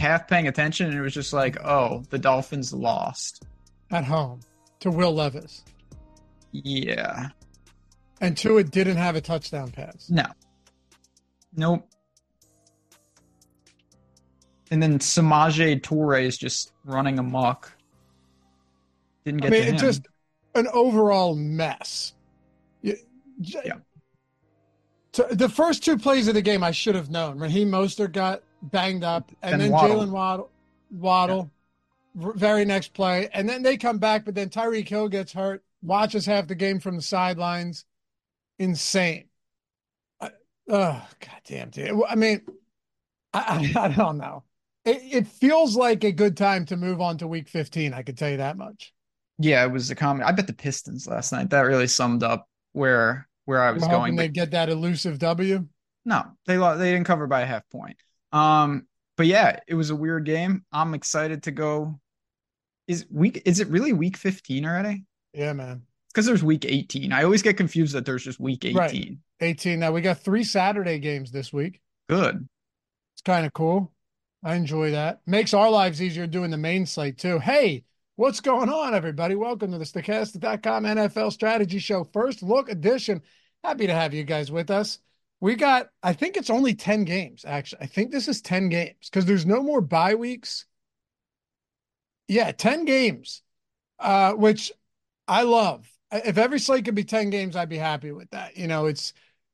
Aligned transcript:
half 0.00 0.26
paying 0.26 0.48
attention, 0.48 0.88
and 0.88 0.98
it 0.98 1.02
was 1.02 1.14
just 1.14 1.32
like, 1.32 1.62
oh, 1.64 2.02
the 2.10 2.18
Dolphins 2.18 2.72
lost 2.72 3.44
at 3.90 4.04
home 4.04 4.40
to 4.80 4.90
Will 4.90 5.14
Levis. 5.14 5.62
Yeah. 6.52 7.28
And 8.20 8.36
Tua 8.36 8.64
didn't 8.64 8.96
have 8.96 9.14
a 9.14 9.20
touchdown 9.20 9.70
pass. 9.70 10.08
No. 10.10 10.24
Nope. 11.54 11.86
And 14.70 14.82
then 14.82 14.98
Samaje 14.98 15.80
Toure 15.80 16.22
is 16.22 16.38
just 16.38 16.72
running 16.84 17.18
amok. 17.18 17.72
Didn't 19.24 19.42
get 19.42 19.52
I 19.52 19.70
mean, 19.70 19.78
just 19.78 20.02
an 20.54 20.66
overall 20.72 21.34
mess. 21.34 22.14
yeah. 22.82 22.94
the 25.12 25.48
first 25.48 25.84
two 25.84 25.98
plays 25.98 26.28
of 26.28 26.34
the 26.34 26.42
game, 26.42 26.62
I 26.62 26.70
should 26.70 26.94
have 26.94 27.10
known. 27.10 27.38
Raheem 27.38 27.70
Mostert 27.70 28.12
got 28.12 28.42
banged 28.62 29.04
up, 29.04 29.30
and 29.42 29.60
then, 29.60 29.70
then 29.70 29.80
Jaylen 29.80 30.10
Waddle, 30.10 30.50
Waddle, 30.90 31.50
yeah. 32.18 32.32
very 32.34 32.64
next 32.64 32.92
play, 32.92 33.28
and 33.32 33.48
then 33.48 33.62
they 33.62 33.76
come 33.76 33.98
back, 33.98 34.24
but 34.24 34.34
then 34.34 34.48
Tyreek 34.48 34.88
Hill 34.88 35.08
gets 35.08 35.32
hurt, 35.32 35.62
watches 35.82 36.26
half 36.26 36.46
the 36.46 36.54
game 36.54 36.80
from 36.80 36.96
the 36.96 37.02
sidelines. 37.02 37.84
Insane. 38.58 39.24
oh, 40.20 40.30
God 40.68 41.40
damn, 41.46 41.70
dude. 41.70 42.02
I 42.08 42.14
mean, 42.14 42.42
I, 43.32 43.72
I, 43.76 43.80
I 43.84 43.88
don't 43.88 44.18
know. 44.18 44.44
It, 44.84 45.00
it 45.02 45.26
feels 45.26 45.76
like 45.76 46.04
a 46.04 46.12
good 46.12 46.36
time 46.36 46.64
to 46.66 46.76
move 46.76 47.00
on 47.00 47.18
to 47.18 47.26
week 47.26 47.48
15. 47.48 47.92
I 47.94 48.02
could 48.02 48.16
tell 48.16 48.30
you 48.30 48.38
that 48.38 48.56
much. 48.56 48.92
Yeah, 49.38 49.64
it 49.64 49.72
was 49.72 49.90
a 49.90 49.94
comment. 49.94 50.28
I 50.28 50.32
bet 50.32 50.46
the 50.46 50.52
Pistons 50.52 51.06
last 51.06 51.32
night. 51.32 51.50
That 51.50 51.62
really 51.62 51.86
summed 51.86 52.22
up 52.22 52.46
where 52.72 53.26
where 53.46 53.62
I 53.62 53.70
was 53.70 53.82
We're 53.82 53.88
going. 53.88 54.16
They 54.16 54.28
get 54.28 54.50
that 54.50 54.68
elusive 54.68 55.18
W. 55.18 55.66
No, 56.04 56.24
they 56.46 56.56
they 56.56 56.92
didn't 56.92 57.04
cover 57.04 57.26
by 57.26 57.40
a 57.40 57.46
half 57.46 57.68
point. 57.70 57.96
Um, 58.32 58.86
but 59.16 59.26
yeah, 59.26 59.60
it 59.66 59.74
was 59.74 59.90
a 59.90 59.96
weird 59.96 60.24
game. 60.24 60.64
I'm 60.72 60.94
excited 60.94 61.42
to 61.44 61.50
go. 61.50 62.00
Is 62.88 63.06
week? 63.10 63.42
Is 63.44 63.60
it 63.60 63.68
really 63.68 63.92
week 63.92 64.16
15 64.16 64.64
already? 64.64 65.04
Yeah, 65.32 65.52
man. 65.52 65.82
Because 66.08 66.26
there's 66.26 66.42
week 66.42 66.64
18. 66.66 67.12
I 67.12 67.22
always 67.22 67.42
get 67.42 67.56
confused 67.56 67.94
that 67.94 68.04
there's 68.04 68.24
just 68.24 68.40
week 68.40 68.64
18. 68.64 68.76
Right. 68.76 69.18
18. 69.40 69.78
Now 69.78 69.92
we 69.92 70.00
got 70.00 70.18
three 70.18 70.42
Saturday 70.42 70.98
games 70.98 71.30
this 71.30 71.52
week. 71.52 71.80
Good. 72.08 72.48
It's 73.14 73.22
kind 73.22 73.46
of 73.46 73.52
cool. 73.52 73.92
I 74.42 74.54
enjoy 74.54 74.92
that. 74.92 75.20
Makes 75.26 75.54
our 75.54 75.70
lives 75.70 76.00
easier 76.00 76.26
doing 76.26 76.50
the 76.50 76.56
main 76.56 76.86
slate 76.86 77.18
too. 77.18 77.38
Hey, 77.38 77.84
what's 78.16 78.40
going 78.40 78.70
on, 78.70 78.94
everybody? 78.94 79.34
Welcome 79.34 79.72
to 79.72 79.78
the 79.78 79.84
Stokastic.com 79.84 80.84
NFL 80.84 81.32
Strategy 81.32 81.78
Show, 81.78 82.04
first 82.04 82.42
look 82.42 82.70
edition. 82.70 83.20
Happy 83.62 83.86
to 83.86 83.92
have 83.92 84.14
you 84.14 84.24
guys 84.24 84.50
with 84.50 84.70
us. 84.70 84.98
We 85.40 85.54
got, 85.56 85.88
I 86.02 86.12
think 86.12 86.36
it's 86.36 86.50
only 86.50 86.74
10 86.74 87.04
games, 87.04 87.44
actually. 87.46 87.82
I 87.82 87.86
think 87.86 88.10
this 88.10 88.28
is 88.28 88.42
10 88.42 88.68
games 88.68 88.96
because 89.10 89.24
there's 89.24 89.46
no 89.46 89.62
more 89.62 89.80
bye 89.80 90.14
weeks. 90.14 90.66
Yeah, 92.28 92.52
10 92.52 92.84
games, 92.84 93.42
uh, 93.98 94.34
which 94.34 94.72
I 95.28 95.42
love. 95.42 95.88
If 96.12 96.38
every 96.38 96.58
slate 96.58 96.84
could 96.84 96.94
be 96.94 97.04
10 97.04 97.30
games, 97.30 97.56
I'd 97.56 97.68
be 97.68 97.78
happy 97.78 98.12
with 98.12 98.30
that. 98.30 98.56
You 98.56 98.66
know, 98.66 98.86
it's 98.86 99.12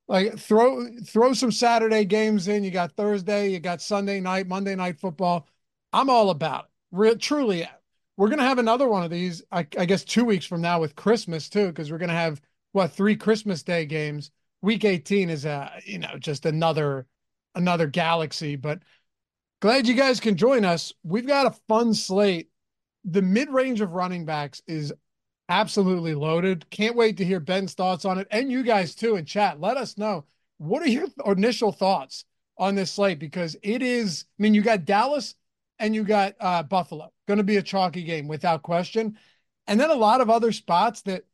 like 0.09 0.39
throw 0.39 0.87
throw 1.05 1.33
some 1.35 1.53
Saturday 1.53 2.05
games 2.05 2.49
in. 2.49 2.65
You 2.65 2.71
got 2.71 2.93
Thursday, 2.93 3.51
you 3.51 3.61
got 3.61 3.83
Sunday 3.83 4.21
night, 4.21 4.49
Monday 4.49 4.75
night 4.75 4.99
football. 5.01 5.49
I'm 5.93 6.11
all 6.11 6.31
about 6.31 6.65
it. 6.67 6.71
Real, 6.93 7.17
truly, 7.17 7.69
we're 8.17 8.29
gonna 8.29 8.43
have 8.43 8.59
another 8.59 8.89
one 8.89 9.05
of 9.05 9.11
these. 9.11 9.43
I, 9.53 9.67
I 9.79 9.85
guess 9.87 10.05
two 10.05 10.25
weeks 10.25 10.47
from 10.47 10.61
now 10.63 10.81
with 10.81 10.97
Christmas 10.97 11.49
too, 11.49 11.69
because 11.69 11.91
we're 11.91 11.99
gonna 11.99 12.13
have 12.13 12.41
what 12.73 12.93
three 12.93 13.17
Christmas 13.17 13.63
Day 13.63 13.87
games. 13.87 14.31
Week 14.63 14.85
18 14.85 15.31
is 15.31 15.45
a 15.45 15.73
you 15.85 15.99
know 15.99 16.17
just 16.19 16.47
another 16.47 17.07
another 17.55 17.87
galaxy. 17.87 18.57
But 18.57 18.81
glad 19.61 19.87
you 19.87 19.95
guys 19.95 20.21
can 20.21 20.37
join 20.37 20.65
us. 20.65 20.93
We've 21.03 21.27
got 21.27 21.47
a 21.47 21.59
fun 21.69 21.95
slate. 21.95 22.51
The 23.05 23.23
mid 23.23 23.51
range 23.51 23.81
of 23.81 23.93
running 23.93 24.25
backs 24.25 24.63
is 24.67 24.93
absolutely 25.49 26.15
loaded. 26.15 26.69
Can't 26.71 26.97
wait 26.97 27.17
to 27.19 27.25
hear 27.25 27.41
Ben's 27.41 27.75
thoughts 27.75 28.05
on 28.05 28.19
it 28.19 28.27
and 28.31 28.51
you 28.51 28.63
guys 28.63 28.95
too 28.95 29.17
in 29.17 29.25
chat. 29.25 29.61
Let 29.61 29.77
us 29.77 29.97
know 29.97 30.25
what 30.59 30.83
are 30.83 30.89
your 30.89 31.07
initial 31.25 31.73
thoughts 31.73 32.25
on 32.59 32.75
this 32.75 32.91
slate 32.91 33.19
because 33.19 33.57
it 33.63 33.83
is. 33.83 34.25
I 34.39 34.43
mean, 34.43 34.55
you 34.55 34.63
got 34.63 34.85
Dallas 34.85 35.35
and 35.79 35.95
you 35.95 36.05
got 36.05 36.35
uh, 36.41 36.63
Buffalo. 36.63 37.13
Going 37.29 37.39
to 37.39 37.45
be 37.45 37.57
a 37.57 37.63
chalky 37.63 38.03
game 38.03 38.29
without 38.29 38.63
question, 38.63 39.19
and 39.67 39.79
then 39.81 39.91
a 39.91 39.95
lot 39.95 40.21
of 40.21 40.31
other 40.31 40.53
spots 40.53 41.03
that 41.03 41.25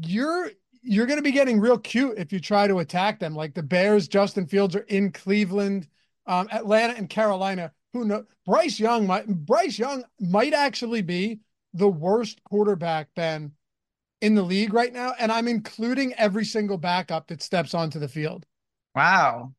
you're 0.00 0.50
you're 0.82 1.06
going 1.06 1.18
to 1.18 1.22
be 1.22 1.32
getting 1.32 1.60
real 1.60 1.78
cute 1.78 2.18
if 2.18 2.32
you 2.32 2.40
try 2.40 2.66
to 2.66 2.78
attack 2.78 3.18
them. 3.18 3.34
Like 3.34 3.54
the 3.54 3.62
Bears, 3.62 4.08
Justin 4.08 4.46
Fields 4.46 4.74
are 4.76 4.80
in 4.88 5.12
Cleveland, 5.12 5.88
um, 6.26 6.48
Atlanta, 6.50 6.94
and 6.94 7.08
Carolina. 7.08 7.72
Who 7.92 8.04
know? 8.04 8.24
Bryce 8.46 8.78
Young 8.78 9.06
might 9.06 9.26
Bryce 9.26 9.78
Young 9.78 10.04
might 10.20 10.54
actually 10.54 11.02
be 11.02 11.40
the 11.74 11.88
worst 11.88 12.42
quarterback, 12.44 13.08
Ben, 13.14 13.52
in 14.20 14.34
the 14.34 14.42
league 14.42 14.72
right 14.72 14.92
now. 14.92 15.12
And 15.18 15.30
I'm 15.32 15.48
including 15.48 16.14
every 16.14 16.44
single 16.44 16.78
backup 16.78 17.28
that 17.28 17.42
steps 17.42 17.74
onto 17.74 17.98
the 17.98 18.08
field. 18.08 18.46
Wow. 18.94 19.54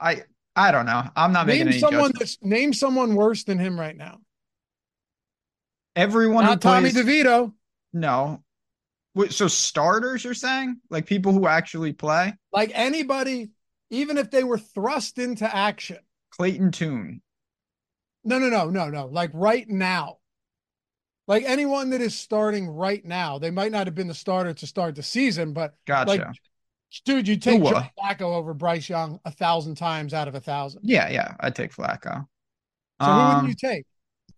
I 0.00 0.24
I 0.56 0.72
don't 0.72 0.86
know. 0.86 1.04
I'm 1.14 1.32
not 1.32 1.46
name 1.46 1.66
making 1.66 1.80
someone 1.80 2.12
that's 2.18 2.38
name 2.42 2.72
someone 2.72 3.14
worse 3.14 3.44
than 3.44 3.58
him 3.58 3.78
right 3.78 3.96
now. 3.96 4.18
Everyone 5.94 6.44
not 6.44 6.60
Tommy 6.60 6.90
plays, 6.90 7.04
DeVito. 7.04 7.52
No. 7.92 8.42
So 9.28 9.48
starters, 9.48 10.24
you're 10.24 10.34
saying? 10.34 10.80
Like 10.90 11.06
people 11.06 11.32
who 11.32 11.46
actually 11.46 11.92
play? 11.92 12.34
Like 12.52 12.70
anybody, 12.74 13.50
even 13.90 14.18
if 14.18 14.30
they 14.30 14.44
were 14.44 14.58
thrust 14.58 15.18
into 15.18 15.54
action. 15.54 15.98
Clayton 16.30 16.70
Tune. 16.72 17.22
No, 18.24 18.38
no, 18.38 18.48
no, 18.48 18.70
no, 18.70 18.88
no. 18.88 19.06
Like 19.06 19.30
right 19.34 19.68
now. 19.68 20.18
Like 21.26 21.44
anyone 21.44 21.90
that 21.90 22.00
is 22.00 22.18
starting 22.18 22.68
right 22.68 23.04
now, 23.04 23.38
they 23.38 23.52
might 23.52 23.70
not 23.70 23.86
have 23.86 23.94
been 23.94 24.08
the 24.08 24.14
starter 24.14 24.52
to 24.52 24.66
start 24.66 24.96
the 24.96 25.02
season, 25.02 25.52
but 25.52 25.74
gotcha. 25.86 26.10
like 26.10 26.26
dude, 27.04 27.28
you 27.28 27.36
take 27.36 27.62
Joe 27.62 27.84
Flacco 27.96 28.22
over 28.22 28.52
Bryce 28.52 28.88
Young 28.88 29.20
a 29.24 29.30
thousand 29.30 29.76
times 29.76 30.12
out 30.12 30.26
of 30.26 30.34
a 30.34 30.40
thousand. 30.40 30.80
Yeah, 30.82 31.08
yeah. 31.08 31.34
I'd 31.38 31.54
take 31.54 31.72
Flacco. 31.72 32.26
So 33.00 33.06
um, 33.06 33.12
who 33.12 33.26
would 33.26 33.40
um, 33.42 33.48
you 33.48 33.54
take? 33.54 33.86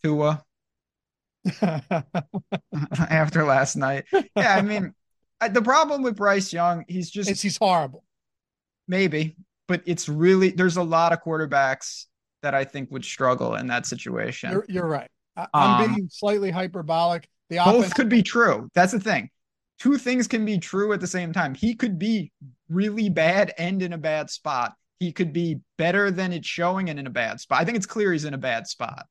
Tua. 0.03 0.45
After 2.99 3.45
last 3.45 3.77
night. 3.77 4.05
Yeah, 4.37 4.57
I 4.57 4.63
mean, 4.63 4.95
the 5.51 5.63
problem 5.63 6.03
with 6.03 6.17
Bryce 6.17 6.53
Young, 6.53 6.85
he's 6.89 7.11
just 7.11 7.31
it's, 7.31 7.43
he's 7.43 7.57
horrible. 7.57 8.05
Maybe, 8.89 9.37
but 9.69 9.83
it's 9.87 10.09
really 10.09 10.51
there's 10.51 10.77
a 10.77 10.83
lot 10.83 11.13
of 11.13 11.23
quarterbacks 11.23 12.07
that 12.43 12.55
I 12.55 12.65
think 12.65 12.91
would 12.91 13.05
struggle 13.05 13.55
in 13.55 13.69
that 13.69 13.87
situation. 13.87 14.53
You're, 14.53 14.67
you're 14.69 14.87
right. 14.87 15.11
I'm 15.37 15.83
um, 15.83 15.95
being 15.95 16.09
slightly 16.11 16.51
hyperbolic. 16.51 17.29
The 17.49 17.57
both 17.59 17.79
offense- 17.79 17.93
could 17.95 18.09
be 18.09 18.23
true. 18.23 18.69
That's 18.75 18.93
the 18.93 19.01
thing. 19.01 19.31
Two 19.79 19.99
things 19.99 20.29
can 20.29 20.45
be 20.45 20.59
true 20.59 20.93
at 20.93 21.01
the 21.01 21.07
same 21.07 21.33
time. 21.33 21.55
He 21.55 21.75
could 21.75 21.99
be 21.99 22.31
really 22.69 23.09
bad 23.09 23.53
and 23.59 23.83
in 23.83 23.93
a 23.93 23.99
bad 23.99 24.31
spot. 24.31 24.75
He 25.01 25.11
could 25.11 25.33
be 25.33 25.59
better 25.79 26.11
than 26.11 26.33
it's 26.33 26.47
showing 26.47 26.89
and 26.89 27.01
in 27.01 27.07
a 27.07 27.11
bad 27.11 27.41
spot. 27.41 27.61
I 27.61 27.65
think 27.65 27.77
it's 27.77 27.87
clear 27.87 28.13
he's 28.13 28.25
in 28.25 28.35
a 28.35 28.39
bad 28.39 28.69
spot. 28.69 29.07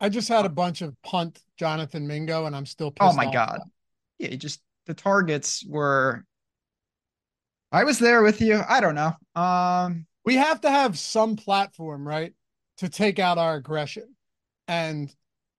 I 0.00 0.08
just 0.08 0.28
had 0.28 0.44
a 0.44 0.50
bunch 0.50 0.82
of 0.82 0.94
punt 1.02 1.40
Jonathan 1.58 2.06
Mingo, 2.06 2.46
and 2.46 2.54
I'm 2.54 2.66
still 2.66 2.90
pissed. 2.90 3.10
Oh 3.10 3.14
my 3.14 3.30
god! 3.30 3.60
Yeah, 4.18 4.34
just 4.36 4.60
the 4.86 4.94
targets 4.94 5.64
were. 5.66 6.24
I 7.70 7.84
was 7.84 7.98
there 7.98 8.22
with 8.22 8.40
you. 8.40 8.62
I 8.66 8.80
don't 8.80 8.94
know. 8.94 9.14
Um, 9.40 10.06
we 10.24 10.36
have 10.36 10.62
to 10.62 10.70
have 10.70 10.98
some 10.98 11.36
platform, 11.36 12.06
right, 12.06 12.32
to 12.78 12.88
take 12.88 13.18
out 13.18 13.38
our 13.38 13.56
aggression, 13.56 14.14
and 14.66 15.12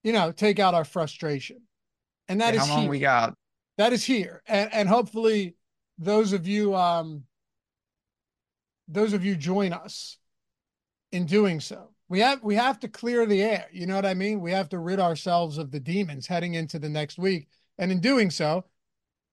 you 0.03 0.13
know, 0.13 0.31
take 0.31 0.59
out 0.59 0.73
our 0.73 0.85
frustration. 0.85 1.61
And 2.27 2.41
that 2.41 2.53
yeah, 2.53 2.61
is 2.61 2.67
how 2.67 2.73
long 2.73 2.81
here. 2.83 2.89
we 2.91 2.99
got. 2.99 3.33
That 3.77 3.93
is 3.93 4.03
here. 4.03 4.41
And 4.45 4.73
and 4.73 4.89
hopefully 4.89 5.55
those 5.97 6.33
of 6.33 6.47
you 6.47 6.75
um 6.75 7.23
those 8.87 9.13
of 9.13 9.23
you 9.23 9.35
join 9.35 9.73
us 9.73 10.17
in 11.11 11.25
doing 11.25 11.59
so. 11.59 11.88
We 12.09 12.19
have 12.19 12.43
we 12.43 12.55
have 12.55 12.79
to 12.79 12.87
clear 12.87 13.25
the 13.25 13.41
air. 13.41 13.67
You 13.71 13.85
know 13.85 13.95
what 13.95 14.05
I 14.05 14.15
mean? 14.15 14.41
We 14.41 14.51
have 14.51 14.69
to 14.69 14.79
rid 14.79 14.99
ourselves 14.99 15.57
of 15.57 15.71
the 15.71 15.79
demons 15.79 16.27
heading 16.27 16.55
into 16.55 16.79
the 16.79 16.89
next 16.89 17.17
week. 17.17 17.47
And 17.77 17.91
in 17.91 18.01
doing 18.01 18.31
so, 18.31 18.65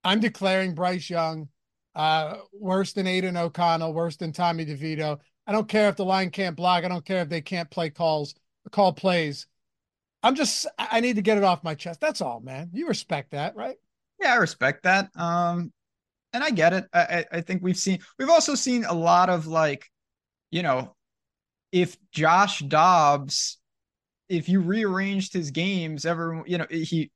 I'm 0.05 0.20
declaring 0.20 0.75
Bryce 0.75 1.11
Young 1.11 1.49
uh, 1.94 2.37
worse 2.52 2.93
than 2.93 3.06
Aidan 3.06 3.37
O'Connell, 3.37 3.94
worse 3.94 4.17
than 4.17 4.32
Tommy 4.32 4.67
DeVito. 4.67 5.19
I 5.46 5.52
don't 5.52 5.69
care 5.69 5.88
if 5.88 5.96
the 5.96 6.05
line 6.05 6.31
can't 6.31 6.56
block. 6.56 6.84
I 6.84 6.88
don't 6.88 7.05
care 7.05 7.23
if 7.23 7.28
they 7.28 7.40
can't 7.40 7.70
play 7.70 7.88
calls, 7.90 8.34
call 8.70 8.93
plays. 8.93 9.46
I'm 10.22 10.34
just 10.34 10.67
I 10.79 11.00
need 11.00 11.17
to 11.17 11.22
get 11.22 11.38
it 11.38 11.44
off 11.44 11.64
my 11.64 11.75
chest. 11.75 12.00
That's 12.00 12.20
all, 12.20 12.40
man. 12.40 12.70
You 12.72 12.88
respect 12.88 13.31
that, 13.31 13.55
right? 13.56 13.76
Yeah, 14.20 14.34
I 14.34 14.37
respect 14.37 14.82
that. 14.82 15.08
Um, 15.17 15.72
and 16.32 16.43
I 16.43 16.50
get 16.50 16.72
it. 16.72 16.87
I, 16.93 17.25
I 17.32 17.40
think 17.40 17.62
we've 17.62 17.76
seen 17.76 18.00
we've 18.19 18.29
also 18.29 18.55
seen 18.55 18.84
a 18.84 18.93
lot 18.93 19.31
of 19.31 19.46
like, 19.46 19.90
you 20.50 20.62
know, 20.62 20.95
if 21.72 21.96
Josh 22.12 22.60
Dobbs, 22.60 23.58
if 24.28 24.48
you 24.48 24.60
rearranged 24.60 25.32
his 25.32 25.50
games, 25.50 26.06
everyone, 26.06 26.44
you 26.46 26.58
know, 26.58 26.66
he 26.70 27.10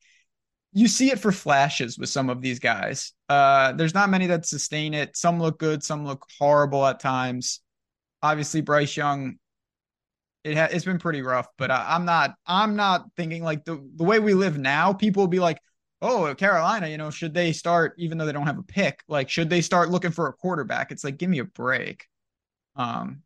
you 0.73 0.89
see 0.89 1.11
it 1.11 1.19
for 1.19 1.33
flashes 1.33 1.99
with 1.99 2.09
some 2.09 2.31
of 2.31 2.43
these 2.43 2.59
guys. 2.61 3.13
Uh, 3.29 3.73
there's 3.73 3.95
not 3.95 4.11
many 4.11 4.27
that 4.29 4.47
sustain 4.47 4.95
it. 4.95 5.17
Some 5.17 5.41
look 5.41 5.59
good, 5.59 5.83
some 5.83 6.07
look 6.07 6.25
horrible 6.39 6.87
at 6.87 7.01
times. 7.01 7.61
Obviously, 8.23 8.61
Bryce 8.61 8.97
Young 8.97 9.39
It 10.45 10.57
ha- 10.57 10.69
it's 10.71 10.85
been 10.85 10.99
pretty 10.99 11.23
rough, 11.23 11.49
but 11.59 11.71
I, 11.71 11.87
I'm 11.91 12.05
not 12.05 12.35
I'm 12.47 12.77
not 12.77 13.07
thinking 13.17 13.43
like 13.45 13.65
the 13.65 13.77
the 13.97 14.05
way 14.05 14.19
we 14.19 14.35
live 14.35 14.59
now. 14.59 14.93
People 14.93 15.23
will 15.23 15.29
be 15.29 15.39
like, 15.41 15.59
oh, 16.01 16.35
Carolina, 16.35 16.89
you 16.89 16.97
know, 16.97 17.11
should 17.11 17.35
they 17.35 17.53
start 17.53 17.95
even 17.99 18.17
though 18.19 18.27
they 18.27 18.33
don't 18.33 18.47
have 18.47 18.59
a 18.59 18.63
pick? 18.63 19.03
Like, 19.09 19.29
should 19.29 19.51
they 19.51 19.61
start 19.61 19.91
looking 19.91 20.13
for 20.13 20.29
a 20.29 20.33
quarterback? 20.33 20.93
It's 20.93 21.05
like, 21.05 21.19
give 21.19 21.29
me 21.31 21.41
a 21.41 21.45
break. 21.45 22.07
Um, 22.77 23.23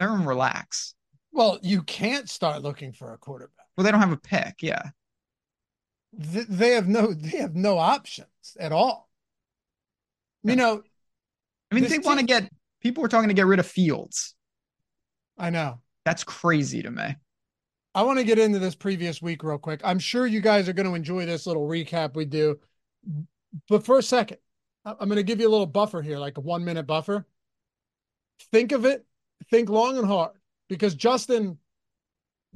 everyone 0.00 0.26
relax. 0.26 0.94
Well, 1.32 1.58
you 1.62 1.82
can't 1.82 2.28
start 2.28 2.62
looking 2.62 2.92
for 2.92 3.12
a 3.12 3.18
quarterback. 3.18 3.66
Well, 3.76 3.84
they 3.84 3.90
don't 3.90 4.00
have 4.00 4.12
a 4.12 4.16
pick. 4.16 4.56
Yeah. 4.60 4.82
Th- 6.32 6.46
they 6.46 6.70
have 6.70 6.88
no 6.88 7.14
they 7.14 7.38
have 7.38 7.54
no 7.54 7.78
options 7.78 8.56
at 8.60 8.72
all. 8.72 9.08
You 10.44 10.56
know, 10.56 10.82
I 11.70 11.74
mean, 11.74 11.84
they 11.84 11.98
want 11.98 12.18
to 12.18 12.26
get 12.26 12.50
people 12.80 13.02
were 13.02 13.08
talking 13.08 13.28
to 13.28 13.34
get 13.34 13.46
rid 13.46 13.60
of 13.60 13.66
Fields. 13.66 14.34
I 15.38 15.50
know. 15.50 15.80
That's 16.04 16.24
crazy 16.24 16.82
to 16.82 16.90
me. 16.90 17.16
I 17.94 18.02
want 18.02 18.18
to 18.18 18.24
get 18.24 18.38
into 18.38 18.58
this 18.58 18.74
previous 18.74 19.22
week 19.22 19.42
real 19.42 19.58
quick. 19.58 19.80
I'm 19.84 19.98
sure 19.98 20.26
you 20.26 20.40
guys 20.40 20.68
are 20.68 20.72
going 20.72 20.88
to 20.88 20.94
enjoy 20.94 21.26
this 21.26 21.46
little 21.46 21.66
recap 21.66 22.14
we 22.14 22.24
do. 22.24 22.58
But 23.68 23.84
for 23.84 23.98
a 23.98 24.02
second, 24.02 24.38
I'm 24.84 25.08
going 25.08 25.16
to 25.16 25.22
give 25.22 25.40
you 25.40 25.48
a 25.48 25.50
little 25.50 25.66
buffer 25.66 26.02
here, 26.02 26.18
like 26.18 26.38
a 26.38 26.40
one 26.40 26.64
minute 26.64 26.86
buffer. 26.86 27.26
Think 28.50 28.72
of 28.72 28.84
it, 28.84 29.04
think 29.50 29.68
long 29.68 29.98
and 29.98 30.06
hard, 30.06 30.32
because 30.68 30.94
Justin, 30.94 31.58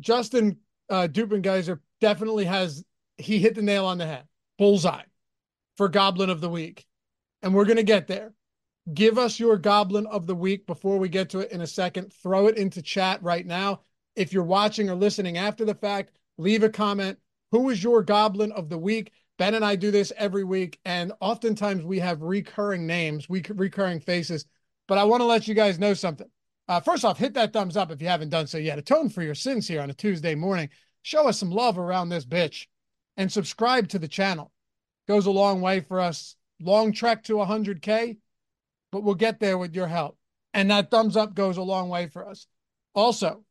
Justin 0.01 0.59
uh, 0.89 1.09
Dupengeiser 1.11 1.81
definitely 2.01 2.45
has, 2.45 2.85
he 3.17 3.39
hit 3.39 3.55
the 3.55 3.63
nail 3.63 3.87
on 3.87 3.99
the 3.99 4.07
head. 4.07 4.25
Bullseye 4.59 5.03
for 5.77 5.89
Goblin 5.89 6.31
of 6.31 6.41
the 6.41 6.49
Week. 6.49 6.87
And 7.43 7.55
we're 7.55 7.65
to 7.67 7.83
get 7.83 8.07
there. 8.07 8.33
Give 8.95 9.19
us 9.19 9.39
your 9.39 9.59
Goblin 9.59 10.07
of 10.07 10.27
the 10.27 10.35
Week 10.35 10.67
before 10.67 10.99
we 10.99 11.09
get 11.09 11.31
to 11.31 11.41
it 11.41 11.53
in 11.53 11.61
a 11.61 11.67
second. 11.67 12.13
Throw 12.23 12.47
it 12.47 12.57
into 12.57 12.81
chat 12.83 13.23
right 13.23 13.45
now. 13.45 13.81
If 14.15 14.33
you're 14.33 14.45
watching 14.45 14.89
or 14.89 14.95
listening 14.95 15.37
after 15.37 15.65
the 15.65 15.75
fact, 15.75 16.17
leave 16.39 16.63
a 16.63 16.69
comment. 16.69 17.19
Who 17.53 17.69
is 17.71 17.83
your 17.83 18.03
Goblin 18.03 18.53
of 18.53 18.69
the 18.69 18.79
Week? 18.79 19.13
Ben 19.39 19.55
and 19.55 19.65
I 19.65 19.77
do 19.77 19.91
this 19.91 20.13
every 20.17 20.45
week, 20.45 20.81
and 20.87 21.13
oftentimes 21.21 21.85
we 21.85 21.99
have 21.99 22.23
recurring 22.23 22.87
names, 22.87 23.29
we 23.29 23.43
recurring 23.51 24.01
faces. 24.01 24.47
But 24.89 24.99
I 24.99 25.05
want 25.05 25.21
to 25.21 25.27
let 25.27 25.47
you 25.47 25.55
guys 25.55 25.79
know 25.79 25.93
something. 25.93 26.29
Uh, 26.69 26.81
first 26.81 27.05
off, 27.05 27.19
hit 27.19 27.35
that 27.35 27.53
thumbs 27.53 27.77
up 27.77 27.91
if 27.91 28.03
you 28.03 28.09
haven't 28.09 28.31
done 28.31 28.47
so 28.47 28.59
yet. 28.59 28.79
Atone 28.79 29.09
for 29.09 29.23
your 29.23 29.35
sins 29.35 29.69
here 29.69 29.81
on 29.81 29.91
a 29.91 29.95
Tuesday 29.95 30.35
morning. 30.35 30.69
Show 31.03 31.29
us 31.29 31.39
some 31.39 31.51
love 31.51 31.79
around 31.79 32.09
this 32.09 32.27
bitch, 32.27 32.67
and 33.17 33.31
subscribe 33.31 33.89
to 33.89 33.99
the 33.99 34.09
channel. 34.09 34.53
Goes 35.07 35.27
a 35.27 35.31
long 35.31 35.61
way 35.61 35.81
for 35.81 36.01
us. 36.01 36.35
Long 36.61 36.93
trek 36.93 37.23
to 37.25 37.35
100k, 37.35 38.17
but 38.91 39.03
we'll 39.03 39.15
get 39.15 39.39
there 39.41 39.59
with 39.59 39.75
your 39.75 39.87
help. 39.87 40.19
And 40.55 40.71
that 40.71 40.91
thumbs 40.91 41.17
up 41.17 41.35
goes 41.35 41.59
a 41.59 41.63
long 41.63 41.89
way 41.89 42.09
for 42.09 42.27
us. 42.27 42.47
Also, 42.95 43.45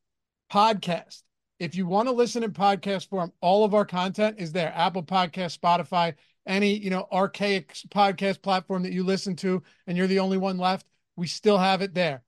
podcast. 0.52 1.22
If 1.60 1.76
you 1.76 1.88
want 1.88 2.10
to 2.10 2.14
listen 2.14 2.44
in 2.44 2.52
podcast 2.52 3.08
form, 3.08 3.32
all 3.42 3.64
of 3.64 3.74
our 3.74 3.86
content 3.86 4.38
is 4.40 4.52
there. 4.52 4.74
Apple 4.76 5.04
Podcast, 5.04 5.58
Spotify, 5.58 6.16
any, 6.46 6.78
you 6.78 6.90
know, 6.90 7.08
archaic 7.12 7.74
podcast 7.90 8.42
platform 8.42 8.84
that 8.84 8.92
you 8.92 9.04
listen 9.04 9.36
to 9.38 9.64
and 9.88 9.98
you're 9.98 10.08
the 10.08 10.20
only 10.20 10.38
one 10.38 10.58
left, 10.58 10.86
we 11.16 11.28
still 11.28 11.58
have 11.58 11.82
it 11.82 11.94
there. 11.94 12.24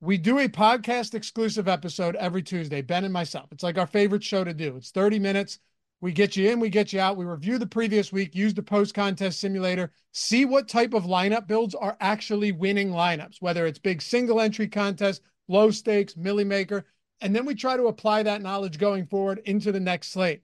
We 0.00 0.16
do 0.16 0.38
a 0.38 0.48
podcast 0.48 1.14
exclusive 1.14 1.66
episode 1.66 2.14
every 2.16 2.42
Tuesday, 2.42 2.82
Ben 2.82 3.02
and 3.02 3.12
myself. 3.12 3.50
It's 3.50 3.64
like 3.64 3.78
our 3.78 3.86
favorite 3.86 4.22
show 4.22 4.44
to 4.44 4.54
do. 4.54 4.76
It's 4.76 4.92
30 4.92 5.18
minutes. 5.18 5.58
We 6.00 6.12
get 6.12 6.36
you 6.36 6.48
in, 6.48 6.60
we 6.60 6.68
get 6.68 6.92
you 6.92 7.00
out. 7.00 7.16
We 7.16 7.24
review 7.24 7.58
the 7.58 7.66
previous 7.66 8.12
week, 8.12 8.36
use 8.36 8.54
the 8.54 8.62
post 8.62 8.94
contest 8.94 9.40
simulator, 9.40 9.90
see 10.12 10.44
what 10.44 10.68
type 10.68 10.94
of 10.94 11.04
lineup 11.04 11.48
builds 11.48 11.74
are 11.74 11.96
actually 12.00 12.52
winning 12.52 12.90
lineups, 12.90 13.38
whether 13.42 13.66
it's 13.66 13.80
big 13.80 14.00
single 14.00 14.40
entry 14.40 14.68
contest, 14.68 15.22
low 15.48 15.72
stakes, 15.72 16.14
milli 16.14 16.46
maker. 16.46 16.86
And 17.20 17.34
then 17.34 17.44
we 17.44 17.56
try 17.56 17.76
to 17.76 17.88
apply 17.88 18.22
that 18.22 18.42
knowledge 18.42 18.78
going 18.78 19.06
forward 19.06 19.40
into 19.46 19.72
the 19.72 19.80
next 19.80 20.12
slate. 20.12 20.42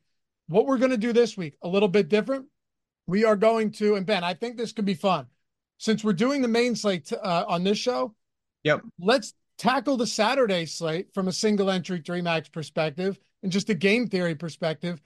What 0.49 0.67
we're 0.67 0.79
going 0.79 0.91
to 0.91 0.97
do 0.97 1.12
this 1.12 1.37
week, 1.37 1.56
a 1.62 1.69
little 1.69 1.89
bit 1.89 2.09
different. 2.09 2.47
We 3.06 3.25
are 3.25 3.37
going 3.37 3.71
to, 3.73 3.95
and 3.95 4.05
Ben, 4.05 4.25
I 4.25 4.35
think 4.35 4.56
this 4.56 4.73
could 4.73 4.85
be 4.85 4.95
fun. 4.95 5.27
Since 5.79 6.03
we're 6.03 6.15
doing 6.15 6.43
the 6.43 6.49
main 6.49 6.75
slate 6.75 7.12
uh, 7.12 7.45
on 7.47 7.62
this 7.62 7.79
show, 7.79 8.17
Yep. 8.65 8.81
let's 8.99 9.35
tackle 9.65 9.97
the 9.97 10.07
Saturday 10.07 10.67
slate 10.67 11.15
from 11.15 11.27
a 11.27 11.33
single 11.33 11.71
entry 11.71 11.99
dream 11.99 12.25
max 12.25 12.51
perspective 12.51 13.19
and 13.43 13.51
just 13.51 13.71
a 13.71 13.75
game 13.75 14.07
theory 14.07 14.35
perspective 14.35 15.01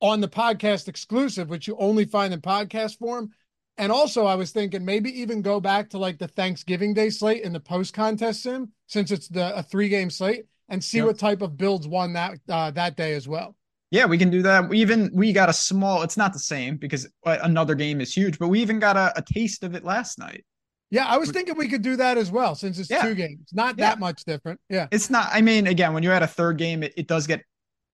on 0.00 0.20
the 0.20 0.28
podcast 0.28 0.86
exclusive, 0.86 1.50
which 1.50 1.66
you 1.66 1.76
only 1.80 2.04
find 2.04 2.32
in 2.32 2.40
podcast 2.40 2.96
form. 2.98 3.30
And 3.76 3.90
also, 3.90 4.24
I 4.24 4.36
was 4.36 4.52
thinking 4.52 4.84
maybe 4.84 5.10
even 5.20 5.42
go 5.42 5.58
back 5.58 5.90
to 5.90 5.98
like 5.98 6.18
the 6.18 6.28
Thanksgiving 6.28 6.94
Day 6.94 7.10
slate 7.10 7.42
in 7.42 7.52
the 7.52 7.58
post 7.58 7.92
contest 7.92 8.44
sim, 8.44 8.70
since 8.86 9.10
it's 9.10 9.26
the 9.26 9.56
a 9.56 9.64
three 9.64 9.88
game 9.88 10.10
slate, 10.10 10.44
and 10.68 10.82
see 10.82 10.98
Yep. 10.98 11.06
what 11.06 11.18
type 11.18 11.42
of 11.42 11.56
builds 11.56 11.88
won 11.88 12.12
that 12.12 12.38
uh, 12.48 12.70
that 12.70 12.96
day 12.96 13.14
as 13.14 13.26
well. 13.26 13.56
Yeah, 13.90 14.06
we 14.06 14.16
can 14.16 14.30
do 14.30 14.42
that. 14.42 14.68
We 14.68 14.78
even 14.78 15.10
we 15.12 15.32
got 15.32 15.48
a 15.48 15.52
small. 15.52 16.02
It's 16.02 16.16
not 16.16 16.32
the 16.32 16.38
same 16.38 16.76
because 16.76 17.08
uh, 17.26 17.38
another 17.42 17.74
game 17.74 18.00
is 18.00 18.16
huge, 18.16 18.38
but 18.38 18.46
we 18.46 18.60
even 18.60 18.78
got 18.78 18.96
a, 18.96 19.12
a 19.16 19.22
taste 19.22 19.64
of 19.64 19.74
it 19.74 19.82
last 19.82 20.20
night. 20.20 20.44
Yeah, 20.94 21.06
I 21.06 21.18
was 21.18 21.32
thinking 21.32 21.56
we 21.56 21.66
could 21.68 21.82
do 21.82 21.96
that 21.96 22.16
as 22.18 22.30
well, 22.30 22.54
since 22.54 22.78
it's 22.78 22.88
Yeah. 22.88 23.02
two 23.02 23.16
games, 23.16 23.48
not 23.52 23.76
Yeah. 23.76 23.90
that 23.90 23.98
much 23.98 24.24
different. 24.24 24.60
Yeah, 24.68 24.86
It's 24.92 25.10
not. 25.10 25.28
I 25.32 25.40
mean, 25.40 25.66
again, 25.66 25.92
when 25.92 26.04
you 26.04 26.12
add 26.12 26.22
a 26.22 26.26
third 26.28 26.56
game, 26.56 26.84
it, 26.84 26.92
it 26.96 27.08
does 27.08 27.26
get 27.26 27.42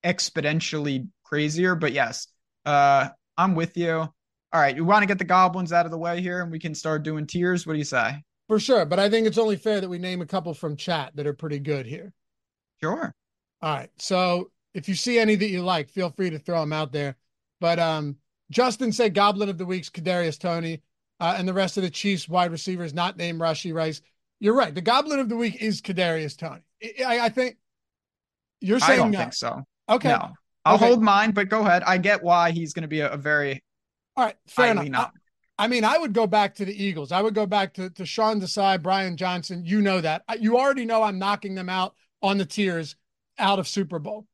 exponentially 0.04 1.08
crazier. 1.24 1.74
But 1.74 1.92
yes, 1.92 2.26
uh, 2.66 3.08
I'm 3.38 3.54
with 3.54 3.74
you. 3.78 3.90
All 4.52 4.60
right, 4.60 4.76
you 4.76 4.84
want 4.84 5.02
to 5.02 5.06
get 5.06 5.16
the 5.18 5.24
goblins 5.24 5.72
out 5.72 5.86
of 5.86 5.92
the 5.92 5.98
way 5.98 6.20
here, 6.20 6.42
and 6.42 6.50
we 6.52 6.58
can 6.58 6.74
start 6.74 7.02
doing 7.02 7.26
tiers. 7.26 7.66
What 7.66 7.72
do 7.74 7.78
you 7.78 7.84
say? 7.84 8.22
for 8.48 8.58
sure. 8.58 8.84
But 8.84 8.98
I 8.98 9.08
think 9.08 9.28
it's 9.28 9.38
only 9.38 9.54
fair 9.54 9.80
that 9.80 9.88
we 9.88 9.96
name 10.00 10.20
a 10.22 10.26
couple 10.26 10.52
from 10.54 10.74
chat 10.76 11.12
that 11.14 11.24
are 11.24 11.32
pretty 11.32 11.60
good 11.60 11.86
here. 11.86 12.12
Sure. 12.82 13.14
All 13.62 13.76
right. 13.76 13.90
So 13.96 14.50
if 14.74 14.88
you 14.88 14.96
see 14.96 15.20
any 15.20 15.36
that 15.36 15.50
you 15.50 15.62
like, 15.62 15.88
feel 15.88 16.10
free 16.10 16.30
to 16.30 16.38
throw 16.40 16.58
them 16.58 16.72
out 16.72 16.90
there. 16.90 17.14
But 17.60 17.78
um, 17.78 18.16
Justin 18.50 18.90
said 18.90 19.14
Goblin 19.14 19.50
of 19.50 19.56
the 19.56 19.64
Week's 19.64 19.88
Kadarius 19.88 20.36
Toney, 20.36 20.82
uh, 21.20 21.34
and 21.36 21.46
the 21.46 21.52
rest 21.54 21.76
of 21.76 21.82
the 21.82 21.90
Chiefs 21.90 22.28
wide 22.28 22.50
receivers 22.50 22.92
not 22.94 23.16
named 23.16 23.40
Rashee 23.40 23.74
Rice. 23.74 24.00
You're 24.40 24.54
right. 24.54 24.74
The 24.74 24.80
Goblin 24.80 25.18
of 25.20 25.28
the 25.28 25.36
Week 25.36 25.60
is 25.62 25.80
Kadarius 25.82 26.36
Toney. 26.36 26.62
I, 27.04 27.04
I- 27.18 27.24
I 27.26 27.28
think 27.28 27.56
you're 28.60 28.78
I 28.78 28.86
saying 28.86 28.98
don't 29.00 29.10
no. 29.12 29.18
think 29.18 29.34
so. 29.34 29.62
Okay. 29.88 30.08
No, 30.10 30.30
I'll 30.64 30.76
Okay. 30.76 30.86
hold 30.86 31.02
mine, 31.02 31.32
but 31.32 31.48
go 31.48 31.60
ahead. 31.60 31.82
I 31.84 31.98
get 31.98 32.22
why 32.22 32.50
he's 32.50 32.72
going 32.72 32.82
to 32.82 32.88
be 32.88 33.00
a, 33.00 33.10
a 33.12 33.16
very 33.16 33.62
All 34.16 34.24
right. 34.24 34.36
Fair 34.46 34.72
enough. 34.72 34.88
not. 34.88 35.12
I, 35.58 35.64
I 35.64 35.66
mean, 35.68 35.84
I 35.84 35.98
would 35.98 36.14
go 36.14 36.26
back 36.26 36.54
to 36.56 36.64
the 36.64 36.84
Eagles. 36.84 37.12
I 37.12 37.20
would 37.20 37.34
go 37.34 37.44
back 37.46 37.74
to, 37.74 37.90
to 37.90 38.06
Sean 38.06 38.40
Desai, 38.40 38.80
Brian 38.82 39.16
Johnson. 39.18 39.62
You 39.64 39.82
know 39.82 40.00
that. 40.00 40.22
You 40.38 40.58
already 40.58 40.86
know 40.86 41.02
I'm 41.02 41.18
knocking 41.18 41.54
them 41.54 41.68
out 41.68 41.94
on 42.22 42.38
the 42.38 42.46
tiers 42.46 42.96
out 43.38 43.58
of 43.58 43.68
Super 43.68 43.98
Bowl. 43.98 44.26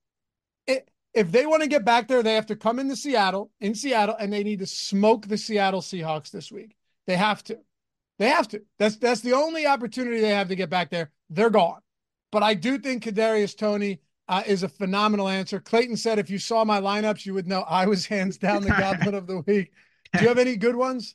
It, 0.69 0.89
if 1.15 1.33
they 1.33 1.47
want 1.47 1.63
to 1.63 1.69
get 1.69 1.85
back 1.85 2.07
there, 2.07 2.23
they 2.23 2.35
have 2.35 2.47
to 2.47 2.57
come 2.57 2.79
into 2.79 2.95
Seattle, 2.95 3.51
in 3.61 3.75
Seattle, 3.75 4.15
and 4.19 4.33
they 4.33 4.45
need 4.45 4.59
to 4.61 4.67
smoke 4.67 5.27
the 5.27 5.39
Seattle 5.39 5.81
Seahawks 5.81 6.31
this 6.31 6.53
week. 6.53 6.76
They 7.07 7.17
have 7.17 7.43
to. 7.45 7.59
They 8.19 8.29
have 8.29 8.49
to. 8.49 8.63
That's 8.79 8.97
that's 8.97 9.21
the 9.21 9.35
only 9.35 9.67
opportunity 9.67 10.21
they 10.21 10.31
have 10.31 10.49
to 10.49 10.57
get 10.57 10.71
back 10.71 10.91
there. 10.91 11.11
They're 11.31 11.51
gone. 11.51 11.81
But 12.33 12.43
I 12.43 12.55
do 12.55 12.79
think 12.79 13.05
Kadarius 13.05 13.57
Toney 13.57 14.01
uh, 14.29 14.43
is 14.47 14.63
a 14.63 14.69
phenomenal 14.69 15.29
answer. 15.29 15.61
Clayton 15.61 15.97
said, 15.97 16.19
if 16.19 16.29
you 16.29 16.39
saw 16.39 16.65
my 16.65 16.81
lineups, 16.81 17.25
you 17.25 17.35
would 17.35 17.47
know 17.47 17.61
I 17.63 17.87
was 17.87 18.07
hands 18.07 18.39
down 18.39 18.63
the 18.63 18.71
Goblin 18.71 19.15
of 19.15 19.27
the 19.27 19.41
Week. 19.41 19.73
Do 20.13 20.23
you 20.23 20.29
have 20.29 20.39
any 20.39 20.57
good 20.57 20.77
ones? 20.77 21.15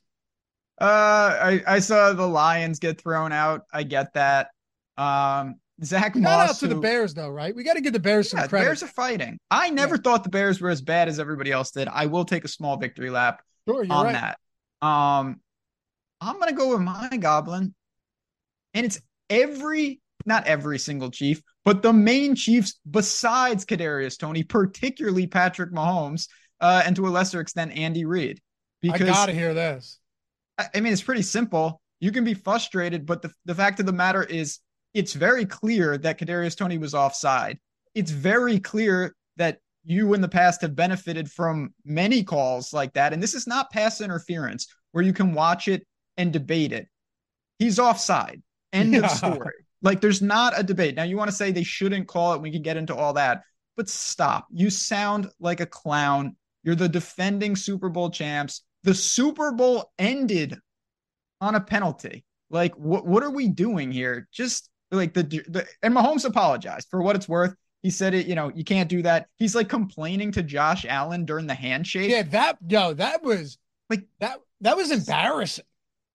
Uh, 0.79 1.37
I 1.41 1.61
I 1.67 1.79
saw 1.79 2.13
the 2.13 2.27
Lions 2.27 2.79
get 2.79 2.99
thrown 2.99 3.31
out. 3.31 3.65
I 3.71 3.83
get 3.83 4.13
that. 4.13 4.49
Um, 4.97 5.55
Zach 5.83 6.15
Moss 6.15 6.49
out 6.49 6.55
to 6.59 6.67
the 6.67 6.75
Bears, 6.75 7.13
though, 7.13 7.29
right? 7.29 7.55
We 7.55 7.63
got 7.63 7.73
to 7.73 7.81
give 7.81 7.93
the 7.93 7.99
Bears 7.99 8.29
some 8.29 8.39
Yeah, 8.39 8.43
the 8.43 8.49
credit. 8.49 8.65
Bears 8.65 8.83
are 8.83 8.87
fighting. 8.87 9.39
I 9.49 9.69
never 9.69 9.97
thought 9.97 10.23
the 10.23 10.29
Bears 10.29 10.61
were 10.61 10.69
as 10.69 10.81
bad 10.81 11.07
as 11.07 11.19
everybody 11.19 11.51
else 11.51 11.71
did. 11.71 11.87
I 11.87 12.05
will 12.05 12.25
take 12.25 12.45
a 12.45 12.47
small 12.47 12.77
victory 12.77 13.09
lap 13.09 13.41
sure, 13.67 13.85
on 13.89 14.05
right. 14.05 14.13
that. 14.81 14.87
Um, 14.87 15.39
I'm 16.21 16.39
gonna 16.39 16.53
go 16.53 16.69
with 16.69 16.81
my 16.81 17.17
Goblin, 17.17 17.73
and 18.73 18.85
it's 18.85 19.01
every 19.29 19.99
not 20.25 20.45
every 20.45 20.77
single 20.77 21.09
Chief, 21.09 21.41
but 21.65 21.81
the 21.81 21.91
main 21.91 22.35
Chiefs 22.35 22.79
besides 22.89 23.65
Kadarius 23.65 24.17
Toney, 24.17 24.43
particularly 24.43 25.27
Patrick 25.27 25.71
Mahomes, 25.71 26.27
uh, 26.59 26.83
and 26.85 26.95
to 26.95 27.07
a 27.07 27.09
lesser 27.09 27.39
extent 27.41 27.75
Andy 27.75 28.05
Reid. 28.05 28.39
Because 28.81 29.09
I 29.09 29.13
got 29.13 29.25
to 29.27 29.33
hear 29.33 29.53
this. 29.53 29.99
I 30.57 30.67
I 30.75 30.79
mean, 30.79 30.93
it's 30.93 31.01
pretty 31.01 31.23
simple. 31.23 31.81
You 31.99 32.11
can 32.11 32.23
be 32.23 32.33
frustrated, 32.33 33.05
but 33.05 33.21
the, 33.21 33.31
the 33.45 33.55
fact 33.55 33.79
of 33.79 33.85
the 33.85 33.93
matter 33.93 34.23
is, 34.23 34.59
it's 34.93 35.13
very 35.13 35.45
clear 35.45 35.97
that 35.99 36.19
Kadarius 36.19 36.55
Toney 36.55 36.77
was 36.77 36.93
offside. 36.93 37.59
It's 37.93 38.11
very 38.11 38.59
clear 38.59 39.15
that 39.37 39.59
you 39.83 40.13
in 40.13 40.21
the 40.21 40.27
past 40.27 40.61
have 40.61 40.75
benefited 40.75 41.29
from 41.31 41.73
many 41.85 42.23
calls 42.23 42.73
like 42.73 42.93
that. 42.93 43.13
And 43.13 43.21
this 43.21 43.33
is 43.33 43.47
not 43.47 43.71
pass 43.71 44.01
interference 44.01 44.67
where 44.91 45.03
you 45.03 45.13
can 45.13 45.33
watch 45.33 45.67
it 45.67 45.85
and 46.21 46.31
debate 46.31 46.71
it. 46.71 46.87
He's 47.59 47.79
offside. 47.79 48.41
End 48.71 48.93
Yeah. 48.93 49.05
of 49.05 49.11
story. 49.11 49.55
Like 49.81 49.99
there's 49.99 50.21
not 50.21 50.53
a 50.57 50.61
debate. 50.63 50.95
Now 50.95 51.03
you 51.03 51.17
want 51.17 51.29
to 51.31 51.35
say 51.35 51.51
they 51.51 51.63
shouldn't 51.63 52.07
call 52.07 52.33
it. 52.33 52.41
We 52.41 52.51
can 52.51 52.61
get 52.61 52.77
into 52.77 52.95
all 52.95 53.13
that, 53.13 53.41
but 53.75 53.89
stop. 53.89 54.47
You 54.51 54.69
sound 54.69 55.29
like 55.39 55.59
a 55.59 55.65
clown. 55.65 56.35
You're 56.63 56.75
the 56.75 56.87
defending 56.87 57.55
Super 57.55 57.89
Bowl 57.89 58.11
champs. 58.11 58.61
The 58.83 58.93
Super 58.93 59.51
Bowl 59.51 59.91
ended 59.97 60.57
on 61.41 61.55
a 61.55 61.59
penalty. 61.61 62.23
Like 62.51 62.75
what 62.75 63.07
what 63.07 63.23
are 63.23 63.31
we 63.31 63.47
doing 63.47 63.91
here? 63.91 64.27
Just 64.31 64.69
like 64.91 65.13
the, 65.15 65.23
the 65.23 65.65
and 65.81 65.95
Mahomes 65.95 66.25
apologized 66.25 66.87
for 66.91 67.01
what 67.01 67.15
it's 67.15 67.27
worth. 67.27 67.55
He 67.81 67.89
said 67.89 68.13
it, 68.13 68.27
you 68.27 68.35
know, 68.35 68.51
you 68.53 68.63
can't 68.63 68.89
do 68.89 69.01
that. 69.01 69.25
He's 69.37 69.55
like 69.55 69.67
complaining 69.69 70.31
to 70.33 70.43
Josh 70.43 70.85
Allen 70.87 71.25
during 71.25 71.47
the 71.47 71.55
handshake. 71.55 72.11
Yeah, 72.11 72.21
that 72.23 72.57
yo, 72.67 72.93
that 72.93 73.23
was 73.23 73.57
Like- 73.89 74.05
that 74.19 74.37
that 74.61 74.77
was 74.77 74.91
embarrassing. 74.91 75.65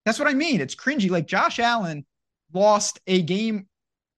That's 0.06 0.18
what 0.18 0.28
I 0.28 0.34
mean. 0.34 0.60
It's 0.62 0.74
cringy. 0.74 1.10
Like 1.10 1.26
Josh 1.26 1.58
Allen 1.58 2.06
lost 2.54 3.00
a 3.06 3.20
game 3.20 3.66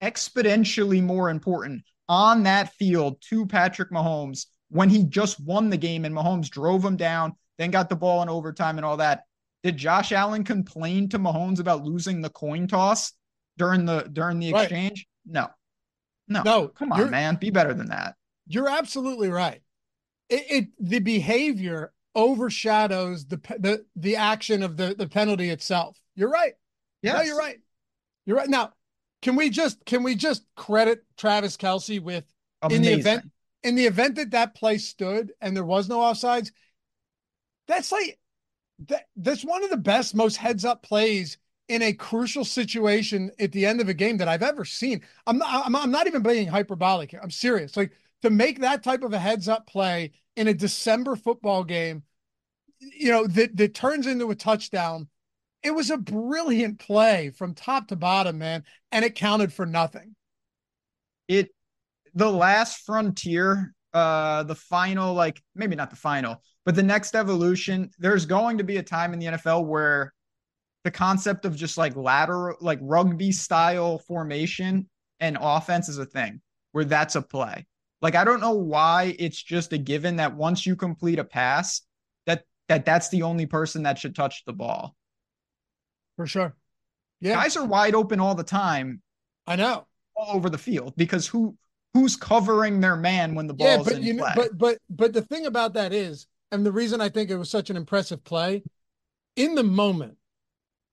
exponentially 0.02 1.02
more 1.02 1.30
important 1.30 1.82
on 2.08 2.44
that 2.44 2.72
field 2.74 3.20
to 3.30 3.46
Patrick 3.46 3.90
Mahomes 3.90 4.46
when 4.70 4.90
he 4.90 5.02
just 5.04 5.40
won 5.40 5.70
the 5.70 5.76
game 5.76 6.04
and 6.04 6.14
Mahomes 6.14 6.48
drove 6.48 6.84
him 6.84 6.96
down, 6.96 7.34
then 7.56 7.70
got 7.70 7.88
the 7.88 7.96
ball 7.96 8.22
in 8.22 8.28
overtime 8.28 8.76
and 8.76 8.84
all 8.84 8.98
that. 8.98 9.22
Did 9.64 9.76
Josh 9.76 10.12
Allen 10.12 10.44
complain 10.44 11.08
to 11.08 11.18
Mahomes 11.18 11.58
about 11.58 11.84
losing 11.84 12.20
the 12.20 12.30
coin 12.30 12.68
toss 12.68 13.12
during 13.56 13.86
the 13.86 14.02
during 14.12 14.38
the 14.38 14.52
Right. 14.52 14.62
exchange? 14.64 15.06
No. 15.26 15.48
No. 16.28 16.42
No, 16.42 16.68
Come 16.68 16.92
on, 16.92 17.10
man. 17.10 17.36
Be 17.36 17.50
better 17.50 17.72
than 17.74 17.88
that. 17.88 18.14
You're 18.46 18.68
absolutely 18.68 19.30
right. 19.30 19.62
It, 20.28 20.44
it 20.50 20.68
the 20.78 20.98
behavior 21.00 21.92
overshadows 22.14 23.26
the 23.26 23.36
the 23.58 23.84
the 23.96 24.16
action 24.16 24.62
of 24.62 24.76
the 24.76 24.94
the 24.96 25.08
penalty 25.08 25.50
itself. 25.50 25.98
You're 26.14 26.30
right. 26.30 26.54
Yeah. 27.02 27.14
No, 27.14 27.22
you're 27.22 27.38
right. 27.38 27.58
You're 28.26 28.36
right. 28.36 28.48
Now, 28.48 28.72
can 29.22 29.36
we 29.36 29.50
just 29.50 29.84
can 29.84 30.02
we 30.02 30.14
just 30.14 30.44
credit 30.56 31.04
Travis 31.16 31.56
Kelce 31.56 32.00
with 32.00 32.24
in 32.70 32.82
the 32.82 32.92
event 32.92 33.30
in 33.62 33.74
the 33.74 33.86
event 33.86 34.16
that 34.16 34.30
that 34.32 34.54
play 34.54 34.78
stood 34.78 35.32
and 35.40 35.56
there 35.56 35.64
was 35.64 35.88
no 35.88 35.98
offsides? 35.98 36.50
That's 37.66 37.92
like 37.92 38.18
that. 38.88 39.06
That's 39.16 39.44
one 39.44 39.64
of 39.64 39.70
the 39.70 39.76
best, 39.76 40.14
most 40.14 40.36
heads 40.36 40.64
up 40.64 40.82
plays 40.82 41.38
in 41.68 41.82
a 41.82 41.92
crucial 41.92 42.44
situation 42.44 43.30
at 43.38 43.52
the 43.52 43.66
end 43.66 43.80
of 43.80 43.88
a 43.88 43.94
game 43.94 44.16
that 44.18 44.28
I've 44.28 44.42
ever 44.42 44.64
seen. 44.64 45.02
I'm 45.26 45.38
not. 45.38 45.66
I'm, 45.66 45.76
I'm 45.76 45.90
not 45.90 46.06
even 46.06 46.22
being 46.22 46.48
hyperbolic 46.48 47.10
here. 47.10 47.20
I'm 47.22 47.30
serious. 47.30 47.76
Like 47.76 47.92
to 48.22 48.30
make 48.30 48.60
that 48.60 48.82
type 48.82 49.02
of 49.02 49.12
a 49.12 49.18
heads 49.18 49.48
up 49.48 49.66
play 49.66 50.12
in 50.38 50.48
a 50.48 50.54
December 50.54 51.16
football 51.16 51.64
game, 51.64 52.02
you 52.80 53.10
know, 53.10 53.26
that 53.26 53.56
that 53.56 53.74
turns 53.74 54.06
into 54.06 54.30
a 54.30 54.34
touchdown. 54.36 55.08
It 55.62 55.72
was 55.72 55.90
a 55.90 55.98
brilliant 55.98 56.78
play 56.78 57.30
from 57.30 57.54
top 57.54 57.88
to 57.88 57.96
bottom, 57.96 58.38
man, 58.38 58.64
and 58.92 59.04
it 59.04 59.14
counted 59.16 59.52
for 59.52 59.66
nothing. 59.66 60.14
it 61.28 61.50
the 62.14 62.30
last 62.30 62.84
frontier 62.86 63.74
uh 63.92 64.42
the 64.44 64.54
final 64.54 65.14
like 65.14 65.42
maybe 65.54 65.76
not 65.76 65.90
the 65.90 65.96
final 65.96 66.42
but 66.64 66.74
the 66.74 66.82
next 66.82 67.14
evolution 67.14 67.90
there's 67.98 68.26
going 68.26 68.58
to 68.58 68.64
be 68.64 68.76
a 68.78 68.82
time 68.82 69.12
in 69.12 69.18
the 69.18 69.26
NFL 69.26 69.66
where 69.66 70.12
the 70.84 70.90
concept 70.90 71.44
of 71.44 71.56
just 71.56 71.78
like 71.78 71.96
lateral 71.96 72.56
like 72.60 72.78
rugby 72.82 73.32
style 73.32 73.98
formation 73.98 74.88
and 75.20 75.38
offense 75.40 75.88
is 75.88 75.98
a 75.98 76.06
thing 76.06 76.40
where 76.72 76.84
that's 76.84 77.14
a 77.16 77.22
play 77.22 77.66
like 78.02 78.14
i 78.14 78.24
don't 78.24 78.40
know 78.40 78.54
why 78.54 79.14
it's 79.18 79.42
just 79.42 79.72
a 79.72 79.78
given 79.78 80.16
that 80.16 80.34
once 80.34 80.64
you 80.66 80.76
complete 80.76 81.18
a 81.18 81.24
pass 81.24 81.82
that 82.26 82.44
that 82.68 82.84
that's 82.84 83.08
the 83.08 83.22
only 83.22 83.46
person 83.46 83.82
that 83.82 83.98
should 83.98 84.14
touch 84.14 84.44
the 84.44 84.52
ball 84.52 84.94
For 86.16 86.26
sure. 86.26 86.54
Yeah, 87.20 87.34
guys 87.34 87.56
are 87.56 87.64
wide 87.66 87.94
open 87.94 88.20
all 88.20 88.34
the 88.34 88.44
time 88.44 89.02
I 89.46 89.56
know. 89.56 89.86
all 90.14 90.36
over 90.36 90.48
the 90.50 90.58
field 90.58 90.94
because 90.96 91.26
who 91.26 91.56
who's 91.94 92.14
covering 92.16 92.80
their 92.80 92.96
man 92.96 93.34
when 93.34 93.46
the 93.46 93.54
ball's 93.54 93.78
Yeah, 93.78 93.82
but 93.84 93.92
in 93.94 94.02
you 94.02 94.14
know, 94.14 94.28
but 94.36 94.56
but 94.56 94.78
but 94.88 95.12
the 95.12 95.22
thing 95.22 95.46
about 95.46 95.74
that 95.74 95.92
is, 95.92 96.26
and 96.52 96.64
the 96.64 96.72
reason 96.72 97.00
I 97.00 97.08
think 97.08 97.30
it 97.30 97.36
was 97.36 97.50
such 97.50 97.70
an 97.70 97.76
impressive 97.76 98.22
play, 98.22 98.62
in 99.36 99.54
the 99.54 99.64
moment, 99.64 100.16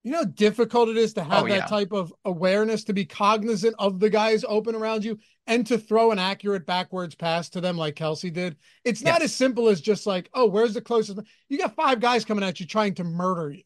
you 0.06 0.12
know 0.12 0.20
how 0.20 0.24
difficult 0.26 0.88
it 0.90 0.98
is 0.98 1.14
to 1.16 1.24
have 1.24 1.44
Oh, 1.44 1.48
that 1.50 1.56
yeah. 1.56 1.66
type 1.66 1.92
of 1.92 2.14
awareness, 2.24 2.86
to 2.86 2.94
be 2.94 3.06
cognizant 3.06 3.76
of 3.80 4.00
the 4.00 4.10
guys 4.10 4.46
open 4.48 4.76
around 4.76 5.04
you, 5.04 5.20
and 5.48 5.68
to 5.68 5.78
throw 5.78 6.12
an 6.12 6.20
accurate 6.20 6.66
backwards 6.66 7.16
pass 7.16 7.50
to 7.50 7.62
them 7.62 7.78
like 7.78 7.96
Kelce 7.96 8.32
did. 8.32 8.56
It's 8.86 9.02
not 9.04 9.22
Yes. 9.22 9.24
as 9.24 9.36
simple 9.36 9.68
as 9.68 9.82
just 9.82 10.08
like, 10.08 10.30
oh, 10.34 10.46
where's 10.48 10.76
the 10.76 10.82
closest? 10.82 11.20
You 11.50 11.58
got 11.58 11.76
five 11.76 12.00
guys 12.00 12.24
coming 12.24 12.44
at 12.46 12.62
you 12.62 12.68
trying 12.68 12.94
to 12.96 13.04
murder 13.04 13.52
you. 13.52 13.64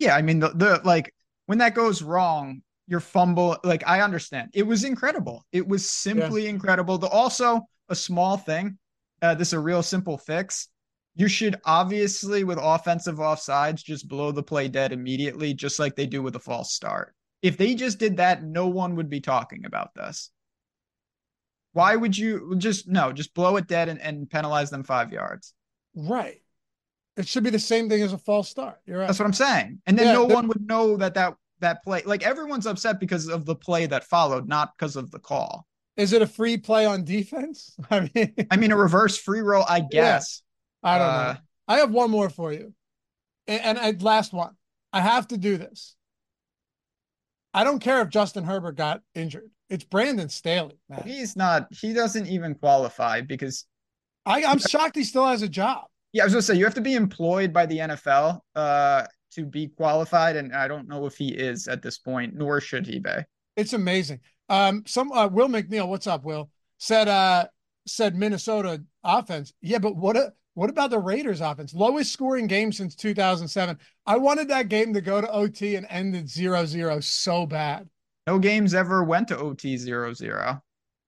yeah, 0.00 0.16
I 0.16 0.22
mean 0.22 0.40
the 0.40 0.48
the 0.50 0.80
like 0.84 1.14
when 1.46 1.58
that 1.58 1.74
goes 1.74 2.02
wrong, 2.02 2.62
your 2.88 3.00
fumble, 3.00 3.58
like 3.62 3.84
I 3.86 4.00
understand. 4.00 4.50
It 4.54 4.64
was 4.66 4.84
incredible. 4.84 5.44
It 5.52 5.68
was 5.68 5.88
simply 5.88 6.48
incredible. 6.48 6.98
The 6.98 7.08
also 7.08 7.62
a 7.88 7.94
small 7.94 8.36
thing. 8.36 8.78
Uh, 9.20 9.34
this 9.36 9.48
is 9.48 9.52
a 9.54 9.60
real 9.60 9.82
simple 9.82 10.18
fix. 10.18 10.68
You 11.14 11.28
should 11.28 11.56
obviously 11.64 12.44
with 12.44 12.58
offensive 12.60 13.16
offsides 13.16 13.84
just 13.84 14.08
blow 14.08 14.32
the 14.32 14.42
play 14.42 14.68
dead 14.68 14.92
immediately, 14.92 15.52
just 15.52 15.78
like 15.78 15.94
they 15.94 16.06
do 16.06 16.22
with 16.22 16.36
a 16.36 16.40
false 16.40 16.72
start. 16.72 17.14
If 17.42 17.56
they 17.56 17.74
just 17.74 17.98
did 17.98 18.16
that, 18.16 18.42
no 18.42 18.68
one 18.68 18.96
would 18.96 19.10
be 19.10 19.20
talking 19.20 19.64
about 19.66 19.94
this. 19.94 20.30
Why 21.72 21.96
would 21.96 22.16
you 22.16 22.54
just 22.56 22.88
no, 22.88 23.12
just 23.12 23.34
blow 23.34 23.56
it 23.56 23.66
dead 23.66 23.88
and, 23.88 24.00
and 24.00 24.28
penalize 24.28 24.70
them 24.70 24.84
five 24.84 25.12
yards? 25.12 25.54
Right. 25.94 26.40
It 27.16 27.28
should 27.28 27.44
be 27.44 27.50
the 27.50 27.58
same 27.58 27.88
thing 27.88 28.02
as 28.02 28.12
a 28.12 28.18
false 28.18 28.48
start. 28.48 28.80
You're 28.86 28.98
right. 28.98 29.06
That's 29.06 29.18
what 29.18 29.26
I'm 29.26 29.32
saying. 29.34 29.80
And 29.86 29.98
then 29.98 30.06
Yeah, 30.06 30.12
no 30.14 30.24
one 30.24 30.48
would 30.48 30.66
know 30.66 30.96
that 30.96 31.14
that 31.14 31.34
that 31.60 31.82
play 31.82 32.02
like 32.04 32.22
everyone's 32.22 32.66
upset 32.66 33.00
because 33.00 33.28
of 33.28 33.44
the 33.44 33.54
play 33.54 33.86
that 33.86 34.04
followed, 34.04 34.48
not 34.48 34.72
because 34.76 34.96
of 34.96 35.10
the 35.10 35.18
call. 35.18 35.66
Is 35.96 36.12
it 36.12 36.22
a 36.22 36.26
free 36.26 36.56
play 36.56 36.86
on 36.86 37.04
defense? 37.04 37.76
I 37.90 38.10
mean, 38.14 38.34
I 38.50 38.56
mean, 38.56 38.72
a 38.72 38.76
reverse 38.76 39.18
free 39.18 39.40
roll, 39.40 39.64
I 39.68 39.80
guess. 39.80 40.42
I 40.82 40.98
don't 40.98 41.08
Uh, 41.08 41.32
know. 41.34 41.38
I 41.68 41.78
have 41.78 41.90
one 41.90 42.10
more 42.10 42.28
for 42.30 42.52
you. 42.52 42.74
And, 43.46 43.62
and 43.62 43.78
I, 43.78 43.90
last 44.00 44.32
one. 44.32 44.54
I 44.92 45.00
have 45.00 45.28
to 45.28 45.38
do 45.38 45.56
this. 45.56 45.96
I 47.54 47.64
don't 47.64 47.80
care 47.80 48.00
if 48.02 48.08
Justin 48.08 48.44
Herbert 48.44 48.76
got 48.76 49.02
injured. 49.14 49.50
It's 49.68 49.84
Brandon 49.84 50.28
Staley, 50.28 50.78
man. 50.88 51.02
He's 51.04 51.36
not. 51.36 51.66
He 51.70 51.92
doesn't 51.92 52.26
even 52.26 52.54
qualify 52.54 53.20
because 53.22 53.66
I, 54.26 54.44
I'm 54.44 54.58
shocked 54.58 54.96
he 54.96 55.04
still 55.04 55.26
has 55.26 55.42
a 55.42 55.48
job. 55.48 55.84
yeah, 56.12 56.22
I 56.22 56.26
was 56.26 56.32
gonna 56.34 56.42
say 56.42 56.54
you 56.56 56.64
have 56.64 56.74
to 56.74 56.80
be 56.80 56.94
employed 56.94 57.52
by 57.52 57.66
the 57.66 57.78
NFL 57.78 58.40
uh 58.54 59.04
to 59.32 59.46
be 59.46 59.68
qualified, 59.68 60.36
and 60.36 60.54
I 60.54 60.68
don't 60.68 60.88
know 60.88 61.06
if 61.06 61.16
he 61.16 61.28
is 61.28 61.68
at 61.68 61.80
this 61.82 61.98
point, 61.98 62.34
nor 62.34 62.60
should 62.60 62.86
he 62.86 62.98
be. 62.98 63.14
It's 63.56 63.72
amazing. 63.72 64.20
Um, 64.50 64.84
some 64.86 65.10
uh, 65.12 65.26
Will 65.28 65.48
McNeil, 65.48 65.88
what's 65.88 66.06
up, 66.06 66.24
Will? 66.24 66.50
Said 66.78 67.08
uh 67.08 67.46
said 67.86 68.14
Minnesota 68.14 68.82
offense. 69.02 69.52
Yeah, 69.62 69.78
but 69.78 69.96
what 69.96 70.16
a, 70.16 70.32
what 70.54 70.70
about 70.70 70.90
the 70.90 70.98
Raiders 70.98 71.40
offense? 71.40 71.74
Lowest 71.74 72.12
scoring 72.12 72.46
game 72.46 72.72
since 72.72 72.94
2007. 72.94 73.78
I 74.06 74.16
wanted 74.18 74.48
that 74.48 74.68
game 74.68 74.92
to 74.94 75.00
go 75.00 75.20
to 75.20 75.30
OT 75.30 75.76
and 75.76 75.86
end 75.88 76.14
at 76.14 76.24
0-0 76.24 77.02
so 77.02 77.46
bad. 77.46 77.88
No 78.26 78.38
games 78.38 78.74
ever 78.74 79.02
went 79.02 79.28
to 79.28 79.38
OT 79.38 79.76
0-0. 79.76 80.60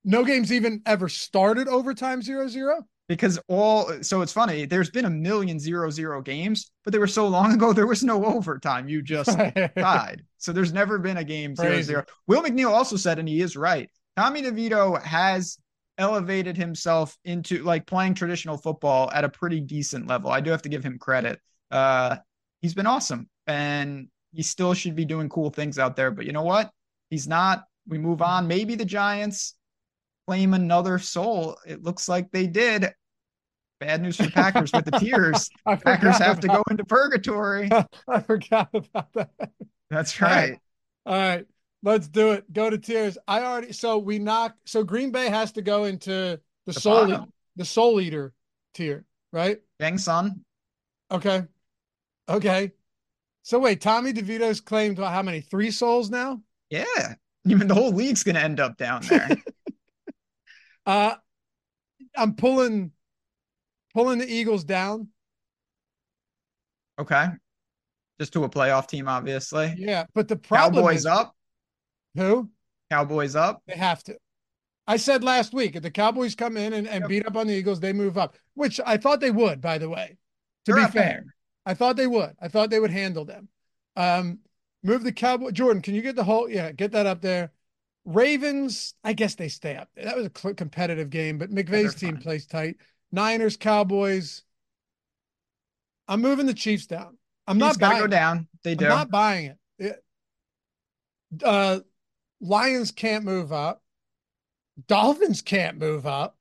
No 0.04 0.24
games 0.24 0.52
even 0.52 0.82
ever 0.86 1.08
started 1.08 1.68
overtime 1.68 2.20
0-0. 2.20 2.80
because 3.08 3.38
all 3.48 3.92
so 4.02 4.22
it's 4.22 4.32
funny 4.32 4.64
there's 4.64 4.90
been 4.90 5.04
a 5.04 5.10
million 5.10 5.58
zero 5.58 5.90
zero 5.90 6.22
games 6.22 6.70
but 6.84 6.92
they 6.92 6.98
were 6.98 7.06
so 7.06 7.28
long 7.28 7.52
ago 7.52 7.72
there 7.72 7.86
was 7.86 8.02
no 8.02 8.24
overtime 8.24 8.88
you 8.88 9.02
just 9.02 9.30
tied 9.78 10.24
so 10.38 10.52
there's 10.52 10.72
never 10.72 10.98
been 10.98 11.18
a 11.18 11.24
game 11.24 11.54
zero 11.54 11.82
zero 11.82 12.04
will 12.26 12.42
mcneil 12.42 12.70
also 12.70 12.96
said 12.96 13.18
and 13.18 13.28
he 13.28 13.42
is 13.42 13.56
right 13.56 13.90
tommy 14.16 14.40
devito 14.40 15.00
has 15.02 15.58
elevated 15.98 16.56
himself 16.56 17.16
into 17.24 17.62
like 17.62 17.86
playing 17.86 18.14
traditional 18.14 18.56
football 18.56 19.10
at 19.12 19.24
a 19.24 19.28
pretty 19.28 19.60
decent 19.60 20.06
level 20.06 20.30
i 20.30 20.40
do 20.40 20.50
have 20.50 20.62
to 20.62 20.68
give 20.68 20.84
him 20.84 20.98
credit 20.98 21.38
uh 21.70 22.16
he's 22.60 22.74
been 22.74 22.86
awesome 22.86 23.28
and 23.46 24.08
he 24.32 24.42
still 24.42 24.74
should 24.74 24.96
be 24.96 25.04
doing 25.04 25.28
cool 25.28 25.50
things 25.50 25.78
out 25.78 25.94
there 25.94 26.10
but 26.10 26.26
you 26.26 26.32
know 26.32 26.42
what 26.42 26.70
he's 27.10 27.28
not 27.28 27.64
we 27.86 27.98
move 27.98 28.22
on 28.22 28.48
maybe 28.48 28.74
the 28.74 28.84
giants 28.84 29.54
claim 30.26 30.54
another 30.54 30.98
soul. 30.98 31.58
It 31.66 31.82
looks 31.82 32.08
like 32.08 32.30
they 32.30 32.46
did. 32.46 32.92
Bad 33.80 34.02
news 34.02 34.16
for 34.16 34.24
the 34.24 34.30
Packers 34.30 34.72
with 34.72 34.84
the 34.84 34.90
tears. 34.98 35.50
Packers 35.66 36.18
have 36.18 36.40
to 36.40 36.48
go 36.48 36.62
into 36.70 36.84
purgatory. 36.84 37.68
I 38.08 38.20
forgot 38.20 38.70
about 38.72 39.12
that. 39.14 39.30
That's 39.90 40.20
All 40.20 40.28
right. 40.28 40.58
All 41.06 41.14
right, 41.14 41.44
let's 41.84 42.08
do 42.08 42.32
it. 42.32 42.52
Go 42.52 42.68
to 42.68 42.78
tears. 42.78 43.16
I 43.28 43.42
already 43.44 43.72
so 43.72 43.98
we 43.98 44.18
knock. 44.18 44.56
So 44.64 44.82
Green 44.82 45.12
Bay 45.12 45.28
has 45.28 45.52
to 45.52 45.62
go 45.62 45.84
into 45.84 46.10
the, 46.10 46.40
The 46.66 46.80
soul 46.80 47.06
bottom. 47.06 47.32
the 47.54 47.64
soul 47.64 48.00
eater 48.00 48.32
tier, 48.74 49.04
right? 49.32 49.60
Yang 49.78 49.98
Sun. 49.98 50.44
Okay, 51.12 51.44
okay. 52.28 52.72
So 53.42 53.58
wait, 53.60 53.80
Tommy 53.80 54.12
DeVito's 54.12 54.60
claimed 54.60 54.98
how 54.98 55.22
many? 55.22 55.40
Three 55.42 55.70
souls 55.70 56.10
now. 56.10 56.40
Yeah. 56.70 57.14
Even 57.46 57.68
the 57.68 57.74
whole 57.74 57.92
league's 57.92 58.22
going 58.22 58.36
to 58.36 58.40
end 58.42 58.58
up 58.58 58.76
down 58.76 59.02
there. 59.08 59.28
Uh, 60.86 61.14
I'm 62.14 62.34
pulling 62.34 62.92
pulling 63.94 64.18
the 64.18 64.30
Eagles 64.30 64.64
down. 64.64 65.08
okay. 66.98 67.26
Just 68.20 68.34
to 68.34 68.44
a 68.44 68.48
playoff 68.50 68.86
team, 68.86 69.08
obviously. 69.08 69.74
Yeah, 69.78 70.04
but 70.14 70.28
the 70.28 70.36
problem 70.36 70.82
Cowboys 70.84 70.98
is 71.00 71.06
up. 71.06 71.34
Who 72.14 72.50
Cowboys 72.90 73.36
up. 73.36 73.62
they 73.66 73.76
have 73.76 74.02
to. 74.04 74.16
I 74.86 74.96
said 74.98 75.24
last 75.24 75.54
week 75.54 75.76
if 75.76 75.82
the 75.82 75.90
Cowboys 75.90 76.34
come 76.34 76.56
in 76.56 76.72
and, 76.74 76.86
and 76.86 77.02
Yep. 77.02 77.08
beat 77.08 77.26
up 77.26 77.36
on 77.36 77.46
the 77.46 77.54
Eagles, 77.54 77.80
they 77.80 77.92
move 77.92 78.18
up, 78.18 78.36
which 78.54 78.80
I 78.84 78.96
thought 78.96 79.20
they 79.20 79.30
would. 79.30 79.60
By 79.60 79.78
the 79.78 79.88
way, 79.88 80.18
to 80.66 80.72
They're 80.74 80.86
be 80.86 80.92
fair, 80.92 81.04
there. 81.04 81.24
I 81.66 81.74
thought 81.74 81.96
they 81.96 82.06
would. 82.06 82.36
I 82.40 82.48
thought 82.48 82.70
they 82.70 82.80
would 82.80 82.90
handle 82.90 83.24
them. 83.24 83.48
Um, 83.96 84.40
move 84.82 85.02
the 85.04 85.12
Cowboy. 85.12 85.50
Jordan, 85.52 85.80
can 85.82 85.94
you 85.94 86.02
get 86.02 86.16
the 86.16 86.24
whole? 86.24 86.48
Yeah, 86.48 86.72
get 86.72 86.92
that 86.92 87.06
up 87.06 87.22
there. 87.22 87.52
Ravens, 88.04 88.94
I 89.02 89.14
guess 89.14 89.34
they 89.34 89.48
stay 89.48 89.76
up. 89.76 89.88
That 89.96 90.16
was 90.16 90.26
a 90.26 90.30
competitive 90.54 91.08
game, 91.08 91.38
but 91.38 91.50
McVay's 91.50 91.94
yeah, 91.94 92.00
team 92.00 92.14
fine. 92.14 92.22
plays 92.22 92.46
tight. 92.46 92.76
Niners, 93.12 93.56
Cowboys. 93.56 94.42
I'm 96.06 96.20
moving 96.20 96.44
the 96.44 96.52
Chiefs 96.54 96.86
down. 96.86 97.16
I'm 97.46 97.58
Chiefs 97.58 97.78
not 97.78 97.90
buying 97.90 98.02
go 98.02 98.06
down. 98.08 98.48
They 98.62 98.74
do. 98.74 98.84
I'm 98.84 98.90
not 98.90 99.10
buying 99.10 99.46
it. 99.46 99.58
it. 99.78 100.04
Uh, 101.42 101.80
Lions 102.40 102.90
can't 102.90 103.24
move 103.24 103.52
up. 103.52 103.82
Dolphins 104.88 105.42
can't 105.42 105.78
move 105.78 106.06
up. 106.06 106.36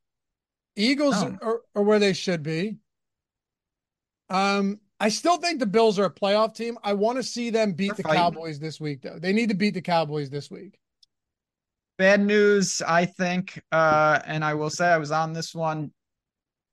Eagles 0.75 1.15
oh. 1.17 1.37
are, 1.41 1.61
are 1.75 1.83
where 1.83 1.99
they 1.99 2.13
should 2.13 2.43
be. 2.43 2.77
Um, 4.29 4.79
I 4.99 5.09
still 5.09 5.37
think 5.37 5.59
the 5.59 5.65
Bills 5.65 5.99
are 5.99 6.05
a 6.05 6.13
playoff 6.13 6.55
team. 6.55 6.77
I 6.83 6.93
want 6.93 7.17
to 7.17 7.23
see 7.23 7.49
them 7.49 7.73
beat 7.73 7.89
They're 7.89 7.97
the 7.97 8.03
fighting. 8.03 8.21
Cowboys 8.21 8.59
this 8.59 8.79
week, 8.79 9.01
though. 9.01 9.19
They 9.19 9.33
need 9.33 9.49
to 9.49 9.55
beat 9.55 9.73
the 9.73 9.81
Cowboys 9.81 10.29
this 10.29 10.49
week. 10.49 10.79
Bad 11.97 12.21
news, 12.21 12.81
I 12.81 13.05
think, 13.05 13.61
uh, 13.71 14.19
and 14.25 14.43
I 14.43 14.53
will 14.53 14.69
say 14.69 14.87
I 14.87 14.97
was 14.97 15.11
on 15.11 15.33
this 15.33 15.53
one. 15.53 15.91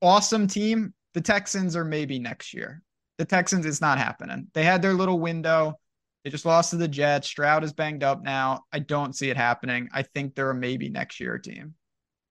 Awesome 0.01 0.47
team. 0.47 0.95
The 1.13 1.21
Texans 1.21 1.75
are 1.77 1.85
maybe 1.85 2.19
next 2.19 2.55
year. 2.55 2.83
The 3.19 3.25
Texans, 3.25 3.67
it's 3.67 3.81
not 3.81 3.99
happening. 3.99 4.47
They 4.55 4.63
had 4.63 4.81
their 4.81 4.95
little 4.95 5.19
window. 5.19 5.80
They 6.25 6.31
just 6.31 6.45
lost 6.45 6.71
to 6.71 6.77
the 6.77 6.89
Jets. 6.89 7.29
Stroud 7.29 7.65
is 7.65 7.73
banged 7.73 8.03
up 8.03 8.23
now. 8.23 8.65
I 8.73 8.81
don't 8.81 9.17
see 9.17 9.31
it 9.31 9.37
happening. 9.37 9.89
I 9.93 10.03
think 10.03 10.35
they're 10.35 10.51
a 10.51 10.55
maybe 10.55 10.89
next 10.89 11.19
year 11.19 11.39
team. 11.39 11.75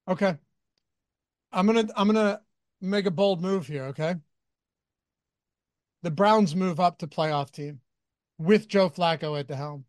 Okay. 0.08 0.36
I'm 1.52 1.66
gonna 1.66 1.88
I'm 1.96 2.08
gonna 2.08 2.42
make 2.82 3.06
a 3.06 3.12
bold 3.12 3.42
move 3.42 3.66
here, 3.66 3.86
okay? 3.86 4.16
The 6.04 6.12
Browns 6.12 6.56
move 6.56 6.80
up 6.80 7.00
to 7.00 7.08
playoff 7.08 7.52
team 7.52 7.80
with 8.38 8.68
Joe 8.68 8.90
Flacco 8.90 9.38
at 9.40 9.48
the 9.48 9.56
helm. 9.56 9.86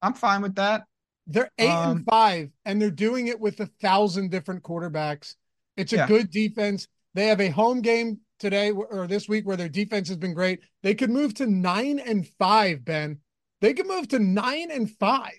I'm 0.00 0.14
fine 0.14 0.42
with 0.42 0.54
that. 0.54 0.84
They're 1.26 1.50
eight 1.58 1.68
um, 1.70 1.98
and 1.98 2.04
five, 2.06 2.50
and 2.64 2.80
they're 2.80 2.90
doing 2.90 3.26
it 3.26 3.38
with 3.38 3.60
a 3.60 3.66
thousand 3.80 4.30
different 4.30 4.62
quarterbacks. 4.62 5.34
It's 5.76 5.92
a 5.92 5.96
yeah. 5.96 6.06
good 6.06 6.30
defense. 6.30 6.88
They 7.14 7.26
have 7.26 7.40
a 7.40 7.50
home 7.50 7.82
game 7.82 8.20
today 8.38 8.70
or 8.70 9.06
this 9.06 9.28
week 9.28 9.46
where 9.46 9.56
their 9.56 9.68
defense 9.68 10.08
has 10.08 10.16
been 10.16 10.34
great. 10.34 10.60
They 10.82 10.94
could 10.94 11.10
move 11.10 11.34
to 11.34 11.46
nine 11.46 11.98
and 11.98 12.26
five, 12.38 12.84
Ben. 12.84 13.18
They 13.60 13.74
could 13.74 13.86
move 13.86 14.08
to 14.08 14.18
nine 14.18 14.70
and 14.70 14.90
five. 14.90 15.38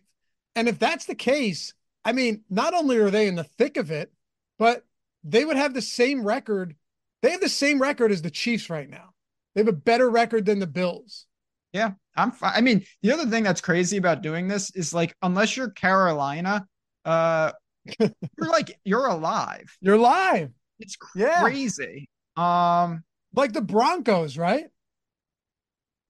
And 0.55 0.67
if 0.67 0.79
that's 0.79 1.05
the 1.05 1.15
case, 1.15 1.73
I 2.03 2.11
mean, 2.11 2.43
not 2.49 2.73
only 2.73 2.97
are 2.97 3.09
they 3.09 3.27
in 3.27 3.35
the 3.35 3.43
thick 3.43 3.77
of 3.77 3.91
it, 3.91 4.11
but 4.59 4.85
they 5.23 5.45
would 5.45 5.57
have 5.57 5.73
the 5.73 5.81
same 5.81 6.23
record. 6.23 6.75
They 7.21 7.31
have 7.31 7.41
the 7.41 7.49
same 7.49 7.81
record 7.81 8.11
as 8.11 8.21
the 8.21 8.31
Chiefs 8.31 8.69
right 8.69 8.89
now. 8.89 9.09
They 9.53 9.61
have 9.61 9.67
a 9.67 9.73
better 9.73 10.09
record 10.09 10.45
than 10.45 10.59
the 10.59 10.67
Bills. 10.67 11.25
Yeah, 11.73 11.91
I'm 12.15 12.31
fine. 12.31 12.53
I 12.55 12.61
mean, 12.61 12.85
the 13.01 13.11
other 13.11 13.25
thing 13.25 13.43
that's 13.43 13.61
crazy 13.61 13.97
about 13.97 14.21
doing 14.21 14.47
this 14.47 14.71
is 14.71 14.93
like, 14.93 15.15
unless 15.21 15.55
you're 15.55 15.69
Carolina, 15.69 16.65
uh, 17.05 17.51
you're 17.99 18.49
like 18.49 18.79
you're 18.83 19.07
alive. 19.07 19.75
You're 19.79 19.95
alive. 19.95 20.51
It's 20.79 20.95
crazy. 20.95 22.09
Yeah. 22.37 22.83
Um, 22.83 23.03
like 23.33 23.53
the 23.53 23.61
Broncos, 23.61 24.37
right? 24.37 24.65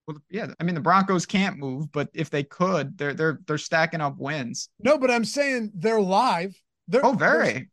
Well, 0.08 0.18
yeah. 0.30 0.48
I 0.60 0.64
mean, 0.64 0.76
the 0.76 0.82
Broncos 0.82 1.26
can't 1.26 1.58
move, 1.58 1.92
but 1.92 2.10
if 2.14 2.30
they 2.30 2.44
could, 2.44 2.98
they're 2.98 3.14
they're 3.14 3.40
they're 3.46 3.58
stacking 3.58 4.02
up 4.02 4.18
wins. 4.18 4.70
No, 4.80 4.98
but 4.98 5.12
I'm 5.12 5.26
saying 5.26 5.72
they're 5.76 6.02
live. 6.02 6.60
They're, 6.88 7.06
oh, 7.06 7.14
very. 7.14 7.54
They're, 7.54 7.68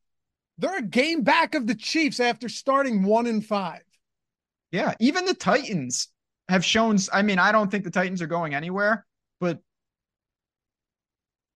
they're 0.59 0.79
a 0.79 0.83
game 0.83 1.23
back 1.23 1.55
of 1.55 1.67
the 1.67 1.75
Chiefs 1.75 2.21
after 2.21 2.49
starting 2.49 3.03
one 3.03 3.27
and 3.27 3.45
five. 3.45 3.83
Yeah, 4.71 4.95
even 5.01 5.25
the 5.25 5.35
Titans 5.35 6.09
have 6.49 6.65
shown. 6.65 6.99
I 7.13 7.23
mean, 7.23 7.39
I 7.39 7.53
don't 7.53 7.71
think 7.71 7.85
the 7.85 7.91
Titans 7.91 8.21
are 8.21 8.27
going 8.27 8.55
anywhere, 8.55 9.07
but 9.41 9.61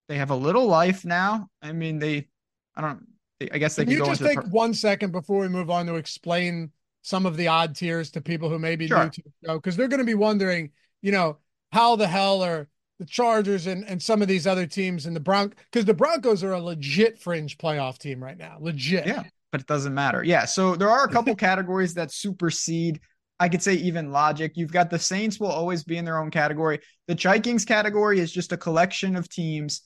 they 0.09 0.17
have 0.17 0.31
a 0.31 0.37
little 0.37 0.67
life 0.67 1.05
now. 1.05 1.49
I 1.61 1.73
mean, 1.73 1.99
they. 1.99 2.29
I 2.75 2.81
don't. 2.81 3.07
I 3.53 3.59
guess 3.59 3.77
they 3.77 3.85
can, 3.85 3.97
can 3.97 4.05
you 4.05 4.07
just 4.07 4.23
take 4.23 4.41
one 4.53 4.73
second 4.73 5.11
before 5.11 5.41
we 5.41 5.49
move 5.49 5.69
on 5.69 5.87
to 5.87 5.97
explain 5.97 6.71
some 7.03 7.27
of 7.27 7.37
the 7.37 7.49
odd 7.49 7.75
tiers 7.75 8.11
to 8.13 8.21
people 8.21 8.49
who 8.49 8.59
may 8.59 8.77
be 8.77 8.87
sure. 8.87 9.05
new 9.05 9.11
to 9.11 9.23
the 9.23 9.33
show 9.45 9.55
because 9.55 9.77
they're 9.77 9.89
going 9.89 10.01
to 10.01 10.07
be 10.07 10.15
wondering, 10.15 10.71
you 11.01 11.13
know, 11.13 11.39
how 11.73 11.97
the 11.97 12.07
hell 12.07 12.43
are 12.43 12.69
the 12.99 13.07
Chargers 13.07 13.67
and, 13.67 13.85
and 13.89 14.01
some 14.01 14.23
of 14.23 14.29
these 14.29 14.47
other 14.47 14.67
teams 14.67 15.07
in 15.07 15.15
the 15.15 15.21
Bronx 15.21 15.57
because 15.71 15.85
the 15.85 15.95
Broncos 15.95 16.45
are 16.45 16.53
a 16.53 16.61
legit 16.61 17.19
fringe 17.19 17.59
playoff 17.59 17.99
team 17.99 18.23
right 18.23 18.39
now. 18.39 18.57
Legit. 18.61 19.07
Yeah, 19.07 19.25
but 19.51 19.61
it 19.61 19.67
doesn't 19.67 19.95
matter. 19.95 20.23
Yeah. 20.25 20.45
So 20.45 20.77
there 20.77 20.91
are 20.91 21.05
a 21.05 21.09
couple 21.09 21.35
categories 21.37 21.95
that 21.95 22.13
supersede 22.13 23.01
I 23.41 23.49
could 23.49 23.63
say 23.63 23.75
even 23.75 24.13
logic. 24.13 24.53
You've 24.55 24.71
got 24.71 24.89
the 24.89 25.01
Saints 25.01 25.41
will 25.41 25.49
always 25.49 25.83
be 25.83 25.97
in 25.97 26.05
their 26.05 26.19
own 26.19 26.31
category. 26.31 26.79
The 27.09 27.17
Vikings 27.17 27.65
category 27.65 28.21
is 28.21 28.31
just 28.31 28.53
a 28.53 28.57
collection 28.57 29.17
of 29.17 29.29
teams 29.29 29.83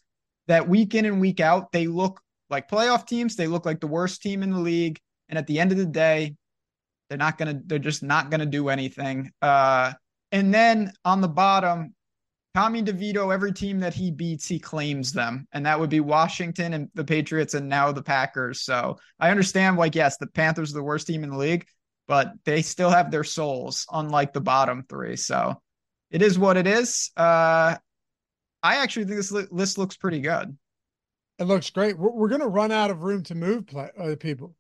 that 0.47 0.69
week 0.69 0.95
in 0.95 1.05
and 1.05 1.21
week 1.21 1.41
out, 1.41 1.73
they 1.73 1.87
look 1.87 2.21
like 2.51 2.71
playoff 2.71 3.07
teams. 3.07 3.37
They 3.37 3.47
look 3.47 3.67
like 3.67 3.81
the 3.81 3.87
worst 3.87 4.23
team 4.23 4.43
in 4.43 4.51
the 4.51 4.61
league. 4.61 5.01
And 5.29 5.39
at 5.39 5.47
the 5.47 5.59
end 5.59 5.73
of 5.73 5.79
the 5.79 5.87
day, 5.87 6.37
they're 7.09 7.19
not 7.19 7.39
to, 7.39 7.61
they're 7.67 7.79
just 7.79 8.03
not 8.03 8.31
to 8.31 8.47
do 8.47 8.69
anything. 8.69 9.31
Uh, 9.41 9.93
and 10.33 10.53
then 10.53 10.93
on 11.05 11.21
the 11.21 11.29
bottom, 11.29 11.95
Tommy 12.55 12.83
DeVito, 12.83 13.35
every 13.35 13.53
team 13.53 13.81
that 13.81 13.93
he 13.93 14.11
beats, 14.11 14.49
he 14.49 14.59
claims 14.59 15.13
them. 15.13 15.47
And 15.53 15.67
that 15.67 15.79
would 15.79 15.91
be 15.91 16.01
Washington 16.01 16.73
and 16.73 16.89
the 16.95 17.05
Patriots 17.05 17.53
and 17.53 17.69
now 17.69 17.93
the 17.93 18.03
Packers. 18.03 18.63
So 18.63 18.97
I 19.21 19.31
understand, 19.31 19.77
like, 19.77 19.95
yes, 19.95 20.17
the 20.17 20.27
Panthers 20.27 20.71
are 20.71 20.79
the 20.79 20.83
worst 20.83 21.07
team 21.07 21.23
in 21.23 21.31
the 21.31 21.37
league, 21.37 21.67
but 22.09 22.33
they 22.45 22.63
still 22.63 22.89
have 22.89 23.11
their 23.11 23.25
souls, 23.25 23.87
unlike 23.93 24.33
the 24.33 24.41
bottom 24.41 24.85
three. 24.89 25.17
So 25.17 25.61
it 26.11 26.23
is 26.23 26.39
what 26.39 26.57
it 26.57 26.67
is. 26.67 27.11
Uh, 27.15 27.77
I 28.63 28.77
actually 28.77 29.05
think 29.05 29.19
this 29.19 29.33
list 29.33 29.77
looks 29.77 29.97
pretty 29.97 30.21
good. 30.21 30.57
It 31.39 31.45
looks 31.45 31.69
great. 31.69 31.99
We're, 31.99 32.11
we're 32.11 32.29
going 32.31 32.41
to 32.41 32.49
run 32.49 32.73
out 32.73 32.91
of 32.91 33.03
room 33.03 33.23
to 33.25 33.35
move 33.35 33.67
play, 33.67 33.91
uh, 34.01 34.17
people. 34.19 34.55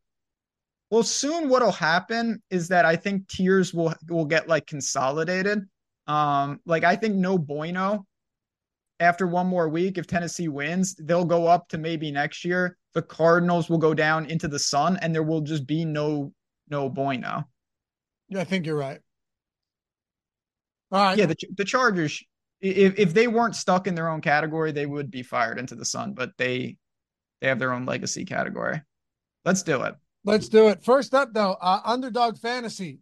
Well, 0.90 1.02
soon 1.02 1.48
what'll 1.48 1.72
happen 1.72 2.42
is 2.50 2.68
that 2.68 2.84
I 2.84 2.96
think 2.96 3.28
tiers 3.28 3.74
will 3.74 3.94
will 4.08 4.24
get 4.24 4.48
like 4.48 4.66
consolidated. 4.66 5.62
Um, 6.06 6.60
like 6.64 6.84
I 6.84 6.94
think 6.96 7.16
no 7.16 7.36
bueno 7.38 8.06
after 9.00 9.26
one 9.26 9.46
more 9.46 9.68
week, 9.68 9.98
if 9.98 10.06
Tennessee 10.06 10.48
wins, 10.48 10.94
they'll 10.94 11.24
go 11.24 11.46
up 11.46 11.68
to 11.68 11.78
maybe 11.78 12.10
next 12.10 12.44
year. 12.44 12.76
The 12.94 13.02
Cardinals 13.02 13.68
will 13.68 13.78
go 13.78 13.92
down 13.94 14.26
into 14.26 14.48
the 14.48 14.58
sun, 14.58 14.96
and 15.02 15.14
there 15.14 15.22
will 15.22 15.42
just 15.42 15.66
be 15.66 15.84
no 15.84 16.32
no 16.68 16.88
bueno. 16.88 17.44
Yeah, 18.28 18.40
I 18.40 18.44
think 18.44 18.66
you're 18.66 18.76
right. 18.76 19.00
All 20.90 21.02
right. 21.02 21.18
Yeah, 21.18 21.26
the 21.26 21.36
the 21.56 21.64
Chargers, 21.64 22.22
if 22.60 22.98
if 22.98 23.12
they 23.12 23.28
weren't 23.28 23.56
stuck 23.56 23.86
in 23.86 23.94
their 23.94 24.08
own 24.08 24.20
category, 24.20 24.72
they 24.72 24.86
would 24.86 25.10
be 25.10 25.22
fired 25.22 25.58
into 25.58 25.74
the 25.74 25.84
sun. 25.84 26.14
But 26.14 26.30
they 26.38 26.76
they 27.40 27.48
have 27.48 27.58
their 27.58 27.72
own 27.72 27.84
legacy 27.84 28.24
category. 28.24 28.80
Let's 29.44 29.62
do 29.62 29.82
it. 29.82 29.94
Let's 30.26 30.48
do 30.48 30.66
it. 30.68 30.82
First 30.82 31.14
up, 31.14 31.32
though, 31.32 31.56
uh, 31.60 31.80
underdog 31.84 32.36
fantasy. 32.36 32.98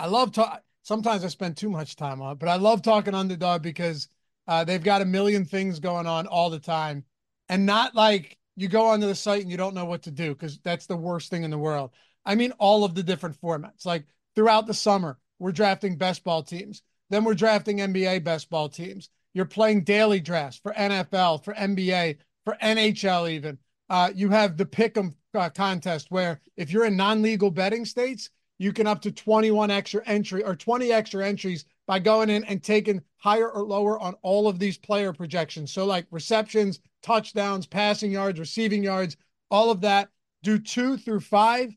I 0.00 0.08
love 0.08 0.32
talk. 0.32 0.60
Sometimes 0.82 1.24
I 1.24 1.28
spend 1.28 1.56
too 1.56 1.70
much 1.70 1.94
time 1.94 2.20
on 2.20 2.36
but 2.36 2.48
I 2.48 2.56
love 2.56 2.82
talking 2.82 3.14
underdog 3.14 3.62
because 3.62 4.08
uh, 4.48 4.64
they've 4.64 4.82
got 4.82 5.00
a 5.00 5.06
million 5.06 5.44
things 5.44 5.78
going 5.78 6.08
on 6.08 6.26
all 6.26 6.50
the 6.50 6.58
time, 6.58 7.04
and 7.48 7.64
not 7.64 7.94
like 7.94 8.36
you 8.56 8.66
go 8.66 8.86
onto 8.86 9.06
the 9.06 9.14
site 9.14 9.42
and 9.42 9.50
you 9.52 9.56
don't 9.56 9.74
know 9.74 9.84
what 9.84 10.02
to 10.02 10.10
do 10.10 10.34
because 10.34 10.58
that's 10.58 10.86
the 10.86 10.96
worst 10.96 11.30
thing 11.30 11.44
in 11.44 11.50
the 11.52 11.58
world. 11.58 11.92
I 12.26 12.34
mean, 12.34 12.50
all 12.58 12.84
of 12.84 12.96
the 12.96 13.04
different 13.04 13.40
formats. 13.40 13.86
Like 13.86 14.06
throughout 14.34 14.66
the 14.66 14.74
summer, 14.74 15.16
we're 15.38 15.52
drafting 15.52 15.96
best 15.96 16.24
ball 16.24 16.42
teams. 16.42 16.82
Then 17.08 17.22
we're 17.22 17.34
drafting 17.34 17.78
NBA 17.78 18.24
best 18.24 18.50
ball 18.50 18.68
teams. 18.68 19.10
You're 19.32 19.44
playing 19.44 19.84
daily 19.84 20.18
drafts 20.18 20.58
for 20.58 20.72
NFL, 20.72 21.44
for 21.44 21.54
NBA, 21.54 22.16
for 22.44 22.56
NHL, 22.60 23.30
even. 23.30 23.58
Uh, 23.88 24.10
you 24.12 24.30
have 24.30 24.56
the 24.56 24.66
pick'em 24.66 25.14
uh, 25.34 25.50
contest 25.50 26.10
where 26.10 26.40
if 26.56 26.70
you're 26.70 26.84
in 26.84 26.96
non-legal 26.96 27.50
betting 27.50 27.84
states, 27.84 28.30
you 28.58 28.72
can 28.72 28.86
up 28.86 29.00
to 29.02 29.10
21 29.10 29.70
extra 29.70 30.02
entry 30.06 30.42
or 30.42 30.54
20 30.54 30.92
extra 30.92 31.26
entries 31.26 31.64
by 31.86 31.98
going 31.98 32.30
in 32.30 32.44
and 32.44 32.62
taking 32.62 33.02
higher 33.18 33.50
or 33.50 33.62
lower 33.62 33.98
on 33.98 34.14
all 34.22 34.48
of 34.48 34.58
these 34.58 34.78
player 34.78 35.12
projections. 35.12 35.72
So 35.72 35.84
like 35.84 36.06
receptions, 36.10 36.80
touchdowns, 37.02 37.66
passing 37.66 38.12
yards, 38.12 38.38
receiving 38.38 38.82
yards, 38.82 39.16
all 39.50 39.70
of 39.70 39.80
that. 39.82 40.08
Do 40.42 40.58
two 40.58 40.98
through 40.98 41.20
five 41.20 41.74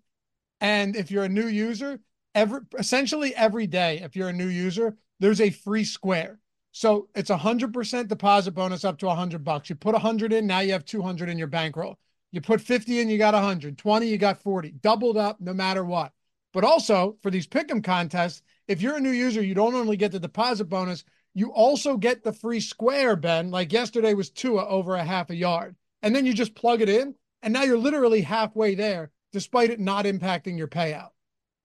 and 0.60 0.96
if 0.96 1.12
you're 1.12 1.24
a 1.24 1.30
new 1.30 1.48
user, 1.48 2.00
every 2.36 2.62
essentially 2.78 3.36
every 3.36 3.68
day, 3.68 4.00
if 4.04 4.16
you're 4.16 4.30
a 4.30 4.34
new 4.34 4.48
user, 4.48 4.98
there's 5.20 5.42
a 5.42 5.50
free 5.50 5.84
square. 5.84 6.40
So 6.72 7.10
it's 7.16 7.30
a 7.30 7.38
hundred 7.38 7.74
percent 7.74 8.08
deposit 8.08 8.52
bonus 8.52 8.86
up 8.86 8.98
to 9.00 9.10
a 9.10 9.16
hundred 9.16 9.44
bucks. 9.44 9.70
You 9.70 9.76
put 9.76 9.96
a 9.96 10.00
hundred 10.00 10.34
in, 10.34 10.48
now 10.48 10.60
you 10.60 10.74
have 10.74 10.86
200 10.86 11.30
in 11.30 11.38
your 11.38 11.48
bankroll. 11.48 11.98
You 12.32 12.42
put 12.42 12.62
50 12.62 13.00
in, 13.00 13.10
you 13.10 13.18
got 13.18 13.34
a 13.34 13.40
hundred, 13.40 13.78
20, 13.78 14.08
you 14.08 14.18
got 14.18 14.42
40, 14.42 14.72
doubled 14.82 15.18
up 15.18 15.40
no 15.40 15.54
matter 15.54 15.84
what. 15.84 16.12
But 16.54 16.64
also 16.64 17.18
for 17.22 17.32
these 17.32 17.48
pick'em 17.48 17.84
contests, 17.84 18.42
if 18.68 18.82
you're 18.82 18.98
a 18.98 19.02
new 19.02 19.12
user, 19.12 19.42
you 19.42 19.54
don't 19.54 19.76
only 19.76 19.98
get 19.98 20.12
the 20.12 20.20
deposit 20.20 20.66
bonus, 20.66 21.04
you 21.34 21.52
also 21.54 21.98
get 21.98 22.24
the 22.24 22.34
free 22.34 22.60
square, 22.60 23.16
Ben. 23.16 23.52
Like 23.52 23.72
yesterday 23.72 24.14
was 24.14 24.30
Tua 24.30 24.66
over 24.68 24.96
a 24.96 25.04
half 25.04 25.30
a 25.30 25.36
yard. 25.36 25.76
And 26.02 26.16
then 26.16 26.26
you 26.26 26.34
just 26.34 26.56
plug 26.56 26.82
it 26.82 26.90
in, 26.90 27.16
and 27.42 27.54
now 27.54 27.64
you're 27.64 27.78
literally 27.78 28.22
halfway 28.22 28.76
there 28.76 29.12
despite 29.32 29.70
it 29.70 29.80
not 29.80 30.06
impacting 30.06 30.58
your 30.58 30.68
payout. 30.68 31.10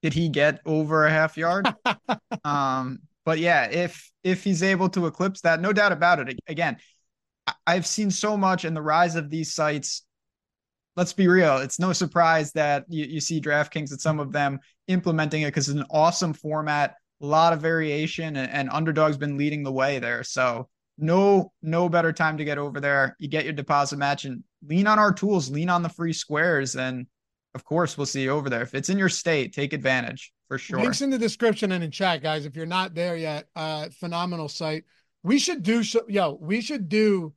Did 0.03 0.13
he 0.13 0.29
get 0.29 0.61
over 0.67 1.07
a 1.07 1.11
half 1.11 1.37
yard? 1.37 1.73
um, 2.45 3.01
but 3.25 3.39
yeah, 3.39 3.71
if 3.71 4.11
if 4.25 4.43
he's 4.45 4.63
able 4.63 4.89
to 4.91 5.07
eclipse 5.07 5.43
that, 5.43 5.61
no 5.61 5.73
doubt 5.73 5.93
about 5.93 6.29
it. 6.29 6.39
Again, 6.49 6.77
I've 7.67 7.87
seen 7.87 8.11
so 8.11 8.37
much 8.37 8.65
in 8.65 8.75
the 8.75 8.83
rise 8.83 9.17
of 9.17 9.31
these 9.31 9.55
sites. 9.55 10.03
Let's 10.97 11.13
be 11.13 11.29
real. 11.29 11.59
It's 11.59 11.79
no 11.79 11.93
surprise 11.93 12.53
that 12.53 12.85
you, 12.89 13.05
you 13.05 13.21
see 13.21 13.41
DraftKings 13.41 13.91
and 13.91 14.01
some 14.01 14.21
of 14.21 14.33
them 14.33 14.61
implementing 14.89 15.43
it 15.43 15.47
because 15.47 15.69
it's 15.69 15.79
an 15.79 15.87
awesome 15.91 16.35
format, 16.35 16.97
a 17.23 17.27
lot 17.27 17.53
of 17.53 17.61
variation, 17.61 18.37
and, 18.37 18.51
and 18.51 18.69
Underdog's 18.71 19.17
been 19.17 19.39
leading 19.39 19.63
the 19.63 19.73
way 19.73 19.99
there. 19.99 20.23
So 20.23 20.69
no, 20.99 21.53
no 21.63 21.89
better 21.89 22.13
time 22.13 22.37
to 22.39 22.45
get 22.45 22.59
over 22.59 22.79
there. 22.79 23.17
You 23.19 23.29
get 23.29 23.45
your 23.45 23.55
deposit 23.55 23.97
match 23.97 24.25
and 24.25 24.45
lean 24.67 24.87
on 24.87 24.99
our 24.99 25.13
tools, 25.13 25.51
lean 25.51 25.71
on 25.71 25.83
the 25.83 25.89
free 25.89 26.13
squares, 26.13 26.77
and 26.77 27.07
of 27.55 27.65
course 27.65 27.97
we'll 27.97 28.07
see 28.07 28.25
you 28.25 28.31
over 28.31 28.51
there. 28.51 28.63
If 28.63 28.75
it's 28.75 28.89
in 28.89 28.99
your 28.99 29.09
state, 29.09 29.55
take 29.55 29.73
advantage 29.73 30.33
for 30.49 30.59
sure. 30.59 30.79
Links 30.79 31.01
in 31.01 31.11
the 31.11 31.19
description 31.19 31.73
and 31.73 31.83
in 31.83 31.91
chat, 31.91 32.23
guys. 32.23 32.45
If 32.45 32.55
you're 32.55 32.67
not 32.67 32.95
there 32.95 33.17
yet, 33.17 33.47
uh, 33.57 33.89
phenomenal 33.99 34.49
site. 34.49 34.85
We 35.23 35.39
should 35.39 35.63
do 35.63 35.83
so. 35.83 36.03
Yo, 36.09 36.37
we 36.41 36.61
should 36.61 36.89
do 36.89 37.33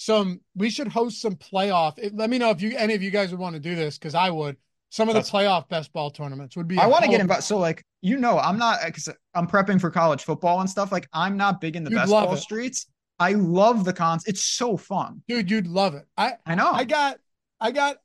some. 0.00 0.40
We 0.54 0.70
should 0.70 0.88
host 0.88 1.20
some 1.20 1.36
playoff. 1.36 1.98
Let 2.14 2.30
me 2.30 2.38
know 2.38 2.50
if 2.50 2.62
you 2.62 2.74
any 2.76 2.94
of 2.94 3.02
you 3.02 3.10
guys 3.10 3.30
would 3.30 3.40
want 3.40 3.54
to 3.54 3.60
do 3.60 3.74
this 3.74 3.98
because 3.98 4.14
I 4.14 4.30
would. 4.30 4.56
Some 4.88 5.08
of 5.08 5.14
That's, 5.14 5.30
the 5.30 5.38
playoff 5.38 5.68
best 5.68 5.92
ball 5.92 6.10
tournaments 6.10 6.56
would 6.56 6.66
be. 6.66 6.78
I 6.78 6.86
want 6.86 7.04
to 7.04 7.10
get 7.10 7.20
involved. 7.20 7.44
So 7.44 7.58
like 7.58 7.84
you 8.00 8.16
know, 8.16 8.38
I'm 8.38 8.58
not 8.58 8.80
because 8.86 9.10
I'm 9.34 9.46
prepping 9.46 9.78
for 9.78 9.90
college 9.90 10.24
football 10.24 10.60
and 10.60 10.70
stuff. 10.70 10.90
Like 10.90 11.06
I'm 11.12 11.36
not 11.36 11.60
big 11.60 11.76
in 11.76 11.84
the 11.84 11.90
best 11.90 12.10
ball 12.10 12.32
it. 12.32 12.38
streets. 12.38 12.86
I 13.18 13.32
love 13.34 13.84
the 13.84 13.92
cons. 13.92 14.24
It's 14.26 14.42
so 14.42 14.78
fun, 14.78 15.22
dude. 15.28 15.50
You'd 15.50 15.66
love 15.66 15.94
it. 15.94 16.06
I 16.16 16.32
I 16.46 16.54
know. 16.54 16.70
I 16.72 16.84
got 16.84 17.18
I 17.60 17.70
got 17.70 17.98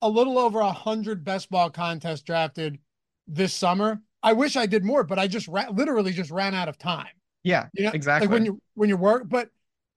a 0.00 0.08
little 0.08 0.38
over 0.38 0.60
a 0.60 0.72
hundred 0.72 1.22
best 1.22 1.50
ball 1.50 1.68
contests 1.68 2.22
drafted 2.22 2.78
this 3.28 3.52
summer. 3.52 4.00
I 4.22 4.32
wish 4.32 4.56
I 4.56 4.64
did 4.64 4.84
more, 4.84 5.04
but 5.04 5.18
I 5.18 5.28
just 5.28 5.48
ra- 5.48 5.70
literally 5.70 6.12
just 6.12 6.30
ran 6.30 6.54
out 6.54 6.68
of 6.68 6.78
time. 6.78 7.12
Yeah, 7.44 7.66
you 7.74 7.84
know, 7.84 7.90
exactly. 7.92 8.26
Like 8.26 8.32
when 8.32 8.46
you 8.46 8.58
when 8.74 8.88
you 8.88 8.96
work, 8.96 9.28
but 9.28 9.50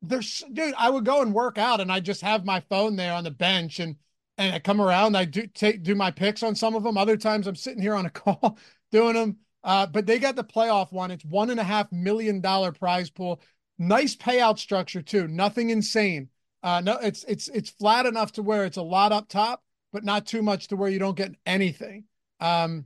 there's 0.07 0.43
dude, 0.51 0.73
I 0.77 0.89
would 0.89 1.05
go 1.05 1.21
and 1.21 1.33
work 1.33 1.57
out, 1.57 1.81
and 1.81 1.91
I 1.91 1.99
just 1.99 2.21
have 2.21 2.45
my 2.45 2.59
phone 2.61 2.95
there 2.95 3.13
on 3.13 3.23
the 3.23 3.31
bench, 3.31 3.79
and 3.79 3.95
and 4.37 4.53
I 4.53 4.59
come 4.59 4.81
around, 4.81 5.15
I 5.15 5.25
do 5.25 5.47
take 5.47 5.83
do 5.83 5.95
my 5.95 6.11
picks 6.11 6.43
on 6.43 6.55
some 6.55 6.75
of 6.75 6.83
them. 6.83 6.97
Other 6.97 7.17
times 7.17 7.47
I'm 7.47 7.55
sitting 7.55 7.81
here 7.81 7.95
on 7.95 8.05
a 8.05 8.09
call 8.11 8.57
doing 8.91 9.13
them. 9.13 9.37
Uh, 9.63 9.87
but 9.87 10.05
they 10.05 10.19
got 10.19 10.35
the 10.35 10.43
playoff 10.43 10.91
one. 10.91 11.09
It's 11.09 11.25
one 11.25 11.49
and 11.49 11.59
a 11.59 11.63
half 11.63 11.91
million 11.91 12.39
dollar 12.39 12.71
prize 12.71 13.09
pool. 13.09 13.41
Nice 13.79 14.15
payout 14.15 14.59
structure 14.59 15.01
too. 15.01 15.27
Nothing 15.27 15.71
insane. 15.71 16.29
Uh, 16.61 16.81
no, 16.81 16.97
it's 16.97 17.23
it's 17.25 17.47
it's 17.49 17.69
flat 17.71 18.05
enough 18.05 18.31
to 18.33 18.43
where 18.43 18.65
it's 18.65 18.77
a 18.77 18.83
lot 18.83 19.11
up 19.11 19.27
top, 19.27 19.63
but 19.91 20.03
not 20.03 20.27
too 20.27 20.41
much 20.41 20.67
to 20.67 20.75
where 20.75 20.89
you 20.89 20.99
don't 20.99 21.17
get 21.17 21.33
anything. 21.45 22.03
Um, 22.39 22.85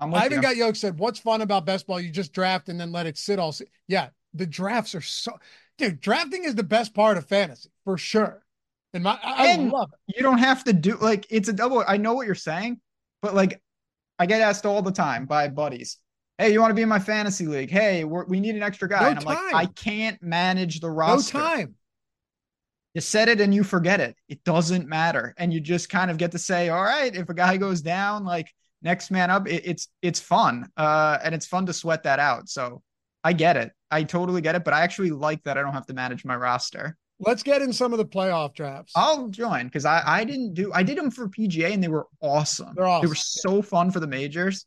I'm 0.00 0.14
I 0.14 0.26
even 0.26 0.40
got 0.40 0.56
Yoke 0.56 0.76
said, 0.76 0.98
"What's 0.98 1.18
fun 1.18 1.40
about 1.40 1.66
best 1.66 1.86
ball? 1.86 2.00
You 2.00 2.10
just 2.10 2.32
draft 2.32 2.68
and 2.68 2.78
then 2.78 2.92
let 2.92 3.06
it 3.06 3.18
sit 3.18 3.38
all." 3.38 3.52
Se-. 3.52 3.66
Yeah, 3.88 4.10
the 4.34 4.46
drafts 4.46 4.94
are 4.94 5.00
so, 5.00 5.32
dude. 5.78 6.00
Drafting 6.00 6.44
is 6.44 6.54
the 6.54 6.62
best 6.62 6.94
part 6.94 7.16
of 7.16 7.26
fantasy 7.26 7.70
for 7.84 7.96
sure. 7.96 8.44
And 8.92 9.04
my, 9.04 9.18
I, 9.22 9.48
and 9.48 9.70
love 9.70 9.90
it. 9.92 10.16
You 10.16 10.22
don't 10.22 10.38
have 10.38 10.64
to 10.64 10.72
do 10.72 10.96
like 10.96 11.26
it's 11.30 11.48
a 11.48 11.52
double. 11.52 11.84
I 11.86 11.96
know 11.96 12.14
what 12.14 12.26
you're 12.26 12.34
saying, 12.34 12.80
but 13.22 13.34
like 13.34 13.62
I 14.18 14.26
get 14.26 14.40
asked 14.40 14.66
all 14.66 14.82
the 14.82 14.92
time 14.92 15.26
by 15.26 15.48
buddies, 15.48 15.98
"Hey, 16.38 16.52
you 16.52 16.60
want 16.60 16.70
to 16.70 16.74
be 16.74 16.82
in 16.82 16.88
my 16.88 16.98
fantasy 16.98 17.46
league? 17.46 17.70
Hey, 17.70 18.04
we 18.04 18.40
need 18.40 18.54
an 18.54 18.62
extra 18.62 18.88
guy." 18.88 19.00
No 19.00 19.08
and 19.08 19.18
I'm 19.18 19.24
time. 19.24 19.52
like, 19.52 19.54
I 19.54 19.66
can't 19.66 20.22
manage 20.22 20.80
the 20.80 20.90
roster. 20.90 21.38
No 21.38 21.44
time. 21.44 21.74
You 22.94 23.02
set 23.02 23.28
it 23.28 23.40
and 23.40 23.54
you 23.54 23.62
forget 23.62 24.00
it. 24.00 24.16
It 24.28 24.42
doesn't 24.44 24.88
matter, 24.88 25.34
and 25.36 25.52
you 25.52 25.60
just 25.60 25.90
kind 25.90 26.10
of 26.10 26.16
get 26.16 26.32
to 26.32 26.38
say, 26.38 26.70
"All 26.70 26.82
right, 26.82 27.14
if 27.14 27.28
a 27.28 27.34
guy 27.34 27.56
goes 27.56 27.80
down, 27.80 28.24
like." 28.24 28.52
next 28.82 29.10
man 29.10 29.30
up. 29.30 29.48
It, 29.48 29.62
it's 29.64 29.88
it's 30.02 30.20
fun, 30.20 30.70
uh, 30.76 31.18
and 31.22 31.34
it's 31.34 31.46
fun 31.46 31.66
to 31.66 31.72
sweat 31.72 32.04
that 32.04 32.18
out. 32.18 32.48
So 32.48 32.82
I 33.28 33.34
get 33.34 33.58
it. 33.58 33.72
I 33.90 34.04
totally 34.04 34.40
get 34.40 34.54
it. 34.54 34.64
But 34.64 34.72
I 34.72 34.80
actually 34.80 35.10
like 35.10 35.44
that 35.44 35.58
I 35.58 35.60
don't 35.60 35.74
have 35.74 35.84
to 35.86 35.92
manage 35.92 36.24
my 36.24 36.34
roster. 36.34 36.96
Let's 37.20 37.42
get 37.42 37.60
in 37.60 37.74
some 37.74 37.92
of 37.92 37.98
the 37.98 38.06
playoff 38.06 38.54
drafts. 38.54 38.94
I'll 38.96 39.28
join 39.28 39.66
because 39.66 39.84
I 39.84 40.02
I 40.06 40.24
didn't 40.24 40.54
do 40.54 40.72
I 40.72 40.82
did 40.82 40.96
them 40.96 41.10
for 41.10 41.28
PGA 41.28 41.74
and 41.74 41.84
they 41.84 41.88
were 41.88 42.06
awesome. 42.22 42.72
They're 42.74 42.86
awesome. 42.86 43.06
They 43.06 43.10
were 43.10 43.14
so 43.16 43.60
fun 43.60 43.90
for 43.90 44.00
the 44.00 44.06
majors. 44.06 44.64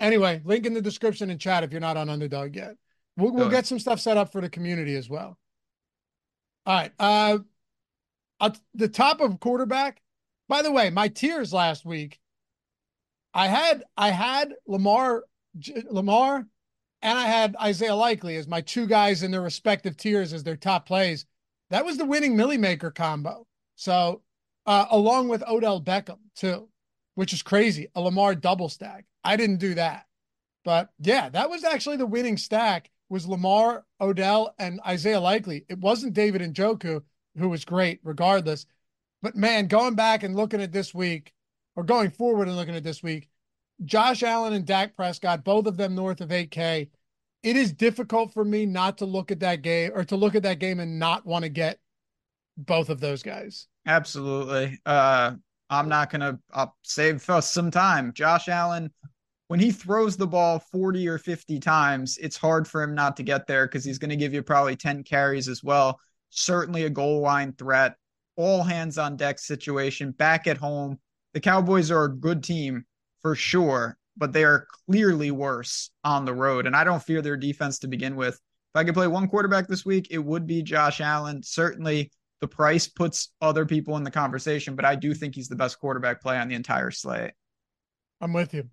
Anyway, 0.00 0.42
link 0.44 0.66
in 0.66 0.74
the 0.74 0.82
description 0.82 1.30
and 1.30 1.38
chat 1.38 1.62
if 1.62 1.70
you're 1.70 1.80
not 1.80 1.96
on 1.96 2.08
Underdog 2.08 2.56
yet. 2.56 2.74
We'll, 3.16 3.32
we'll 3.32 3.50
get 3.50 3.66
some 3.66 3.78
stuff 3.78 4.00
set 4.00 4.16
up 4.16 4.32
for 4.32 4.40
the 4.40 4.50
community 4.50 4.96
as 4.96 5.08
well. 5.08 5.38
All 6.66 6.74
right. 6.74 6.92
Uh, 6.98 7.38
at 8.40 8.58
the 8.74 8.88
top 8.88 9.20
of 9.20 9.38
quarterback. 9.38 10.02
By 10.48 10.62
the 10.62 10.72
way, 10.72 10.90
my 10.90 11.06
tiers 11.06 11.52
last 11.52 11.84
week 11.84 12.18
I 13.32 13.46
had 13.46 13.84
I 13.96 14.10
had 14.10 14.52
Lamar 14.66 15.22
Lamar 15.88 16.46
and 17.02 17.18
I 17.18 17.26
had 17.26 17.56
Isaiah 17.60 17.94
Likely 17.94 18.36
as 18.36 18.46
my 18.46 18.60
two 18.60 18.86
guys 18.86 19.22
in 19.22 19.30
their 19.30 19.42
respective 19.42 19.96
tiers 19.96 20.32
as 20.32 20.44
their 20.44 20.56
top 20.56 20.86
plays. 20.86 21.26
That 21.70 21.84
was 21.84 21.98
the 21.98 22.04
winning 22.04 22.36
Milli 22.36 22.58
Maker 22.58 22.90
combo. 22.90 23.46
So 23.76 24.22
uh, 24.66 24.86
along 24.90 25.28
with 25.28 25.46
Odell 25.46 25.80
Beckham 25.80 26.18
too, 26.36 26.68
which 27.14 27.32
is 27.32 27.42
crazy. 27.42 27.88
A 27.94 28.00
Lamar 28.00 28.34
double 28.34 28.68
stack. 28.68 29.04
I 29.24 29.36
didn't 29.36 29.58
do 29.58 29.74
that. 29.74 30.06
But 30.64 30.90
yeah, 31.00 31.28
that 31.30 31.50
was 31.50 31.64
actually 31.64 31.96
the 31.96 32.06
winning 32.06 32.36
stack 32.36 32.90
was 33.08 33.26
Lamar, 33.26 33.84
Odell, 34.00 34.54
and 34.58 34.80
Isaiah 34.86 35.20
Likely. 35.20 35.66
It 35.68 35.78
wasn't 35.78 36.14
David 36.14 36.40
Njoku, 36.40 37.02
who 37.36 37.48
was 37.48 37.64
great 37.64 38.00
regardless. 38.04 38.66
But 39.20 39.36
man, 39.36 39.66
going 39.66 39.94
back 39.94 40.22
and 40.22 40.34
looking 40.34 40.62
at 40.62 40.72
this 40.72 40.94
week, 40.94 41.32
or 41.76 41.84
going 41.84 42.10
forward 42.10 42.48
and 42.48 42.56
looking 42.56 42.74
at 42.74 42.82
this 42.84 43.02
week, 43.02 43.28
Josh 43.84 44.22
Allen 44.22 44.52
and 44.52 44.66
Dak 44.66 44.96
Prescott, 44.96 45.44
both 45.44 45.66
of 45.66 45.76
them 45.76 45.94
north 45.94 46.20
of 46.20 46.28
8K. 46.28 46.88
It 47.42 47.56
is 47.56 47.72
difficult 47.72 48.32
for 48.32 48.44
me 48.44 48.66
not 48.66 48.98
to 48.98 49.04
look 49.04 49.30
at 49.30 49.40
that 49.40 49.62
game 49.62 49.90
or 49.94 50.04
to 50.04 50.16
look 50.16 50.34
at 50.34 50.44
that 50.44 50.60
game 50.60 50.78
and 50.78 50.98
not 50.98 51.26
want 51.26 51.44
to 51.44 51.48
get 51.48 51.78
both 52.56 52.88
of 52.88 53.00
those 53.00 53.22
guys. 53.22 53.66
Absolutely. 53.86 54.78
Uh, 54.86 55.32
I'm 55.68 55.88
not 55.88 56.10
going 56.10 56.20
to 56.20 56.70
save 56.82 57.28
us 57.28 57.50
some 57.50 57.70
time. 57.70 58.12
Josh 58.12 58.48
Allen, 58.48 58.92
when 59.48 59.58
he 59.58 59.72
throws 59.72 60.16
the 60.16 60.26
ball 60.26 60.60
40 60.70 61.08
or 61.08 61.18
50 61.18 61.58
times, 61.58 62.18
it's 62.18 62.36
hard 62.36 62.68
for 62.68 62.82
him 62.82 62.94
not 62.94 63.16
to 63.16 63.24
get 63.24 63.46
there 63.46 63.66
because 63.66 63.84
he's 63.84 63.98
going 63.98 64.10
to 64.10 64.16
give 64.16 64.32
you 64.32 64.42
probably 64.42 64.76
10 64.76 65.02
carries 65.02 65.48
as 65.48 65.64
well. 65.64 65.98
Certainly 66.30 66.84
a 66.84 66.90
goal 66.90 67.20
line 67.20 67.52
threat, 67.54 67.96
all 68.36 68.62
hands 68.62 68.98
on 68.98 69.16
deck 69.16 69.40
situation 69.40 70.12
back 70.12 70.46
at 70.46 70.58
home 70.58 70.98
the 71.32 71.40
Cowboys 71.40 71.90
are 71.90 72.04
a 72.04 72.14
good 72.14 72.42
team 72.42 72.84
for 73.22 73.34
sure, 73.34 73.96
but 74.16 74.32
they 74.32 74.44
are 74.44 74.66
clearly 74.86 75.30
worse 75.30 75.90
on 76.04 76.24
the 76.24 76.34
road. 76.34 76.66
And 76.66 76.76
I 76.76 76.84
don't 76.84 77.02
fear 77.02 77.22
their 77.22 77.36
defense 77.36 77.78
to 77.80 77.88
begin 77.88 78.16
with. 78.16 78.34
If 78.34 78.78
I 78.78 78.84
could 78.84 78.94
play 78.94 79.06
one 79.06 79.28
quarterback 79.28 79.68
this 79.68 79.84
week, 79.84 80.08
it 80.10 80.18
would 80.18 80.46
be 80.46 80.62
Josh 80.62 81.00
Allen. 81.00 81.42
Certainly, 81.42 82.10
the 82.40 82.48
price 82.48 82.88
puts 82.88 83.28
other 83.40 83.64
people 83.64 83.96
in 83.96 84.02
the 84.02 84.10
conversation, 84.10 84.74
but 84.74 84.84
I 84.84 84.96
do 84.96 85.14
think 85.14 85.34
he's 85.34 85.48
the 85.48 85.56
best 85.56 85.78
quarterback 85.78 86.20
play 86.20 86.38
on 86.38 86.48
the 86.48 86.54
entire 86.54 86.90
slate. 86.90 87.32
I'm 88.20 88.32
with 88.32 88.54
you. 88.54 88.68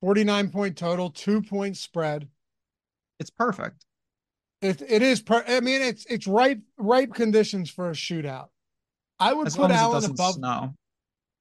49 0.00 0.50
point 0.50 0.76
total, 0.76 1.10
two 1.10 1.40
point 1.40 1.76
spread. 1.76 2.28
It's 3.18 3.30
perfect. 3.30 3.86
It, 4.60 4.82
it 4.82 5.02
is. 5.02 5.22
Per, 5.22 5.44
I 5.46 5.60
mean, 5.60 5.80
it's 5.80 6.04
it's 6.06 6.26
ripe 6.26 6.60
ripe 6.76 7.14
conditions 7.14 7.70
for 7.70 7.90
a 7.90 7.92
shootout. 7.92 8.48
I 9.18 9.32
would 9.32 9.46
as 9.46 9.56
put 9.56 9.70
Allen 9.70 10.04
above. 10.04 10.34
Snow. 10.34 10.74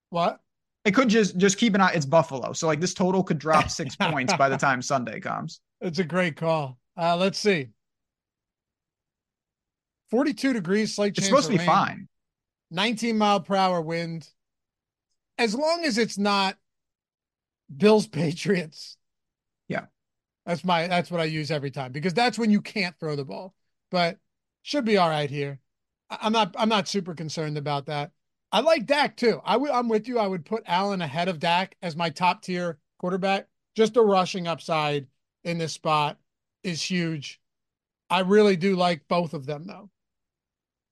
What? 0.10 0.40
It 0.86 0.94
could 0.94 1.08
just 1.08 1.38
just 1.38 1.58
keep 1.58 1.76
an 1.76 1.82
eye. 1.82 1.94
It's 1.94 2.06
Buffalo, 2.06 2.54
so 2.54 2.68
like 2.68 2.82
this 2.82 2.94
total 2.94 3.24
could 3.24 3.40
drop 3.40 3.70
six 3.70 3.96
points 4.00 4.34
by 4.36 4.50
the 4.50 4.58
time 4.58 4.82
Sunday 4.82 5.20
comes. 5.20 5.62
It's 5.80 6.00
a 6.00 6.04
great 6.04 6.36
call. 6.36 6.78
Uh, 6.98 7.16
let's 7.16 7.40
see. 7.40 7.70
Forty-two 10.12 10.54
degrees, 10.54 10.96
slight 10.96 11.16
chance. 11.16 11.20
It's 11.20 11.28
supposed 11.28 11.48
to 11.48 11.54
be 11.54 11.58
rain, 11.58 11.68
fine. 11.68 12.08
Nineteen 12.70 13.18
mile 13.18 13.40
per 13.40 13.56
hour 13.56 13.82
wind. 13.82 14.28
As 15.38 15.56
long 15.56 15.84
as 15.86 15.98
it's 15.98 16.18
not 16.18 16.58
Bills 17.76 18.08
Patriots. 18.08 18.98
Yeah, 19.70 19.86
that's 20.46 20.66
my 20.66 20.88
that's 20.88 21.10
what 21.10 21.22
I 21.22 21.26
use 21.26 21.50
every 21.50 21.72
time 21.72 21.94
because 21.94 22.14
that's 22.14 22.38
when 22.38 22.52
you 22.52 22.62
can't 22.62 22.98
throw 23.00 23.16
the 23.16 23.26
ball. 23.26 23.54
But 23.90 24.18
should 24.64 24.86
be 24.86 24.98
all 24.98 25.10
right 25.10 25.30
here. 25.30 25.60
I'm 26.10 26.34
not 26.34 26.56
I'm 26.58 26.70
not 26.70 26.90
super 26.90 27.16
concerned 27.16 27.58
about 27.58 27.86
that. 27.86 28.12
I 28.54 28.60
like 28.60 28.86
Dak 28.86 29.18
too. 29.18 29.42
I 29.44 29.54
w- 29.54 29.74
I'm 29.74 29.90
with 29.90 30.08
you. 30.08 30.20
I 30.20 30.28
would 30.28 30.46
put 30.46 30.64
Allen 30.68 31.02
ahead 31.02 31.28
of 31.28 31.40
Dak 31.40 31.76
as 31.82 31.96
my 31.96 32.12
top 32.12 32.44
tier 32.44 32.78
quarterback. 33.00 33.48
Just 33.76 33.96
the 33.96 34.02
rushing 34.02 34.48
upside 34.48 35.08
in 35.44 35.58
this 35.58 35.74
spot 35.74 36.20
is 36.64 36.82
huge. 36.82 37.42
I 38.12 38.20
really 38.20 38.56
do 38.56 38.76
like 38.76 39.08
both 39.08 39.34
of 39.34 39.48
them 39.48 39.66
though. 39.66 39.90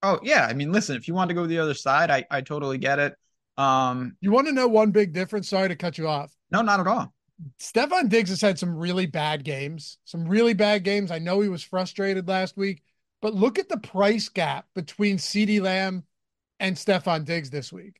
Oh 0.01 0.19
yeah, 0.23 0.47
I 0.47 0.53
mean, 0.53 0.71
listen, 0.71 0.95
if 0.95 1.07
you 1.07 1.13
want 1.13 1.29
to 1.29 1.35
go 1.35 1.45
the 1.45 1.59
other 1.59 1.75
side, 1.75 2.09
I 2.09 2.25
I 2.31 2.41
totally 2.41 2.79
get 2.79 2.97
it. 2.97 3.15
Um, 3.57 4.17
you 4.21 4.31
want 4.31 4.47
to 4.47 4.53
know 4.53 4.67
one 4.67 4.89
big 4.89 5.13
difference? 5.13 5.47
Sorry 5.47 5.69
to 5.69 5.75
cut 5.75 5.99
you 5.99 6.07
off. 6.07 6.35
No, 6.49 6.63
not 6.63 6.79
at 6.79 6.87
all. 6.87 7.13
Stefon 7.59 8.09
Diggs 8.09 8.31
has 8.31 8.41
had 8.41 8.57
some 8.57 8.75
really 8.75 9.05
bad 9.05 9.43
games, 9.43 9.99
some 10.05 10.27
really 10.27 10.53
bad 10.55 10.83
games. 10.83 11.11
I 11.11 11.19
know 11.19 11.41
he 11.41 11.49
was 11.49 11.61
frustrated 11.61 12.27
last 12.27 12.57
week, 12.57 12.81
but 13.21 13.35
look 13.35 13.59
at 13.59 13.69
the 13.69 13.77
price 13.77 14.29
gap 14.29 14.65
between 14.73 15.17
CeeDee 15.17 15.61
Lamb 15.61 16.03
and 16.61 16.77
Stefon 16.77 17.25
Diggs 17.25 17.49
this 17.49 17.73
week. 17.73 17.99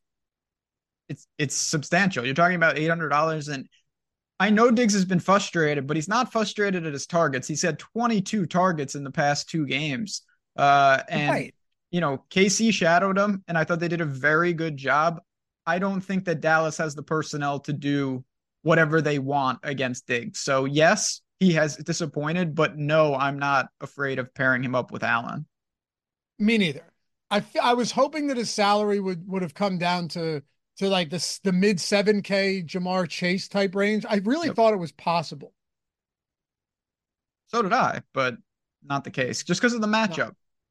It's 1.09 1.27
it's 1.37 1.55
substantial. 1.55 2.23
You're 2.23 2.35
talking 2.35 2.55
about 2.55 2.77
eight 2.77 2.87
hundred 2.87 3.09
dollars, 3.09 3.49
and 3.49 3.67
I 4.39 4.49
know 4.49 4.71
Diggs 4.71 4.93
has 4.93 5.03
been 5.03 5.19
frustrated, 5.19 5.87
but 5.87 5.97
he's 5.97 6.07
not 6.07 6.31
frustrated 6.31 6.85
at 6.85 6.93
his 6.93 7.05
targets. 7.05 7.47
He's 7.47 7.61
had 7.61 7.77
22 7.77 8.45
targets 8.45 8.95
in 8.95 9.03
the 9.03 9.11
past 9.11 9.49
two 9.49 9.65
games, 9.65 10.21
uh, 10.55 11.01
and 11.09 11.29
right. 11.29 11.55
you 11.89 11.99
know, 11.99 12.23
KC 12.29 12.71
shadowed 12.71 13.17
him, 13.17 13.43
and 13.47 13.57
I 13.57 13.65
thought 13.65 13.81
they 13.81 13.89
did 13.89 13.99
a 13.99 14.05
very 14.05 14.53
good 14.53 14.77
job. 14.77 15.19
I 15.65 15.79
don't 15.79 16.01
think 16.01 16.25
that 16.25 16.39
Dallas 16.39 16.77
has 16.77 16.95
the 16.95 17.03
personnel 17.03 17.59
to 17.61 17.73
do 17.73 18.23
whatever 18.61 19.01
they 19.01 19.19
want 19.19 19.59
against 19.63 20.07
Diggs. 20.07 20.39
So, 20.39 20.65
yes, 20.65 21.21
he 21.39 21.53
has 21.53 21.75
disappointed, 21.77 22.55
but 22.55 22.77
no, 22.77 23.15
I'm 23.15 23.37
not 23.37 23.69
afraid 23.81 24.19
of 24.19 24.33
pairing 24.33 24.63
him 24.63 24.75
up 24.75 24.91
with 24.91 25.03
Allen. 25.03 25.45
Me 26.39 26.57
neither. 26.57 26.90
I, 27.31 27.43
I 27.63 27.73
was 27.73 27.91
hoping 27.91 28.27
that 28.27 28.37
his 28.37 28.51
salary 28.51 28.99
would 28.99 29.27
would 29.27 29.41
have 29.41 29.53
come 29.53 29.77
down 29.77 30.09
to 30.09 30.43
to 30.77 30.89
like 30.89 31.09
the 31.09 31.39
the 31.43 31.53
mid 31.53 31.77
7k 31.77 32.65
Ja'Marr 32.67 33.07
Chase 33.07 33.47
type 33.47 33.73
range. 33.73 34.05
I 34.07 34.17
really 34.17 34.47
yep. 34.47 34.55
thought 34.55 34.73
it 34.73 34.77
was 34.77 34.91
possible. 34.91 35.53
So 37.47 37.61
did 37.61 37.73
I, 37.73 38.01
but 38.13 38.37
not 38.83 39.03
the 39.03 39.11
case 39.11 39.43
just 39.43 39.61
because 39.61 39.73
of 39.73 39.81
the 39.81 39.87
matchup. 39.87 40.17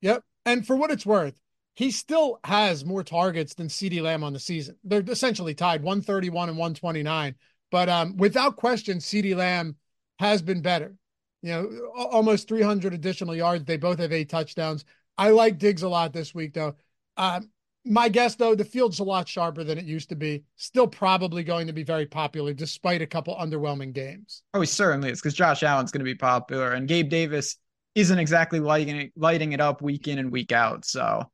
No. 0.03 0.12
Yep. 0.12 0.25
And 0.46 0.66
for 0.66 0.77
what 0.77 0.90
it's 0.90 1.07
worth, 1.07 1.38
he 1.75 1.90
still 1.90 2.40
has 2.44 2.85
more 2.85 3.03
targets 3.03 3.55
than 3.55 3.68
CeeDee 3.68 4.03
Lamb 4.03 4.25
on 4.25 4.33
the 4.33 4.38
season. 4.38 4.77
They're 4.85 5.05
essentially 5.07 5.55
tied 5.55 5.83
131 5.83 6.49
and 6.49 6.59
129. 6.59 7.35
But 7.70 7.88
um, 7.88 8.16
without 8.16 8.57
question, 8.57 8.99
CeeDee 8.99 9.37
Lamb 9.37 9.77
has 10.18 10.42
been 10.42 10.61
better. 10.61 10.94
You 11.42 11.53
know, 11.53 11.92
almost 11.94 12.49
300 12.49 12.92
additional 12.92 13.35
yards. 13.35 13.64
They 13.64 13.79
both 13.79 13.99
have 13.99 14.12
eight 14.12 14.29
touchdowns. 14.29 14.85
I 15.18 15.31
like 15.31 15.59
Diggs 15.59 15.83
a 15.83 15.88
lot 15.88 16.12
this 16.12 16.35
week, 16.35 16.55
though. 16.55 16.75
Um, 17.16 17.51
my 17.85 18.09
guess, 18.09 18.35
though, 18.35 18.55
the 18.55 18.64
field's 18.64 18.99
a 18.99 19.05
lot 19.05 19.29
sharper 19.29 19.64
than 19.64 19.79
it 19.79 19.85
used 19.85 20.11
to 20.11 20.16
be. 20.16 20.44
Still 20.57 20.87
probably 20.87 21.42
going 21.44 21.66
to 21.66 21.73
be 21.73 21.83
very 21.83 22.07
popular, 22.07 22.53
despite 22.53 23.03
a 23.03 23.07
couple 23.07 23.35
underwhelming 23.37 23.92
games. 23.92 24.42
Oh, 24.55 24.61
he 24.61 24.66
certainly 24.66 25.11
is, 25.11 25.20
because 25.20 25.35
Josh 25.35 25.62
Allen's 25.62 25.90
going 25.90 26.01
to 26.01 26.05
be 26.05 26.14
popular, 26.14 26.73
and 26.73 26.87
Gabe 26.88 27.09
Davis 27.09 27.57
isn't 27.94 28.18
exactly 28.18 28.61
lighting 28.61 28.96
it, 28.96 29.12
lighting 29.16 29.53
it 29.53 29.61
up 29.61 29.83
week 29.83 30.09
in 30.09 30.18
and 30.18 30.31
week 30.31 30.53
out. 30.53 30.85
So, 30.85 31.31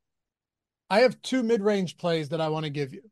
I 0.89 1.01
have 1.01 1.21
two 1.23 1.43
mid-range 1.43 1.97
plays 1.97 2.29
that 2.31 2.41
I 2.41 2.49
want 2.49 2.65
to 2.65 2.71
give 2.71 2.95
you. 2.95 3.03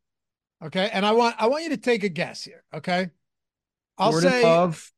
Okay, 0.64 0.88
and 0.92 1.04
I 1.04 1.12
want 1.12 1.36
I 1.38 1.48
want 1.48 1.64
you 1.64 1.70
to 1.70 1.76
take 1.76 2.04
a 2.04 2.08
guess 2.08 2.42
here. 2.42 2.64
Okay, 2.72 3.10
I'll 3.98 4.12
Jordan 4.12 4.30
say 4.30 4.42
Love. 4.42 4.92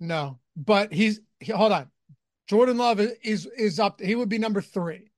No, 0.00 0.38
but 0.56 0.92
he's 0.92 1.20
he, 1.40 1.52
hold 1.52 1.72
on. 1.72 1.90
Jordan 2.48 2.78
Love 2.78 3.00
is 3.00 3.46
is 3.46 3.78
up. 3.78 4.00
He 4.00 4.14
would 4.14 4.28
be 4.28 4.38
number 4.38 4.60
three. 4.60 5.10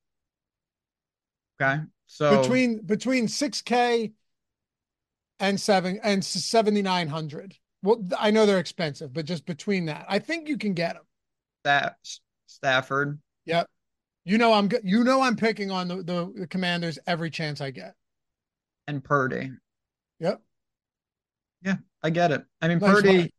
Okay. 1.60 1.82
So 2.06 2.40
between 2.40 2.80
between 2.84 3.26
6K 3.26 4.12
and 5.38 5.60
seven 5.60 6.00
and 6.02 6.24
7,900. 6.24 7.56
Well, 7.82 8.02
I 8.18 8.30
know 8.30 8.44
they're 8.44 8.58
expensive, 8.58 9.12
but 9.12 9.24
just 9.24 9.46
between 9.46 9.86
that, 9.86 10.04
I 10.08 10.18
think 10.18 10.48
you 10.48 10.58
can 10.58 10.74
get 10.74 10.94
them. 10.94 11.04
That 11.64 11.96
Stafford. 12.46 13.18
Yep. 13.46 13.68
You 14.24 14.38
know 14.38 14.52
I'm 14.52 14.68
you 14.82 15.04
know 15.04 15.22
I'm 15.22 15.36
picking 15.36 15.70
on 15.70 15.88
the, 15.88 15.96
the, 16.02 16.32
the 16.40 16.46
Commanders 16.46 16.98
every 17.06 17.30
chance 17.30 17.60
I 17.60 17.70
get. 17.70 17.94
And 18.86 19.02
Purdy. 19.02 19.52
Yep. 20.18 20.42
Yeah, 21.62 21.76
I 22.02 22.10
get 22.10 22.32
it. 22.32 22.44
I 22.60 22.68
mean, 22.68 22.78
nice 22.78 22.94
Purdy. 22.94 23.32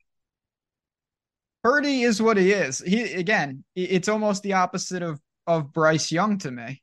Purdy 1.64 2.02
is 2.02 2.22
what 2.22 2.38
he 2.38 2.52
is. 2.52 2.80
He 2.80 3.14
again, 3.14 3.64
it's 3.76 4.10
almost 4.10 4.44
the 4.44 4.54
opposite 4.54 5.04
of 5.04 5.20
of 5.48 5.72
Bryce 5.74 6.12
Young 6.12 6.38
to 6.40 6.52
me 6.52 6.82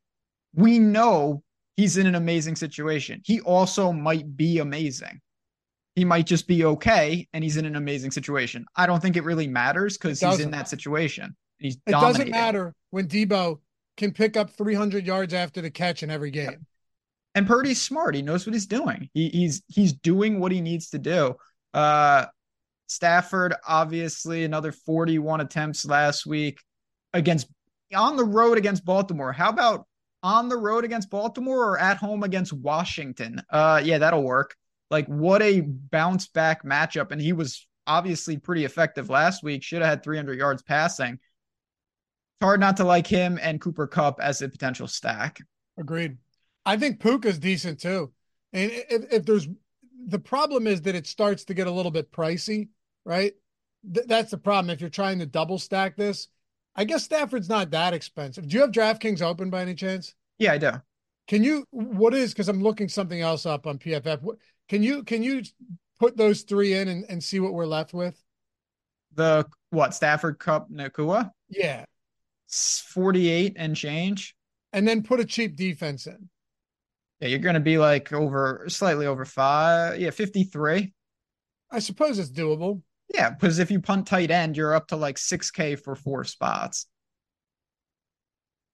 we 0.54 0.78
know 0.78 1.42
he's 1.76 1.96
in 1.96 2.06
an 2.06 2.14
amazing 2.14 2.56
situation. 2.56 3.20
He 3.24 3.40
also 3.40 3.92
might 3.92 4.36
be 4.36 4.58
amazing. 4.58 5.20
He 5.94 6.04
might 6.04 6.26
just 6.26 6.46
be 6.46 6.64
okay 6.64 7.26
and 7.32 7.42
he's 7.42 7.56
in 7.56 7.64
an 7.64 7.76
amazing 7.76 8.12
situation. 8.12 8.64
I 8.76 8.86
don't 8.86 9.00
think 9.00 9.16
it 9.16 9.24
really 9.24 9.48
matters 9.48 9.96
because 9.96 10.20
he's 10.20 10.40
in 10.40 10.52
that 10.52 10.68
situation. 10.68 11.36
He's 11.58 11.76
it 11.86 11.92
doesn't 11.92 12.30
matter 12.30 12.72
when 12.90 13.08
Deebo 13.08 13.58
can 13.96 14.12
pick 14.12 14.36
up 14.36 14.50
300 14.50 15.06
yards 15.06 15.34
after 15.34 15.60
the 15.60 15.70
catch 15.70 16.04
in 16.04 16.10
every 16.10 16.30
game. 16.30 16.66
And 17.34 17.46
Purdy's 17.46 17.80
smart. 17.80 18.14
He 18.14 18.22
knows 18.22 18.46
what 18.46 18.54
he's 18.54 18.66
doing. 18.66 19.10
He, 19.12 19.28
he's 19.28 19.62
he's 19.66 19.92
doing 19.92 20.40
what 20.40 20.52
he 20.52 20.60
needs 20.60 20.90
to 20.90 20.98
do. 20.98 21.34
Uh, 21.74 22.26
Stafford, 22.88 23.54
obviously, 23.66 24.44
another 24.44 24.72
41 24.72 25.40
attempts 25.40 25.84
last 25.86 26.26
week 26.26 26.60
against 27.12 27.48
on 27.94 28.16
the 28.16 28.24
road 28.24 28.58
against 28.58 28.84
Baltimore. 28.84 29.32
How 29.32 29.48
about 29.50 29.86
on 30.22 30.48
the 30.48 30.56
road 30.56 30.84
against 30.84 31.10
Baltimore 31.10 31.70
or 31.70 31.78
at 31.78 31.96
home 31.96 32.22
against 32.22 32.52
Washington. 32.52 33.42
Uh, 33.50 33.80
yeah, 33.84 33.98
that'll 33.98 34.22
work. 34.22 34.56
Like, 34.90 35.06
what 35.06 35.42
a 35.42 35.60
bounce 35.60 36.28
back 36.28 36.64
matchup. 36.64 37.12
And 37.12 37.20
he 37.20 37.32
was 37.32 37.66
obviously 37.86 38.36
pretty 38.36 38.64
effective 38.64 39.10
last 39.10 39.42
week. 39.42 39.62
Should 39.62 39.82
have 39.82 39.90
had 39.90 40.02
300 40.02 40.38
yards 40.38 40.62
passing. 40.62 41.14
It's 41.14 42.44
hard 42.44 42.60
not 42.60 42.78
to 42.78 42.84
like 42.84 43.06
him 43.06 43.38
and 43.40 43.60
Cooper 43.60 43.86
Kupp 43.86 44.20
as 44.20 44.42
a 44.42 44.48
potential 44.48 44.88
stack. 44.88 45.40
Agreed. 45.78 46.16
I 46.64 46.76
think 46.76 47.00
Puka's 47.00 47.38
decent 47.38 47.80
too. 47.80 48.12
And 48.52 48.70
if, 48.72 49.12
if 49.12 49.24
there's 49.24 49.48
the 50.06 50.18
problem 50.18 50.66
is 50.66 50.82
that 50.82 50.94
it 50.94 51.06
starts 51.06 51.44
to 51.46 51.54
get 51.54 51.66
a 51.66 51.70
little 51.70 51.90
bit 51.90 52.12
pricey, 52.12 52.68
right? 53.08 53.32
Th- 53.92 54.06
that's 54.06 54.30
the 54.30 54.38
problem. 54.38 54.70
If 54.70 54.80
you're 54.80 54.90
trying 54.90 55.18
to 55.18 55.26
double 55.26 55.58
stack 55.58 55.96
this, 55.96 56.28
I 56.76 56.84
guess 56.84 57.02
Stafford's 57.02 57.48
not 57.48 57.70
that 57.70 57.94
expensive. 57.94 58.46
Do 58.46 58.54
you 58.54 58.60
have 58.60 58.70
DraftKings 58.70 59.22
open 59.22 59.50
by 59.50 59.62
any 59.62 59.74
chance? 59.74 60.14
Yeah, 60.38 60.52
I 60.52 60.58
do. 60.58 60.72
Can 61.26 61.42
you? 61.42 61.64
What 61.70 62.14
is? 62.14 62.32
Because 62.32 62.48
I'm 62.48 62.62
looking 62.62 62.88
something 62.88 63.20
else 63.20 63.46
up 63.46 63.66
on 63.66 63.78
PFF. 63.78 64.24
Can 64.68 64.82
you? 64.82 65.02
Can 65.02 65.22
you 65.22 65.42
put 65.98 66.16
those 66.16 66.42
three 66.42 66.74
in 66.74 66.88
and, 66.88 67.04
and 67.08 67.24
see 67.24 67.40
what 67.40 67.54
we're 67.54 67.66
left 67.66 67.92
with? 67.92 68.22
The 69.14 69.46
what? 69.70 69.94
Stafford 69.94 70.38
Kupp 70.38 70.70
Nacua? 70.70 71.32
Yeah. 71.48 71.84
48 72.48 73.54
and 73.56 73.74
change. 73.74 74.34
And 74.72 74.86
then 74.86 75.02
put 75.02 75.20
a 75.20 75.24
cheap 75.24 75.56
defense 75.56 76.06
in. 76.06 76.28
Yeah, 77.20 77.28
you're 77.28 77.40
going 77.40 77.54
to 77.54 77.60
be 77.60 77.78
like 77.78 78.12
over 78.12 78.64
slightly 78.68 79.06
over 79.06 79.24
five. 79.24 79.98
Yeah, 79.98 80.10
53. 80.10 80.92
I 81.70 81.78
suppose 81.80 82.18
it's 82.18 82.30
doable. 82.30 82.82
Yeah, 83.12 83.30
because 83.30 83.58
if 83.58 83.70
you 83.70 83.80
punt 83.80 84.06
tight 84.06 84.30
end, 84.30 84.56
you're 84.56 84.74
up 84.74 84.88
to 84.88 84.96
like 84.96 85.16
6K 85.16 85.78
for 85.78 85.94
four 85.94 86.24
spots. 86.24 86.86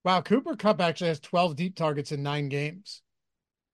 Wow, 0.03 0.21
Cooper 0.21 0.55
Kupp 0.55 0.81
actually 0.81 1.07
has 1.07 1.19
12 1.19 1.55
deep 1.55 1.75
targets 1.75 2.11
in 2.11 2.21
nine 2.21 2.47
games. 2.47 3.01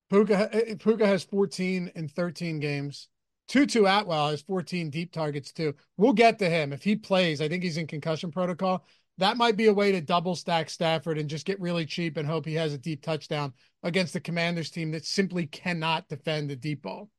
Puka, 0.09 0.49
eh, 0.53 0.75
Puka 0.75 1.05
has 1.05 1.23
14 1.23 1.91
in 1.95 2.07
13 2.07 2.59
games. 2.59 3.09
Tutu 3.47 3.85
Atwell 3.85 4.29
has 4.29 4.41
14 4.43 4.89
deep 4.89 5.11
targets 5.11 5.51
too. 5.51 5.73
We'll 5.97 6.13
get 6.13 6.39
to 6.39 6.49
him. 6.49 6.71
If 6.71 6.83
he 6.83 6.95
plays, 6.95 7.41
I 7.41 7.49
think 7.49 7.63
he's 7.63 7.77
in 7.77 7.87
concussion 7.87 8.31
protocol. 8.31 8.85
That 9.17 9.35
might 9.35 9.57
be 9.57 9.67
a 9.67 9.73
way 9.73 9.91
to 9.91 9.99
double 9.99 10.35
stack 10.35 10.69
Stafford 10.69 11.17
and 11.17 11.29
just 11.29 11.45
get 11.45 11.59
really 11.59 11.85
cheap 11.85 12.15
and 12.15 12.25
hope 12.25 12.45
he 12.45 12.53
has 12.55 12.73
a 12.73 12.77
deep 12.77 13.01
touchdown 13.01 13.53
against 13.83 14.13
the 14.13 14.21
Commanders 14.21 14.69
team 14.69 14.91
that 14.91 15.05
simply 15.05 15.47
cannot 15.47 16.07
defend 16.07 16.49
the 16.49 16.55
deep 16.55 16.83
ball. 16.83 17.09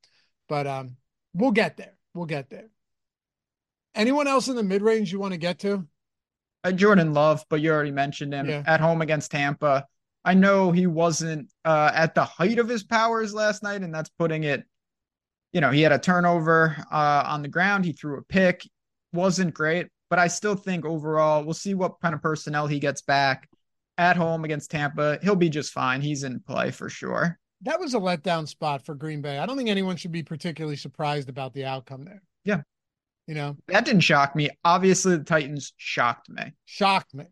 But 0.49 0.67
um, 0.67 0.97
we'll 1.35 1.51
get 1.51 1.77
there. 1.77 1.97
We'll 2.15 2.27
get 2.27 2.49
there. 2.49 2.71
Anyone 3.95 4.27
else 4.27 4.49
in 4.49 4.57
the 4.57 4.63
mid 4.63 4.83
range 4.83 5.13
you 5.13 5.19
want 5.21 5.33
to 5.33 5.39
get 5.39 5.59
to? 5.61 5.87
Uh, 6.65 6.73
Jordan 6.73 7.13
Love, 7.13 7.45
but 7.51 7.61
you 7.61 7.73
already 7.73 7.91
mentioned 7.91 8.33
him 8.33 8.49
yeah. 8.49 8.63
at 8.67 8.81
home 8.81 9.03
against 9.03 9.31
Tampa. 9.31 9.87
I 10.25 10.35
know 10.35 10.71
he 10.71 10.87
wasn't 10.87 11.51
uh, 11.65 11.91
at 11.93 12.15
the 12.15 12.25
height 12.25 12.59
of 12.59 12.69
his 12.69 12.85
powers 12.85 13.35
last 13.35 13.63
night, 13.63 13.83
and 13.83 13.93
that's 13.93 14.11
putting 14.11 14.45
it. 14.45 14.65
You 15.53 15.61
know, 15.61 15.71
he 15.71 15.83
had 15.83 15.93
a 15.93 15.99
turnover 15.99 16.77
uh, 16.91 17.25
on 17.27 17.43
the 17.43 17.49
ground. 17.49 17.85
He 17.85 17.93
threw 17.93 18.19
a 18.19 18.23
pick. 18.23 18.67
Wasn't 19.13 19.53
great, 19.53 19.89
but 20.09 20.19
I 20.19 20.29
still 20.29 20.55
think 20.55 20.87
overall, 20.87 21.45
we'll 21.45 21.53
see 21.53 21.75
what 21.75 22.01
kind 22.01 22.15
of 22.15 22.23
personnel 22.23 22.67
he 22.67 22.79
gets 22.79 23.03
back 23.03 23.49
at 23.99 24.17
home 24.17 24.45
against 24.45 24.71
Tampa. 24.71 25.19
He'll 25.23 25.37
be 25.37 25.51
just 25.51 25.73
fine. 25.73 26.01
He's 26.01 26.23
in 26.23 26.41
play 26.41 26.71
for 26.71 26.89
sure. 26.89 27.39
That 27.63 27.79
was 27.79 27.95
a 27.95 27.99
letdown 27.99 28.49
spot 28.49 28.87
for 28.87 28.95
Green 28.95 29.21
Bay. 29.21 29.39
I 29.39 29.45
don't 29.45 29.57
think 29.57 29.69
anyone 29.69 29.97
should 29.97 30.13
be 30.13 30.23
particularly 30.23 30.77
surprised 30.77 31.29
about 31.29 31.53
the 31.53 31.67
outcome 31.67 32.05
there. 32.05 32.23
You 33.27 33.35
know, 33.35 33.57
that 33.69 33.85
didn't 33.85 34.01
shock 34.01 34.35
me. 34.35 34.51
Obviously, 34.65 35.17
the 35.17 35.25
Titans 35.25 35.73
shocked 35.77 36.29
me. 36.29 36.53
Shocked 36.65 37.15
me. 37.15 37.25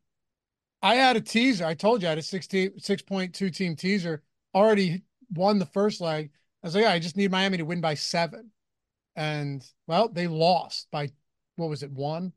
I 0.83 0.95
had 0.95 1.17
a 1.17 1.21
teaser. 1.21 1.67
I 1.67 1.75
told 1.75 2.01
you 2.01 2.09
I 2.09 2.11
had 2.11 2.19
a 2.19 2.23
16, 2.23 2.79
6.2 2.79 3.55
team 3.55 3.77
teaser. 3.77 4.23
Already 4.55 5.03
won 5.35 5.59
the 5.59 5.67
first 5.67 6.01
leg. 6.01 6.31
I 6.63 6.67
was 6.67 6.75
like, 6.75 6.85
yeah, 6.85 6.93
I 6.93 6.99
just 6.99 7.17
need 7.17 7.31
Miami 7.31 7.59
to 7.59 7.65
win 7.65 7.81
by 7.81 7.95
seven. 7.95 8.51
And 9.17 9.65
well, 9.87 10.09
they 10.09 10.27
lost 10.27 10.89
by 10.91 11.11
what 11.57 11.69
was 11.69 11.83
it, 11.83 11.91
one? 11.91 12.33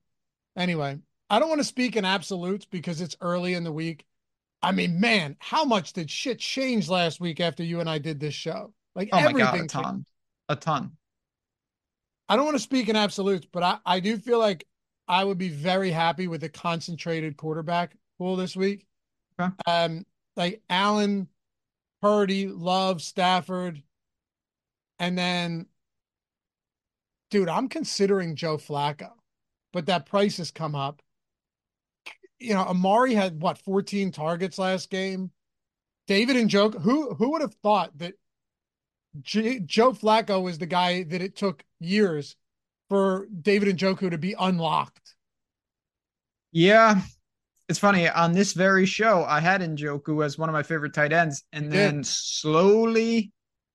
Anyway, 0.57 0.99
I 1.29 1.39
don't 1.39 1.49
want 1.49 1.61
to 1.61 1.65
speak 1.65 1.95
in 1.95 2.05
absolutes 2.05 2.65
because 2.65 3.01
it's 3.01 3.15
early 3.21 3.53
in 3.53 3.63
the 3.63 3.71
week. 3.71 4.05
I 4.61 4.71
mean, 4.71 4.99
man, 4.99 5.35
how 5.39 5.65
much 5.65 5.93
did 5.93 6.09
shit 6.09 6.39
change 6.39 6.89
last 6.89 7.19
week 7.19 7.39
after 7.39 7.63
you 7.63 7.79
and 7.79 7.89
I 7.89 7.97
did 7.97 8.19
this 8.19 8.33
show? 8.33 8.73
Like 8.95 9.09
oh 9.11 9.17
everything. 9.17 9.39
God, 9.43 9.59
a 9.61 9.67
ton. 9.67 9.83
Changed. 9.83 10.09
A 10.49 10.55
ton. 10.55 10.91
I 12.29 12.35
don't 12.35 12.45
want 12.45 12.55
to 12.55 12.63
speak 12.63 12.89
in 12.89 12.95
absolutes, 12.95 13.47
but 13.51 13.63
I, 13.63 13.77
I 13.85 13.99
do 13.99 14.17
feel 14.17 14.39
like 14.39 14.65
I 15.07 15.23
would 15.23 15.37
be 15.37 15.49
very 15.49 15.91
happy 15.91 16.27
with 16.27 16.43
a 16.43 16.49
concentrated 16.49 17.37
quarterback 17.37 17.95
pool 18.17 18.35
this 18.35 18.55
week. 18.55 18.87
Okay. 19.39 19.53
Um, 19.67 20.05
like 20.35 20.61
Allen, 20.69 21.27
Purdy, 22.01 22.47
Love, 22.47 23.01
Stafford, 23.01 23.81
and 24.99 25.17
then, 25.17 25.65
dude, 27.29 27.49
I'm 27.49 27.67
considering 27.67 28.35
Joe 28.35 28.57
Flacco, 28.57 29.11
but 29.73 29.87
that 29.87 30.05
price 30.05 30.37
has 30.37 30.51
come 30.51 30.75
up. 30.75 31.01
You 32.39 32.53
know, 32.53 32.61
Amari 32.61 33.13
had 33.13 33.41
what 33.41 33.57
14 33.57 34.11
targets 34.11 34.57
last 34.57 34.89
game. 34.89 35.31
David 36.07 36.35
Njoku. 36.35 36.81
Who 36.81 37.13
who 37.13 37.31
would 37.31 37.41
have 37.41 37.53
thought 37.55 37.97
that 37.99 38.15
J- 39.21 39.59
Joe 39.59 39.91
Flacco 39.91 40.41
was 40.41 40.57
the 40.57 40.65
guy 40.65 41.03
that 41.03 41.21
it 41.21 41.35
took 41.35 41.63
years 41.79 42.35
for 42.89 43.27
David 43.41 43.77
Njoku 43.77 44.09
to 44.09 44.17
be 44.17 44.35
unlocked? 44.37 45.15
Yeah, 46.51 47.01
it's 47.67 47.79
funny. 47.79 48.09
On 48.09 48.33
this 48.33 48.53
very 48.53 48.85
show, 48.85 49.23
I 49.23 49.39
had 49.39 49.61
Njoku 49.61 50.23
as 50.23 50.37
one 50.37 50.49
of 50.49 50.53
my 50.53 50.63
favorite 50.63 50.93
tight 50.93 51.13
ends, 51.13 51.43
and 51.51 51.71
then 51.71 52.03
slowly, 52.03 53.31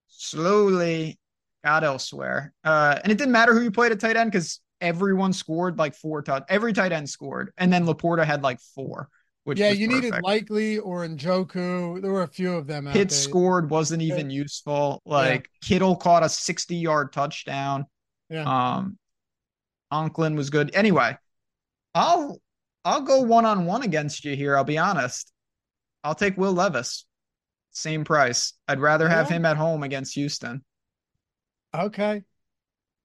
slowly 0.09 1.19
got 1.65 1.85
elsewhere. 1.85 2.53
Uh, 2.65 2.99
and 3.03 3.11
it 3.13 3.19
didn't 3.19 3.33
matter 3.33 3.55
who 3.55 3.63
you 3.63 3.71
played 3.71 3.93
at 3.93 4.01
tight 4.01 4.17
end 4.17 4.31
because 4.31 4.61
everyone 4.81 5.33
scored 5.33 5.79
like 5.79 5.95
four 5.97 6.23
touch. 6.23 6.45
Every 6.49 6.73
tight 6.73 6.93
end 6.93 7.09
scored, 7.11 7.53
and 7.57 7.73
then 7.73 7.87
LaPorta 7.87 8.25
had 8.25 8.43
like 8.43 8.61
four. 8.61 9.09
Yeah, 9.57 9.71
you 9.71 9.89
perfect. 9.89 10.05
needed 10.05 10.23
Likely 10.23 10.79
or 10.79 11.07
Njoku. 11.07 12.03
There 12.03 12.13
were 12.13 12.25
a 12.25 12.29
few 12.29 12.55
of 12.55 12.67
them. 12.67 12.89
Pitt 12.93 13.11
scored 13.11 13.71
wasn't 13.71 14.03
even 14.03 14.29
yeah. 14.29 14.43
useful. 14.43 15.01
Like 15.07 15.49
yeah. 15.63 15.69
Kittle 15.69 15.97
caught 15.97 16.23
a 16.23 16.29
sixty-yard 16.29 17.13
touchdown. 17.13 17.87
Yeah. 18.29 18.43
Um, 18.43 18.99
Conklin 19.91 20.37
was 20.37 20.51
good. 20.51 20.75
Anyway, 20.75 21.17
I'll 21.95 22.41
I'll 22.85 23.03
go 23.03 23.23
one 23.23 23.47
on 23.47 23.65
one 23.65 23.83
against 23.83 24.25
you 24.25 24.37
here. 24.37 24.57
I'll 24.57 24.65
be 24.65 24.79
honest. 24.79 25.33
I'll 26.05 26.15
take 26.15 26.37
Will 26.37 26.53
Levis. 26.53 27.07
Same 27.71 28.05
price. 28.05 28.55
I'd 28.67 28.81
rather 28.81 29.09
have 29.09 29.31
yeah. 29.31 29.37
him 29.37 29.47
at 29.47 29.57
home 29.57 29.83
against 29.83 30.15
Houston. 30.15 30.65
Okay. 31.75 32.23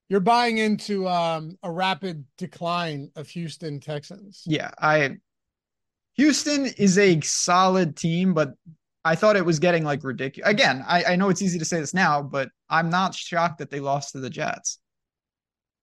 You're 0.09 0.19
buying 0.19 0.57
into 0.57 1.07
um, 1.07 1.57
a 1.63 1.71
rapid 1.71 2.25
decline 2.37 3.09
of 3.15 3.27
Houston 3.29 3.79
Texans. 3.79 4.43
Yeah, 4.45 4.71
I 4.77 5.17
Houston 6.15 6.65
is 6.65 6.97
a 6.97 7.19
solid 7.21 7.95
team, 7.95 8.33
but 8.33 8.53
I 9.03 9.15
thought 9.15 9.35
it 9.35 9.45
was 9.45 9.59
getting 9.59 9.83
like 9.83 10.03
ridiculous. 10.03 10.49
Again, 10.49 10.83
I, 10.87 11.03
I 11.03 11.15
know 11.15 11.29
it's 11.29 11.41
easy 11.41 11.59
to 11.59 11.65
say 11.65 11.79
this 11.79 11.93
now, 11.93 12.21
but 12.21 12.49
I'm 12.69 12.89
not 12.89 13.15
shocked 13.15 13.57
that 13.59 13.69
they 13.69 13.79
lost 13.79 14.11
to 14.11 14.19
the 14.19 14.29
Jets. 14.29 14.79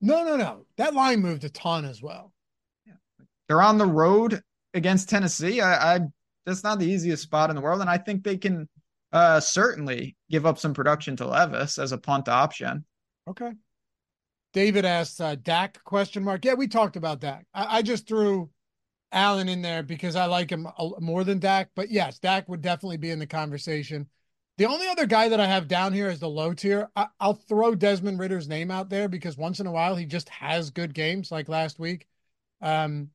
No, 0.00 0.24
no, 0.24 0.36
no. 0.36 0.66
That 0.76 0.94
line 0.94 1.20
moved 1.20 1.44
a 1.44 1.50
ton 1.50 1.84
as 1.84 2.00
well. 2.00 2.32
Yeah. 2.86 2.94
They're 3.48 3.62
on 3.62 3.78
the 3.78 3.86
road 3.86 4.40
against 4.72 5.10
Tennessee. 5.10 5.60
I, 5.60 5.96
I 5.96 6.00
that's 6.46 6.64
not 6.64 6.78
the 6.78 6.86
easiest 6.86 7.22
spot 7.22 7.50
in 7.50 7.56
the 7.56 7.62
world, 7.62 7.82
and 7.82 7.90
I 7.90 7.98
think 7.98 8.24
they 8.24 8.38
can 8.38 8.68
uh, 9.12 9.40
certainly 9.40 10.16
give 10.30 10.46
up 10.46 10.58
some 10.58 10.72
production 10.72 11.16
to 11.16 11.26
Levis 11.26 11.78
as 11.78 11.92
a 11.92 11.98
punt 11.98 12.28
option. 12.28 12.84
Okay. 13.28 13.52
David 14.52 14.84
asks, 14.84 15.20
uh, 15.20 15.36
Dak 15.40 15.82
question 15.84 16.24
mark. 16.24 16.44
Yeah, 16.44 16.54
we 16.54 16.66
talked 16.66 16.96
about 16.96 17.20
Dak. 17.20 17.44
I, 17.52 17.78
I 17.78 17.82
just 17.82 18.08
threw 18.08 18.50
Allen 19.12 19.48
in 19.48 19.62
there 19.62 19.82
because 19.82 20.16
I 20.16 20.26
like 20.26 20.50
him 20.50 20.68
more 21.00 21.24
than 21.24 21.38
Dak. 21.38 21.70
But 21.74 21.90
yes, 21.90 22.18
Dak 22.18 22.48
would 22.48 22.62
definitely 22.62 22.96
be 22.96 23.10
in 23.10 23.18
the 23.18 23.26
conversation. 23.26 24.08
The 24.58 24.66
only 24.66 24.88
other 24.88 25.06
guy 25.06 25.28
that 25.28 25.40
I 25.40 25.46
have 25.46 25.68
down 25.68 25.92
here 25.92 26.10
is 26.10 26.20
the 26.20 26.28
low 26.28 26.52
tier. 26.52 26.90
I, 26.94 27.06
will 27.20 27.34
throw 27.34 27.74
Desmond 27.74 28.18
Ridder's 28.18 28.48
name 28.48 28.70
out 28.70 28.90
there 28.90 29.08
because 29.08 29.36
once 29.36 29.58
in 29.58 29.66
a 29.66 29.72
while 29.72 29.96
he 29.96 30.04
just 30.04 30.28
has 30.28 30.70
good 30.70 30.92
games, 30.92 31.30
like 31.30 31.48
last 31.48 31.78
week. 31.78 32.06
Um, 32.60 33.10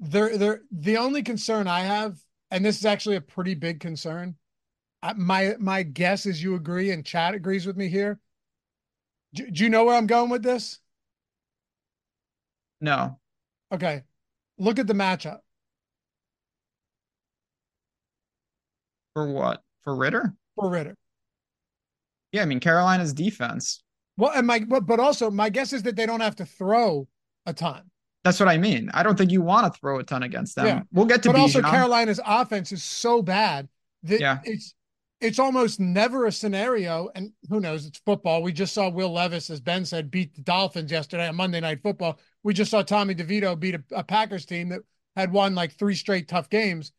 there, 0.00 0.36
there. 0.36 0.62
The 0.72 0.96
only 0.96 1.22
concern 1.22 1.68
I 1.68 1.80
have, 1.80 2.18
and 2.50 2.64
this 2.64 2.78
is 2.78 2.84
actually 2.84 3.16
a 3.16 3.20
pretty 3.20 3.54
big 3.54 3.80
concern. 3.80 4.36
my 5.16 5.54
my 5.58 5.82
guess 5.84 6.26
is 6.26 6.42
you 6.42 6.54
agree, 6.56 6.90
and 6.90 7.06
Chad 7.06 7.34
agrees 7.34 7.64
with 7.64 7.76
me 7.76 7.88
here. 7.88 8.18
Do, 9.34 9.50
do 9.50 9.64
you 9.64 9.70
know 9.70 9.84
where 9.84 9.94
I'm 9.96 10.06
going 10.06 10.30
with 10.30 10.42
this? 10.42 10.80
No. 12.80 13.18
Okay. 13.72 14.02
Look 14.58 14.78
at 14.78 14.86
the 14.86 14.94
matchup. 14.94 15.38
For 19.14 19.30
what? 19.30 19.62
For 19.82 19.94
Ridder? 19.94 20.34
For 20.56 20.70
Ridder. 20.70 20.94
Yeah, 22.32 22.42
I 22.42 22.44
mean 22.44 22.60
Carolina's 22.60 23.12
defense. 23.12 23.82
Well, 24.16 24.32
and 24.34 24.46
my 24.46 24.60
but, 24.60 24.86
but 24.86 25.00
also 25.00 25.30
my 25.30 25.48
guess 25.48 25.72
is 25.72 25.82
that 25.84 25.96
they 25.96 26.06
don't 26.06 26.20
have 26.20 26.36
to 26.36 26.46
throw 26.46 27.06
a 27.44 27.52
ton. 27.52 27.82
That's 28.24 28.40
what 28.40 28.48
I 28.48 28.58
mean. 28.58 28.90
I 28.92 29.02
don't 29.02 29.16
think 29.16 29.30
you 29.30 29.40
want 29.40 29.72
to 29.72 29.78
throw 29.78 30.00
a 30.00 30.04
ton 30.04 30.24
against 30.24 30.56
them. 30.56 30.66
Yeah. 30.66 30.82
We'll 30.92 31.06
get 31.06 31.22
to 31.22 31.28
But 31.28 31.36
Bijan. 31.36 31.42
also 31.42 31.62
Carolina's 31.62 32.20
offense 32.26 32.72
is 32.72 32.82
so 32.82 33.22
bad 33.22 33.68
that 34.02 34.20
yeah. 34.20 34.38
it's 34.44 34.74
it's 35.20 35.38
almost 35.38 35.80
never 35.80 36.26
a 36.26 36.32
scenario. 36.32 37.08
And 37.14 37.32
who 37.48 37.60
knows? 37.60 37.86
It's 37.86 38.00
football. 38.04 38.42
We 38.42 38.52
just 38.52 38.74
saw 38.74 38.88
Will 38.88 39.12
Levis, 39.12 39.50
as 39.50 39.60
Ben 39.60 39.84
said, 39.84 40.10
beat 40.10 40.34
the 40.34 40.42
Dolphins 40.42 40.90
yesterday 40.90 41.28
on 41.28 41.36
Monday 41.36 41.60
Night 41.60 41.82
Football. 41.82 42.18
We 42.42 42.54
just 42.54 42.70
saw 42.70 42.82
Tommy 42.82 43.14
DeVito 43.14 43.58
beat 43.58 43.74
a, 43.74 43.82
a 43.92 44.04
Packers 44.04 44.44
team 44.44 44.68
that 44.70 44.80
had 45.16 45.32
won 45.32 45.54
like 45.54 45.72
three 45.72 45.94
straight 45.94 46.28
tough 46.28 46.50
games. 46.50 46.92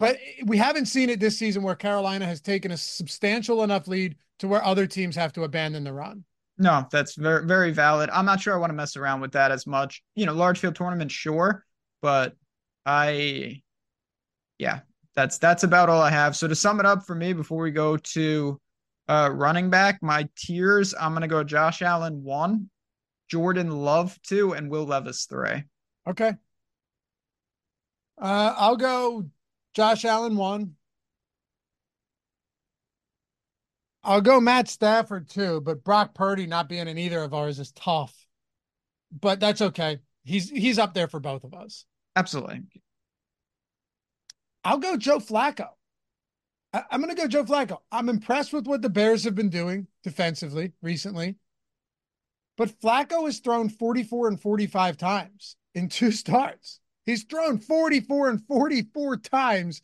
But 0.00 0.18
we 0.46 0.58
haven't 0.58 0.86
seen 0.86 1.08
it 1.08 1.20
this 1.20 1.38
season 1.38 1.62
where 1.62 1.76
Carolina 1.76 2.26
has 2.26 2.40
taken 2.40 2.72
a 2.72 2.76
substantial 2.76 3.62
enough 3.62 3.86
lead 3.86 4.16
to 4.40 4.48
where 4.48 4.64
other 4.64 4.86
teams 4.86 5.14
have 5.14 5.32
to 5.34 5.44
abandon 5.44 5.84
the 5.84 5.92
run. 5.92 6.24
No, 6.58 6.86
that's 6.90 7.14
very 7.14 7.46
very 7.46 7.72
valid. 7.72 8.10
I'm 8.10 8.26
not 8.26 8.40
sure 8.40 8.54
I 8.54 8.58
want 8.58 8.70
to 8.70 8.74
mess 8.74 8.96
around 8.96 9.20
with 9.20 9.32
that 9.32 9.50
as 9.50 9.66
much. 9.66 10.02
You 10.14 10.26
know, 10.26 10.32
large 10.32 10.58
field 10.58 10.76
tournament, 10.76 11.10
sure, 11.10 11.64
but 12.02 12.34
I, 12.86 13.62
yeah, 14.58 14.80
that's 15.16 15.38
that's 15.38 15.62
about 15.62 15.88
all 15.88 16.00
I 16.00 16.10
have. 16.10 16.36
So 16.36 16.48
to 16.48 16.54
sum 16.54 16.80
it 16.80 16.86
up 16.86 17.06
for 17.06 17.14
me 17.14 17.32
before 17.32 17.62
we 17.62 17.70
go 17.70 17.96
to 17.96 18.60
uh, 19.08 19.30
running 19.32 19.70
back, 19.70 20.02
my 20.02 20.28
tiers, 20.36 20.94
I'm 20.98 21.12
gonna 21.12 21.28
go 21.28 21.44
Josh 21.44 21.82
Allen 21.82 22.22
one, 22.22 22.70
Jordan 23.28 23.70
Love 23.70 24.18
two, 24.22 24.52
and 24.52 24.70
Will 24.70 24.84
Levis 24.84 25.26
three. 25.26 25.64
Okay. 26.08 26.32
Uh, 28.20 28.54
I'll 28.56 28.76
go 28.76 29.26
Josh 29.74 30.04
Allen 30.04 30.36
one. 30.36 30.76
I'll 34.04 34.20
go 34.20 34.38
Matt 34.38 34.68
Stafford 34.68 35.30
too, 35.30 35.62
but 35.62 35.82
Brock 35.82 36.14
Purdy 36.14 36.46
not 36.46 36.68
being 36.68 36.88
in 36.88 36.98
either 36.98 37.22
of 37.22 37.32
ours 37.32 37.58
is 37.58 37.72
tough. 37.72 38.14
But 39.18 39.40
that's 39.40 39.62
okay. 39.62 40.00
He's 40.24 40.50
he's 40.50 40.78
up 40.78 40.92
there 40.92 41.08
for 41.08 41.20
both 41.20 41.44
of 41.44 41.54
us. 41.54 41.84
Absolutely. 42.16 42.62
I'll 44.64 44.78
go 44.78 44.96
Joe 44.96 45.18
Flacco. 45.18 45.68
I, 46.72 46.82
am 46.90 47.00
going 47.00 47.14
to 47.14 47.20
go 47.20 47.28
Joe 47.28 47.44
Flacco. 47.44 47.78
I'm 47.92 48.08
impressed 48.08 48.52
with 48.52 48.66
what 48.66 48.82
the 48.82 48.88
Bears 48.88 49.24
have 49.24 49.34
been 49.34 49.50
doing 49.50 49.86
defensively 50.02 50.72
recently. 50.82 51.36
But 52.56 52.80
Flacco 52.80 53.26
has 53.26 53.40
thrown 53.40 53.68
44 53.68 54.28
and 54.28 54.40
45 54.40 54.96
times 54.96 55.56
in 55.74 55.88
two 55.88 56.10
starts. 56.10 56.80
He's 57.04 57.24
thrown 57.24 57.58
44 57.58 58.30
and 58.30 58.46
44 58.46 59.18
times 59.18 59.82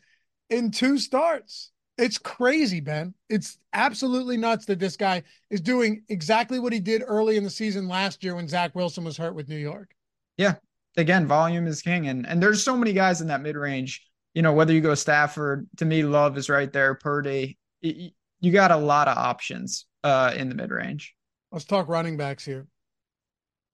in 0.48 0.70
two 0.70 0.98
starts. 0.98 1.72
It's 1.98 2.16
crazy, 2.16 2.80
Ben. 2.80 3.12
It's 3.28 3.58
absolutely 3.74 4.38
nuts 4.38 4.64
that 4.66 4.78
this 4.78 4.96
guy 4.96 5.22
is 5.50 5.60
doing 5.60 6.02
exactly 6.08 6.58
what 6.58 6.72
he 6.72 6.80
did 6.80 7.02
early 7.06 7.36
in 7.36 7.44
the 7.44 7.50
season 7.50 7.88
last 7.88 8.24
year 8.24 8.34
when 8.36 8.48
Zach 8.48 8.74
Wilson 8.74 9.04
was 9.04 9.18
hurt 9.18 9.34
with 9.34 9.48
New 9.48 9.58
York. 9.58 9.94
Yeah. 10.38 10.54
Again, 10.96 11.26
volume 11.26 11.66
is 11.66 11.82
king. 11.82 12.08
And 12.08 12.26
and 12.26 12.42
there's 12.42 12.64
so 12.64 12.76
many 12.76 12.92
guys 12.92 13.20
in 13.20 13.28
that 13.28 13.42
mid 13.42 13.54
range 13.54 14.09
you 14.34 14.42
know, 14.42 14.52
whether 14.52 14.72
you 14.72 14.80
go 14.80 14.94
Stafford, 14.94 15.68
to 15.78 15.84
me, 15.84 16.02
Love 16.02 16.38
is 16.38 16.48
right 16.48 16.72
there. 16.72 16.94
Purdy, 16.94 17.58
you 17.82 18.52
got 18.52 18.70
a 18.70 18.76
lot 18.76 19.08
of 19.08 19.16
options 19.16 19.86
uh, 20.04 20.32
in 20.36 20.48
the 20.48 20.54
mid 20.54 20.70
range. 20.70 21.14
Let's 21.50 21.64
talk 21.64 21.88
running 21.88 22.16
backs 22.16 22.44
here. 22.44 22.66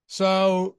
So, 0.06 0.76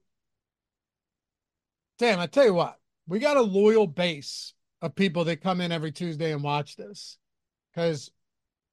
damn, 1.99 2.19
I 2.19 2.27
tell 2.27 2.45
you 2.45 2.53
what, 2.53 2.79
we 3.07 3.19
got 3.19 3.37
a 3.37 3.41
loyal 3.41 3.87
base 3.87 4.53
of 4.81 4.95
people 4.95 5.25
that 5.25 5.41
come 5.41 5.61
in 5.61 5.71
every 5.71 5.91
Tuesday 5.91 6.31
and 6.31 6.43
watch 6.43 6.75
this 6.75 7.17
because 7.73 8.11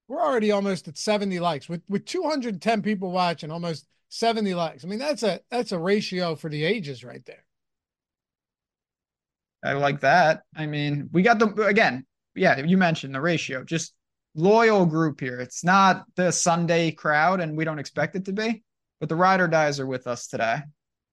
we're 0.08 0.22
already 0.22 0.52
almost 0.52 0.88
at 0.88 0.98
70 0.98 1.40
likes 1.40 1.68
with 1.68 1.82
with 1.88 2.04
210 2.06 2.82
people 2.82 3.10
watching, 3.10 3.50
almost 3.50 3.86
70 4.08 4.54
likes. 4.54 4.84
I 4.84 4.88
mean, 4.88 4.98
that's 4.98 5.22
a 5.22 5.40
that's 5.50 5.72
a 5.72 5.78
ratio 5.78 6.34
for 6.34 6.48
the 6.48 6.64
ages 6.64 7.04
right 7.04 7.24
there. 7.26 7.44
I 9.64 9.72
like 9.72 10.00
that. 10.00 10.42
I 10.54 10.66
mean, 10.66 11.08
we 11.12 11.22
got 11.22 11.38
the 11.38 11.48
again, 11.64 12.04
yeah, 12.34 12.58
you 12.58 12.76
mentioned 12.76 13.14
the 13.14 13.20
ratio, 13.20 13.64
just 13.64 13.94
loyal 14.34 14.84
group 14.84 15.20
here. 15.20 15.40
It's 15.40 15.64
not 15.64 16.04
the 16.16 16.30
Sunday 16.30 16.90
crowd, 16.90 17.40
and 17.40 17.56
we 17.56 17.64
don't 17.64 17.78
expect 17.78 18.14
it 18.14 18.26
to 18.26 18.32
be, 18.32 18.62
but 19.00 19.08
the 19.08 19.16
ride 19.16 19.40
or 19.40 19.48
dies 19.48 19.80
are 19.80 19.86
with 19.86 20.06
us 20.06 20.26
today. 20.26 20.58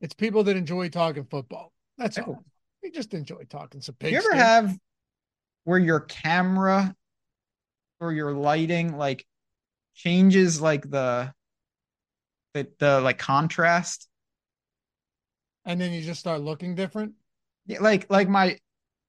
It's 0.01 0.13
people 0.13 0.43
that 0.45 0.57
enjoy 0.57 0.89
talking 0.89 1.25
football. 1.25 1.71
That's 1.97 2.17
all. 2.17 2.43
We 2.83 2.91
just 2.91 3.13
enjoy 3.13 3.43
talking 3.49 3.79
some 3.81 3.95
pigs. 3.95 4.11
You 4.11 4.17
ever 4.17 4.35
have 4.35 4.75
where 5.63 5.79
your 5.79 5.99
camera 6.01 6.95
or 7.99 8.11
your 8.11 8.33
lighting 8.33 8.97
like 8.97 9.25
changes 9.93 10.59
like 10.59 10.89
the 10.89 11.31
the, 12.53 12.67
the 12.79 12.99
like 13.01 13.19
contrast? 13.19 14.09
And 15.63 15.79
then 15.79 15.93
you 15.93 16.01
just 16.01 16.19
start 16.19 16.41
looking 16.41 16.73
different? 16.73 17.13
Yeah, 17.65 17.79
like 17.81 18.09
like 18.09 18.29
my 18.29 18.57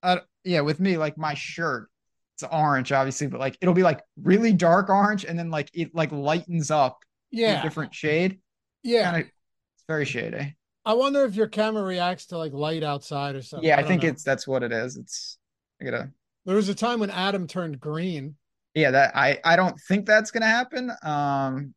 uh 0.02 0.18
yeah, 0.44 0.60
with 0.60 0.80
me, 0.80 0.96
like 0.96 1.16
my 1.16 1.34
shirt, 1.34 1.88
it's 2.36 2.42
orange, 2.50 2.92
obviously, 2.92 3.26
but 3.28 3.40
like 3.40 3.56
it'll 3.60 3.74
be 3.74 3.82
like 3.82 4.00
really 4.20 4.52
dark 4.52 4.88
orange 4.88 5.24
and 5.24 5.38
then 5.38 5.50
like 5.50 5.70
it 5.74 5.94
like 5.94 6.12
lightens 6.12 6.70
up 6.70 6.98
yeah 7.30 7.62
different 7.62 7.94
shade. 7.94 8.38
Yeah. 8.82 9.12
Kinda, 9.12 9.18
it's 9.26 9.84
very 9.88 10.04
shady. 10.04 10.56
I 10.84 10.94
wonder 10.94 11.24
if 11.24 11.34
your 11.34 11.46
camera 11.46 11.82
reacts 11.82 12.26
to 12.26 12.38
like 12.38 12.52
light 12.52 12.82
outside 12.82 13.36
or 13.36 13.42
something. 13.42 13.68
Yeah, 13.68 13.76
I, 13.76 13.80
I 13.80 13.82
think 13.84 14.02
know. 14.02 14.08
it's 14.08 14.24
that's 14.24 14.46
what 14.46 14.62
it 14.62 14.72
is. 14.72 14.96
It's 14.96 15.38
I 15.80 15.84
gotta 15.84 16.10
there 16.44 16.56
was 16.56 16.68
a 16.68 16.74
time 16.74 17.00
when 17.00 17.10
Adam 17.10 17.46
turned 17.46 17.80
green 17.80 18.36
Yeah, 18.74 18.90
that 18.90 19.16
I 19.16 19.38
I 19.44 19.56
don't 19.56 19.78
think 19.88 20.06
that's 20.06 20.30
gonna 20.30 20.46
happen. 20.46 20.90
Um, 21.02 21.74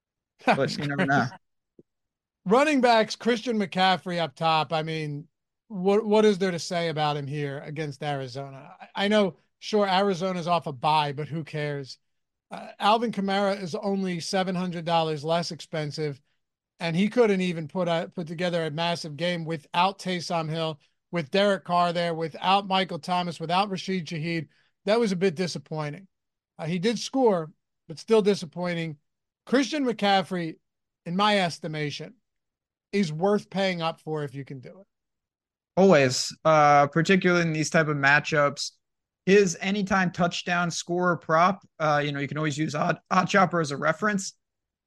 but 0.46 0.76
you 0.76 0.86
never 0.86 1.06
know. 1.06 1.26
Running 2.46 2.80
backs, 2.80 3.16
Christian 3.16 3.58
McCaffrey 3.58 4.18
up 4.18 4.34
top. 4.34 4.72
I 4.72 4.82
mean, 4.82 5.28
what 5.70 6.04
what 6.04 6.24
is 6.24 6.38
there 6.38 6.50
to 6.50 6.58
say 6.58 6.88
about 6.88 7.16
him 7.16 7.28
here 7.28 7.62
against 7.64 8.02
Arizona? 8.02 8.72
I, 8.80 9.04
I 9.04 9.08
know, 9.08 9.36
sure, 9.60 9.86
Arizona's 9.88 10.48
off 10.48 10.66
a 10.66 10.72
bye, 10.72 11.12
but 11.12 11.28
who 11.28 11.44
cares? 11.44 11.98
Uh, 12.50 12.68
Alvin 12.80 13.12
Kamara 13.12 13.60
is 13.62 13.76
only 13.76 14.18
seven 14.18 14.56
hundred 14.56 14.84
dollars 14.84 15.22
less 15.22 15.52
expensive, 15.52 16.20
and 16.80 16.96
he 16.96 17.08
couldn't 17.08 17.40
even 17.40 17.68
put 17.68 17.86
a, 17.86 18.10
put 18.12 18.26
together 18.26 18.64
a 18.66 18.70
massive 18.72 19.16
game 19.16 19.44
without 19.44 20.00
Taysom 20.00 20.50
Hill, 20.50 20.80
with 21.12 21.30
Derek 21.30 21.64
Carr 21.64 21.92
there, 21.92 22.14
without 22.14 22.66
Michael 22.66 22.98
Thomas, 22.98 23.38
without 23.38 23.70
Rashid 23.70 24.06
Shaheed. 24.06 24.48
That 24.86 24.98
was 24.98 25.12
a 25.12 25.16
bit 25.16 25.36
disappointing. 25.36 26.08
Uh, 26.58 26.66
he 26.66 26.80
did 26.80 26.98
score, 26.98 27.52
but 27.86 28.00
still 28.00 28.22
disappointing. 28.22 28.96
Christian 29.46 29.84
McCaffrey, 29.84 30.56
in 31.06 31.16
my 31.16 31.38
estimation, 31.38 32.14
is 32.92 33.12
worth 33.12 33.50
paying 33.50 33.82
up 33.82 34.00
for 34.00 34.24
if 34.24 34.34
you 34.34 34.44
can 34.44 34.58
do 34.58 34.70
it. 34.80 34.86
Always, 35.80 36.36
uh, 36.44 36.88
particularly 36.88 37.40
in 37.40 37.54
these 37.54 37.70
type 37.70 37.88
of 37.88 37.96
matchups. 37.96 38.72
His 39.24 39.56
anytime 39.62 40.10
touchdown 40.10 40.70
scorer 40.70 41.16
prop, 41.16 41.66
uh, 41.78 42.02
you 42.04 42.12
know, 42.12 42.20
you 42.20 42.28
can 42.28 42.36
always 42.36 42.58
use 42.58 42.74
Odd, 42.74 42.98
OddsShopper 43.10 43.62
as 43.62 43.70
a 43.70 43.78
reference. 43.78 44.34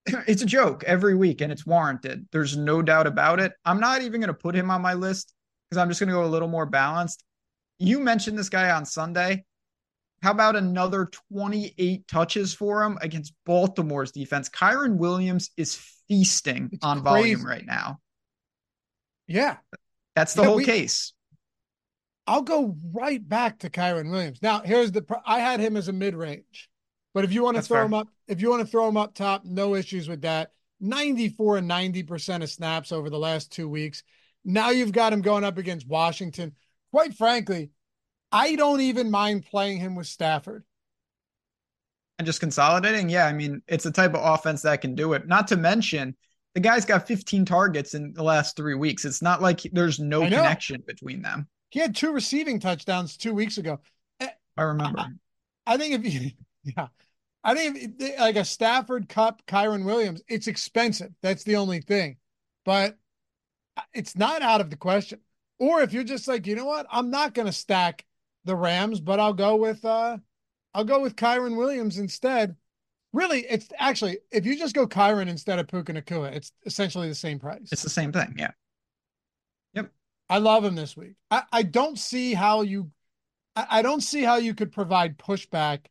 It's 0.27 0.43
a 0.43 0.45
joke 0.45 0.83
every 0.83 1.15
week 1.15 1.41
and 1.41 1.51
it's 1.51 1.65
warranted. 1.65 2.27
There's 2.31 2.55
no 2.55 2.83
doubt 2.83 3.07
about 3.07 3.39
it. 3.39 3.53
I'm 3.65 3.79
not 3.79 4.03
even 4.03 4.21
going 4.21 4.27
to 4.27 4.35
put 4.35 4.53
him 4.53 4.69
on 4.69 4.83
my 4.83 4.93
list 4.93 5.33
because 5.67 5.81
I'm 5.81 5.89
just 5.89 5.99
going 5.99 6.09
to 6.09 6.13
go 6.13 6.25
a 6.25 6.27
little 6.27 6.47
more 6.47 6.67
balanced. 6.67 7.23
You 7.79 7.99
mentioned 7.99 8.37
this 8.37 8.49
guy 8.49 8.69
on 8.69 8.85
Sunday. 8.85 9.45
How 10.21 10.29
about 10.29 10.55
another 10.55 11.09
28 11.31 12.07
touches 12.07 12.53
for 12.53 12.83
him 12.83 12.99
against 13.01 13.33
Baltimore's 13.47 14.11
defense? 14.11 14.47
Kyren 14.47 14.97
Williams 14.97 15.49
is 15.57 15.75
feasting 16.07 16.69
it's 16.71 16.85
on 16.85 17.01
crazy. 17.01 17.33
volume 17.33 17.45
right 17.47 17.65
now. 17.65 17.97
Yeah. 19.25 19.57
That's 20.15 20.33
the 20.33 20.43
whole 20.43 20.57
we, 20.57 20.65
case. 20.65 21.13
I'll 22.25 22.41
go 22.41 22.77
right 22.93 23.27
back 23.27 23.59
to 23.59 23.69
Kyren 23.69 24.11
Williams. 24.11 24.41
Now, 24.41 24.61
here's 24.61 24.91
the 24.91 25.03
I 25.25 25.39
had 25.39 25.59
him 25.59 25.75
as 25.75 25.87
a 25.87 25.93
mid-range. 25.93 26.69
But 27.13 27.23
if 27.23 27.31
you 27.31 27.43
want 27.43 27.57
to 27.57 27.63
throw 27.63 27.77
fair. 27.77 27.85
him 27.85 27.93
up, 27.93 28.07
if 28.27 28.41
you 28.41 28.49
want 28.49 28.61
to 28.61 28.67
throw 28.67 28.87
him 28.87 28.97
up 28.97 29.13
top, 29.13 29.45
no 29.45 29.75
issues 29.75 30.07
with 30.07 30.21
that. 30.21 30.51
94 30.79 31.57
and 31.57 31.69
90% 31.69 32.43
of 32.43 32.49
snaps 32.49 32.91
over 32.91 33.09
the 33.09 33.19
last 33.19 33.51
two 33.51 33.69
weeks. 33.69 34.03
Now 34.43 34.71
you've 34.71 34.91
got 34.91 35.13
him 35.13 35.21
going 35.21 35.43
up 35.43 35.57
against 35.57 35.87
Washington. 35.87 36.53
Quite 36.91 37.13
frankly, 37.15 37.71
I 38.31 38.55
don't 38.55 38.81
even 38.81 39.11
mind 39.11 39.45
playing 39.45 39.77
him 39.77 39.95
with 39.95 40.07
Stafford. 40.07 40.63
And 42.19 42.25
just 42.25 42.39
consolidating, 42.39 43.09
yeah. 43.09 43.25
I 43.25 43.33
mean, 43.33 43.61
it's 43.67 43.83
the 43.83 43.91
type 43.91 44.13
of 44.13 44.21
offense 44.23 44.63
that 44.63 44.81
can 44.81 44.95
do 44.95 45.13
it. 45.13 45.27
Not 45.27 45.47
to 45.47 45.57
mention, 45.57 46.15
the 46.53 46.59
guy's 46.59 46.85
got 46.85 47.07
15 47.07 47.45
targets 47.45 47.93
in 47.93 48.13
the 48.13 48.23
last 48.23 48.55
three 48.55 48.75
weeks. 48.75 49.05
It's 49.05 49.21
not 49.21 49.41
like 49.41 49.61
there's 49.71 49.99
no 49.99 50.21
connection 50.21 50.83
between 50.85 51.21
them. 51.21 51.47
He 51.69 51.79
had 51.79 51.95
two 51.95 52.11
receiving 52.11 52.59
touchdowns 52.59 53.17
two 53.17 53.33
weeks 53.33 53.57
ago. 53.57 53.79
Eh, 54.19 54.29
I 54.57 54.61
remember. 54.61 54.99
I, 54.99 55.73
I 55.73 55.77
think 55.77 55.95
if 55.95 56.13
you, 56.13 56.31
yeah, 56.63 56.87
I 57.43 57.55
think 57.55 57.95
if, 57.99 58.19
like 58.19 58.35
a 58.35 58.45
Stafford 58.45 59.09
Kupp, 59.09 59.45
Kyren 59.47 59.83
Williams, 59.83 60.21
it's 60.27 60.47
expensive. 60.47 61.11
That's 61.21 61.43
the 61.43 61.55
only 61.55 61.81
thing, 61.81 62.17
but 62.65 62.97
it's 63.93 64.15
not 64.15 64.43
out 64.43 64.61
of 64.61 64.69
the 64.69 64.77
question. 64.77 65.19
Or 65.59 65.81
if 65.81 65.93
you're 65.93 66.03
just 66.03 66.27
like, 66.27 66.45
you 66.45 66.55
know 66.55 66.65
what, 66.65 66.85
I'm 66.91 67.09
not 67.09 67.33
going 67.33 67.47
to 67.47 67.53
stack 67.53 68.05
the 68.45 68.55
Rams, 68.55 68.99
but 68.99 69.19
I'll 69.19 69.33
go 69.33 69.55
with 69.55 69.83
uh 69.83 70.17
I'll 70.73 70.83
go 70.83 71.01
with 71.01 71.15
Kyren 71.15 71.55
Williams 71.55 71.97
instead. 71.97 72.55
Really, 73.13 73.45
it's 73.47 73.69
actually 73.77 74.17
if 74.31 74.45
you 74.45 74.57
just 74.57 74.73
go 74.73 74.87
Kyren 74.87 75.27
instead 75.27 75.59
of 75.59 75.67
Puka 75.67 75.93
Nacua, 75.93 76.33
it's 76.33 76.51
essentially 76.65 77.07
the 77.07 77.15
same 77.15 77.39
price. 77.39 77.69
It's 77.71 77.83
the 77.83 77.89
same 77.89 78.11
thing, 78.11 78.33
yeah. 78.37 78.51
Yep. 79.73 79.91
I 80.29 80.39
love 80.39 80.65
him 80.65 80.75
this 80.75 80.97
week. 80.97 81.13
I, 81.29 81.43
I 81.51 81.63
don't 81.63 81.97
see 81.97 82.33
how 82.33 82.61
you 82.61 82.91
I, 83.55 83.67
I 83.69 83.81
don't 83.83 84.01
see 84.01 84.23
how 84.23 84.37
you 84.37 84.55
could 84.55 84.71
provide 84.71 85.19
pushback 85.19 85.85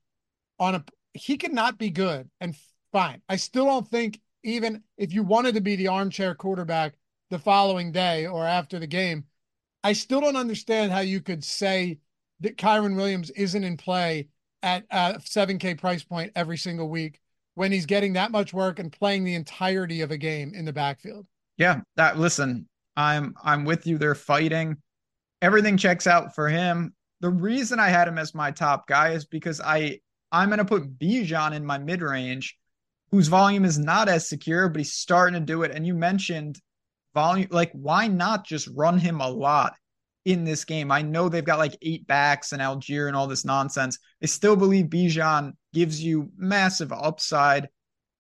on 0.59 0.75
a 0.75 0.85
he 1.15 1.37
could 1.37 1.53
not 1.53 1.79
be 1.79 1.91
good 1.91 2.29
and 2.41 2.57
fine. 2.91 3.23
I 3.29 3.37
still 3.37 3.67
don't 3.67 3.87
think 3.87 4.21
even 4.43 4.83
if 4.97 5.13
you 5.13 5.23
wanted 5.23 5.55
to 5.55 5.61
be 5.61 5.77
the 5.77 5.89
armchair 5.89 6.35
quarterback 6.35 6.95
the 7.31 7.39
following 7.39 7.93
day 7.93 8.27
or 8.27 8.45
after 8.45 8.79
the 8.79 8.87
game, 8.87 9.25
I 9.85 9.93
still 9.93 10.21
don't 10.21 10.37
understand 10.37 10.91
how 10.91 11.01
you 11.01 11.21
could 11.21 11.45
say 11.45 11.99
that 12.41 12.57
Kyren 12.57 12.97
Williams 12.97 13.31
isn't 13.31 13.65
in 13.65 13.77
play 13.77 14.29
at 14.63 14.85
uh, 14.91 15.15
a 15.17 15.21
7K 15.21 15.79
price 15.79 16.05
point 16.05 16.33
every 16.35 16.57
single 16.57 16.89
week 16.89 17.21
when 17.55 17.73
he's 17.73 17.87
getting 17.87 18.15
that 18.15 18.31
much 18.31 18.53
work 18.53 18.79
and 18.79 18.93
playing 18.93 19.25
the 19.25 19.35
entirety 19.35 20.01
of 20.01 20.11
a 20.11 20.17
game 20.17 20.55
in 20.55 20.65
the 20.65 20.73
backfield. 20.73 21.27
Yeah, 21.59 21.81
that 21.97 22.19
listen, 22.19 22.69
I'm 22.97 23.35
I'm 23.43 23.65
with 23.65 23.87
you. 23.87 23.99
They're 23.99 24.15
fighting. 24.15 24.77
Everything 25.41 25.77
checks 25.77 26.07
out 26.07 26.35
for 26.35 26.49
him. 26.49 26.95
The 27.21 27.31
reason 27.31 27.79
I 27.79 27.89
had 27.89 28.09
him 28.09 28.19
as 28.19 28.35
my 28.35 28.51
top 28.51 28.87
guy 28.87 29.11
is 29.11 29.27
because 29.27 29.61
I 29.61 30.01
I'm 30.31 30.49
gonna 30.49 30.65
put 30.65 30.99
Bijan 30.99 31.55
in 31.55 31.65
my 31.65 31.79
mid 31.79 32.03
range, 32.03 32.57
whose 33.11 33.29
volume 33.29 33.65
is 33.65 33.79
not 33.79 34.09
as 34.09 34.29
secure, 34.29 34.69
but 34.69 34.79
he's 34.79 34.95
starting 34.95 35.39
to 35.39 35.45
do 35.45 35.63
it. 35.63 35.73
And 35.73 35.87
you 35.87 35.95
mentioned 35.95 36.59
volume, 37.15 37.49
like 37.51 37.71
why 37.73 38.09
not 38.09 38.47
just 38.47 38.69
run 38.75 38.99
him 38.99 39.21
a 39.21 39.29
lot? 39.29 39.75
In 40.25 40.45
this 40.45 40.65
game. 40.65 40.93
I 40.93 41.03
know 41.03 41.29
they've 41.29 41.45
got 41.45 41.59
like 41.59 41.77
eight 41.83 42.07
backs 42.07 42.53
and 42.53 42.63
Allgeier 42.63 43.09
and 43.09 43.17
all 43.17 43.27
this 43.27 43.45
nonsense. 43.45 43.99
I 44.23 44.27
still 44.27 44.55
believe 44.55 44.87
Bijan 44.87 45.55
gives 45.73 46.03
you 46.03 46.31
massive 46.37 46.93
upside 46.93 47.69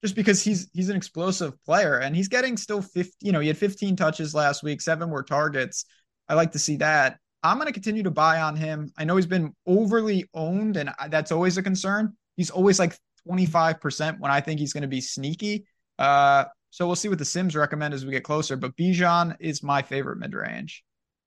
just 0.02 0.16
because 0.16 0.42
he's 0.42 0.68
he's 0.72 0.88
an 0.88 0.96
explosive 0.96 1.52
player 1.64 1.98
and 1.98 2.16
he's 2.16 2.28
getting 2.28 2.56
still 2.56 2.82
50, 2.82 3.12
you 3.20 3.30
know, 3.30 3.38
he 3.38 3.46
had 3.46 3.56
15 3.56 3.94
touches 3.94 4.34
last 4.34 4.64
week, 4.64 4.80
seven 4.80 5.10
were 5.10 5.22
targets. 5.22 5.84
I 6.28 6.34
like 6.34 6.52
to 6.52 6.58
see 6.58 6.76
that. 6.76 7.18
I'm 7.44 7.56
going 7.56 7.66
to 7.66 7.72
continue 7.72 8.02
to 8.02 8.10
buy 8.10 8.40
on 8.40 8.56
him. 8.56 8.90
I 8.96 9.04
know 9.04 9.16
he's 9.16 9.26
been 9.26 9.54
overly 9.66 10.28
owned 10.34 10.76
and 10.76 10.90
that's 11.08 11.32
always 11.32 11.56
a 11.56 11.62
concern. 11.62 12.16
He's 12.36 12.50
always 12.50 12.78
like 12.78 12.96
25% 13.28 14.18
when 14.18 14.30
I 14.30 14.40
think 14.40 14.60
he's 14.60 14.72
going 14.72 14.82
to 14.82 14.88
be 14.88 15.00
sneaky. 15.00 15.66
Uh, 15.98 16.44
so 16.70 16.86
we'll 16.86 16.96
see 16.96 17.08
what 17.08 17.18
the 17.18 17.24
Sims 17.24 17.54
recommend 17.54 17.94
as 17.94 18.04
we 18.04 18.12
get 18.12 18.24
closer. 18.24 18.56
But 18.56 18.76
Bijan 18.76 19.36
is 19.40 19.62
my 19.62 19.82
favorite 19.82 20.18
mid 20.18 20.34
range. 20.34 20.82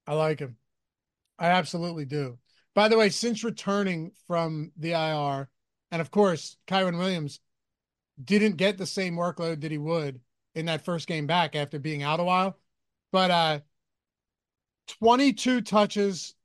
I 0.08 0.14
like 0.14 0.40
him. 0.40 0.58
I 1.38 1.48
absolutely 1.48 2.06
do. 2.06 2.38
By 2.74 2.88
the 2.88 2.98
way, 2.98 3.10
since 3.10 3.44
returning 3.44 4.12
from 4.28 4.72
the 4.78 4.92
IR, 4.92 5.50
and 5.92 6.02
of 6.02 6.12
course, 6.12 6.58
Kyren 6.68 6.98
Williams 6.98 7.40
didn't 8.24 8.58
get 8.58 8.78
the 8.78 8.86
same 8.86 9.16
workload 9.16 9.62
that 9.62 9.72
he 9.72 9.78
would 9.78 10.22
in 10.54 10.66
that 10.68 10.86
first 10.86 11.08
game 11.08 11.28
back 11.28 11.56
after 11.56 11.80
being 11.80 12.04
out 12.04 12.20
a 12.20 12.24
while. 12.24 12.58
But 13.12 13.32
uh 13.32 13.60
22 15.00 15.62
touches, 15.62 16.36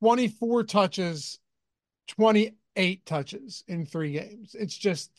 24 0.00 0.64
touches, 0.64 1.38
28 2.08 3.06
touches 3.06 3.64
in 3.66 3.86
three 3.86 4.12
games. 4.12 4.54
It's 4.58 4.76
just 4.76 5.10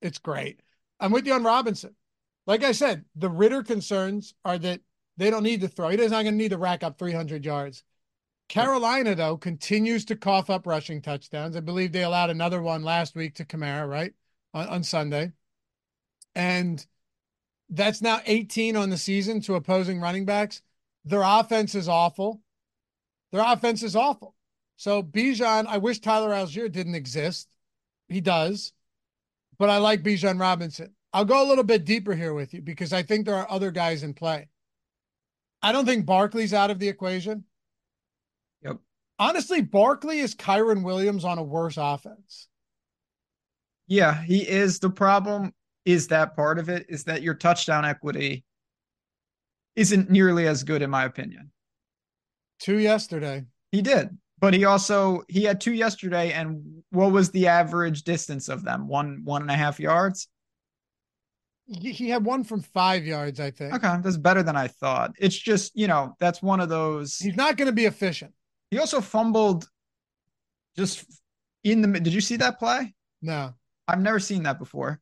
it's 0.00 0.18
great. 0.18 0.60
I'm 1.00 1.12
with 1.12 1.26
you 1.26 1.34
on 1.34 1.44
Robinson. 1.44 1.94
Like 2.46 2.64
I 2.64 2.72
said, 2.72 3.04
the 3.14 3.28
Ridder 3.28 3.62
concerns 3.62 4.34
are 4.44 4.58
that 4.58 4.80
they 5.18 5.30
don't 5.30 5.42
need 5.42 5.60
to 5.60 5.68
throw. 5.68 5.88
He 5.88 5.96
doesn't 5.96 6.12
going 6.12 6.24
to 6.26 6.32
need 6.32 6.50
to 6.50 6.58
rack 6.58 6.82
up 6.82 6.98
300 6.98 7.44
yards. 7.44 7.82
Carolina, 8.48 9.14
though, 9.14 9.36
continues 9.36 10.06
to 10.06 10.16
cough 10.16 10.48
up 10.48 10.66
rushing 10.66 11.02
touchdowns. 11.02 11.56
I 11.56 11.60
believe 11.60 11.92
they 11.92 12.04
allowed 12.04 12.30
another 12.30 12.62
one 12.62 12.82
last 12.82 13.14
week 13.14 13.34
to 13.34 13.44
Kamara, 13.44 13.86
right? 13.86 14.14
On, 14.54 14.66
on 14.68 14.82
Sunday. 14.82 15.32
And 16.34 16.84
that's 17.68 18.00
now 18.00 18.20
18 18.24 18.76
on 18.76 18.88
the 18.88 18.96
season 18.96 19.42
to 19.42 19.56
opposing 19.56 20.00
running 20.00 20.24
backs. 20.24 20.62
Their 21.04 21.22
offense 21.22 21.74
is 21.74 21.88
awful. 21.88 22.40
Their 23.32 23.42
offense 23.44 23.82
is 23.82 23.96
awful. 23.96 24.34
So 24.76 25.02
Bijan, 25.02 25.66
I 25.66 25.78
wish 25.78 26.00
Tyler 26.00 26.30
Allgeier 26.30 26.70
didn't 26.70 26.94
exist. 26.94 27.48
He 28.08 28.20
does. 28.20 28.72
But 29.58 29.68
I 29.68 29.78
like 29.78 30.02
Bijan 30.02 30.40
Robinson. 30.40 30.94
I'll 31.12 31.24
go 31.24 31.44
a 31.44 31.48
little 31.48 31.64
bit 31.64 31.84
deeper 31.84 32.14
here 32.14 32.32
with 32.32 32.54
you 32.54 32.62
because 32.62 32.92
I 32.92 33.02
think 33.02 33.26
there 33.26 33.34
are 33.34 33.50
other 33.50 33.70
guys 33.70 34.02
in 34.02 34.14
play. 34.14 34.48
I 35.62 35.72
don't 35.72 35.86
think 35.86 36.06
Barkley's 36.06 36.54
out 36.54 36.70
of 36.70 36.78
the 36.78 36.88
equation. 36.88 37.44
Yep. 38.62 38.78
Honestly, 39.18 39.60
Barkley 39.60 40.20
is 40.20 40.34
Kyren 40.34 40.84
Williams 40.84 41.24
on 41.24 41.38
a 41.38 41.42
worse 41.42 41.76
offense. 41.76 42.48
Yeah, 43.86 44.22
he 44.22 44.48
is. 44.48 44.78
The 44.78 44.90
problem 44.90 45.54
is 45.84 46.08
that 46.08 46.36
part 46.36 46.58
of 46.58 46.68
it 46.68 46.86
is 46.88 47.04
that 47.04 47.22
your 47.22 47.34
touchdown 47.34 47.84
equity 47.84 48.44
isn't 49.74 50.10
nearly 50.10 50.46
as 50.46 50.62
good, 50.62 50.82
in 50.82 50.90
my 50.90 51.04
opinion. 51.04 51.50
Two 52.60 52.78
yesterday. 52.78 53.44
He 53.72 53.82
did. 53.82 54.16
But 54.40 54.54
he 54.54 54.64
also 54.64 55.22
he 55.28 55.44
had 55.44 55.60
two 55.60 55.72
yesterday, 55.72 56.32
and 56.32 56.82
what 56.90 57.10
was 57.10 57.30
the 57.30 57.48
average 57.48 58.02
distance 58.02 58.48
of 58.48 58.62
them? 58.64 58.86
One 58.86 59.22
one 59.24 59.42
and 59.42 59.50
a 59.50 59.54
half 59.54 59.80
yards. 59.80 60.28
He 61.68 62.08
had 62.08 62.24
one 62.24 62.44
from 62.44 62.62
five 62.62 63.04
yards, 63.04 63.40
I 63.40 63.50
think. 63.50 63.74
Okay, 63.74 63.94
that's 64.02 64.16
better 64.16 64.42
than 64.42 64.56
I 64.56 64.68
thought. 64.68 65.12
It's 65.18 65.36
just, 65.36 65.76
you 65.76 65.86
know, 65.86 66.16
that's 66.18 66.40
one 66.42 66.60
of 66.60 66.70
those. 66.70 67.18
He's 67.18 67.36
not 67.36 67.58
going 67.58 67.66
to 67.66 67.74
be 67.74 67.84
efficient. 67.84 68.32
He 68.70 68.78
also 68.78 69.02
fumbled 69.02 69.68
just 70.76 71.04
in 71.64 71.82
the. 71.82 72.00
Did 72.00 72.14
you 72.14 72.22
see 72.22 72.36
that 72.36 72.58
play? 72.58 72.94
No. 73.20 73.54
I've 73.86 74.00
never 74.00 74.18
seen 74.18 74.44
that 74.44 74.58
before. 74.58 75.00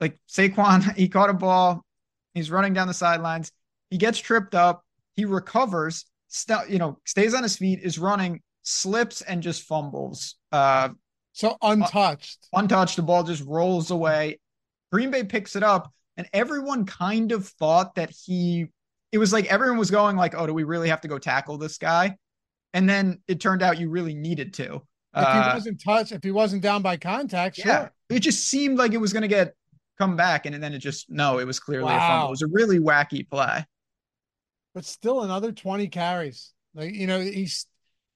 Like 0.00 0.18
Saquon, 0.28 0.94
he 0.96 1.08
caught 1.08 1.30
a 1.30 1.34
ball. 1.34 1.84
He's 2.34 2.50
running 2.50 2.72
down 2.72 2.88
the 2.88 2.94
sidelines. 2.94 3.52
He 3.90 3.98
gets 3.98 4.18
tripped 4.18 4.54
up. 4.54 4.84
He 5.16 5.26
recovers. 5.26 6.06
St- 6.28 6.70
you 6.70 6.78
know, 6.78 6.98
stays 7.04 7.34
on 7.34 7.42
his 7.42 7.56
feet. 7.56 7.80
Is 7.82 7.98
running, 7.98 8.40
slips, 8.62 9.20
and 9.20 9.42
just 9.42 9.64
fumbles. 9.64 10.36
Uh, 10.50 10.90
so 11.32 11.56
untouched. 11.60 12.48
untouched. 12.54 12.96
The 12.96 13.02
ball 13.02 13.24
just 13.24 13.44
rolls 13.46 13.90
away. 13.90 14.38
Green 14.92 15.10
Bay 15.10 15.24
picks 15.24 15.56
it 15.56 15.62
up, 15.62 15.92
and 16.16 16.28
everyone 16.32 16.84
kind 16.84 17.32
of 17.32 17.48
thought 17.48 17.94
that 17.94 18.10
he. 18.10 18.68
It 19.10 19.18
was 19.18 19.32
like 19.32 19.46
everyone 19.46 19.78
was 19.78 19.90
going 19.90 20.16
like, 20.16 20.34
"Oh, 20.36 20.46
do 20.46 20.54
we 20.54 20.64
really 20.64 20.88
have 20.88 21.00
to 21.02 21.08
go 21.08 21.18
tackle 21.18 21.58
this 21.58 21.78
guy?" 21.78 22.16
And 22.74 22.88
then 22.88 23.20
it 23.26 23.40
turned 23.40 23.62
out 23.62 23.78
you 23.78 23.90
really 23.90 24.14
needed 24.14 24.54
to. 24.54 24.82
If 25.14 25.28
he 25.28 25.38
uh, 25.38 25.54
wasn't 25.54 25.82
touched, 25.82 26.12
if 26.12 26.22
he 26.22 26.30
wasn't 26.30 26.62
down 26.62 26.82
by 26.82 26.96
contact, 26.96 27.58
yeah. 27.58 27.88
It 28.08 28.20
just 28.20 28.44
seemed 28.44 28.78
like 28.78 28.92
it 28.92 28.98
was 28.98 29.12
going 29.12 29.22
to 29.22 29.28
get 29.28 29.54
come 29.98 30.16
back, 30.16 30.46
and 30.46 30.62
then 30.62 30.72
it 30.72 30.78
just 30.78 31.10
no, 31.10 31.38
it 31.38 31.46
was 31.46 31.60
clearly 31.60 31.84
wow. 31.84 31.96
a 31.96 32.00
fumble. 32.00 32.28
It 32.28 32.30
was 32.30 32.42
a 32.42 32.46
really 32.48 32.78
wacky 32.78 33.28
play. 33.28 33.64
But 34.74 34.84
still, 34.84 35.22
another 35.22 35.52
twenty 35.52 35.88
carries. 35.88 36.52
Like 36.74 36.94
you 36.94 37.06
know, 37.06 37.20
he's 37.20 37.66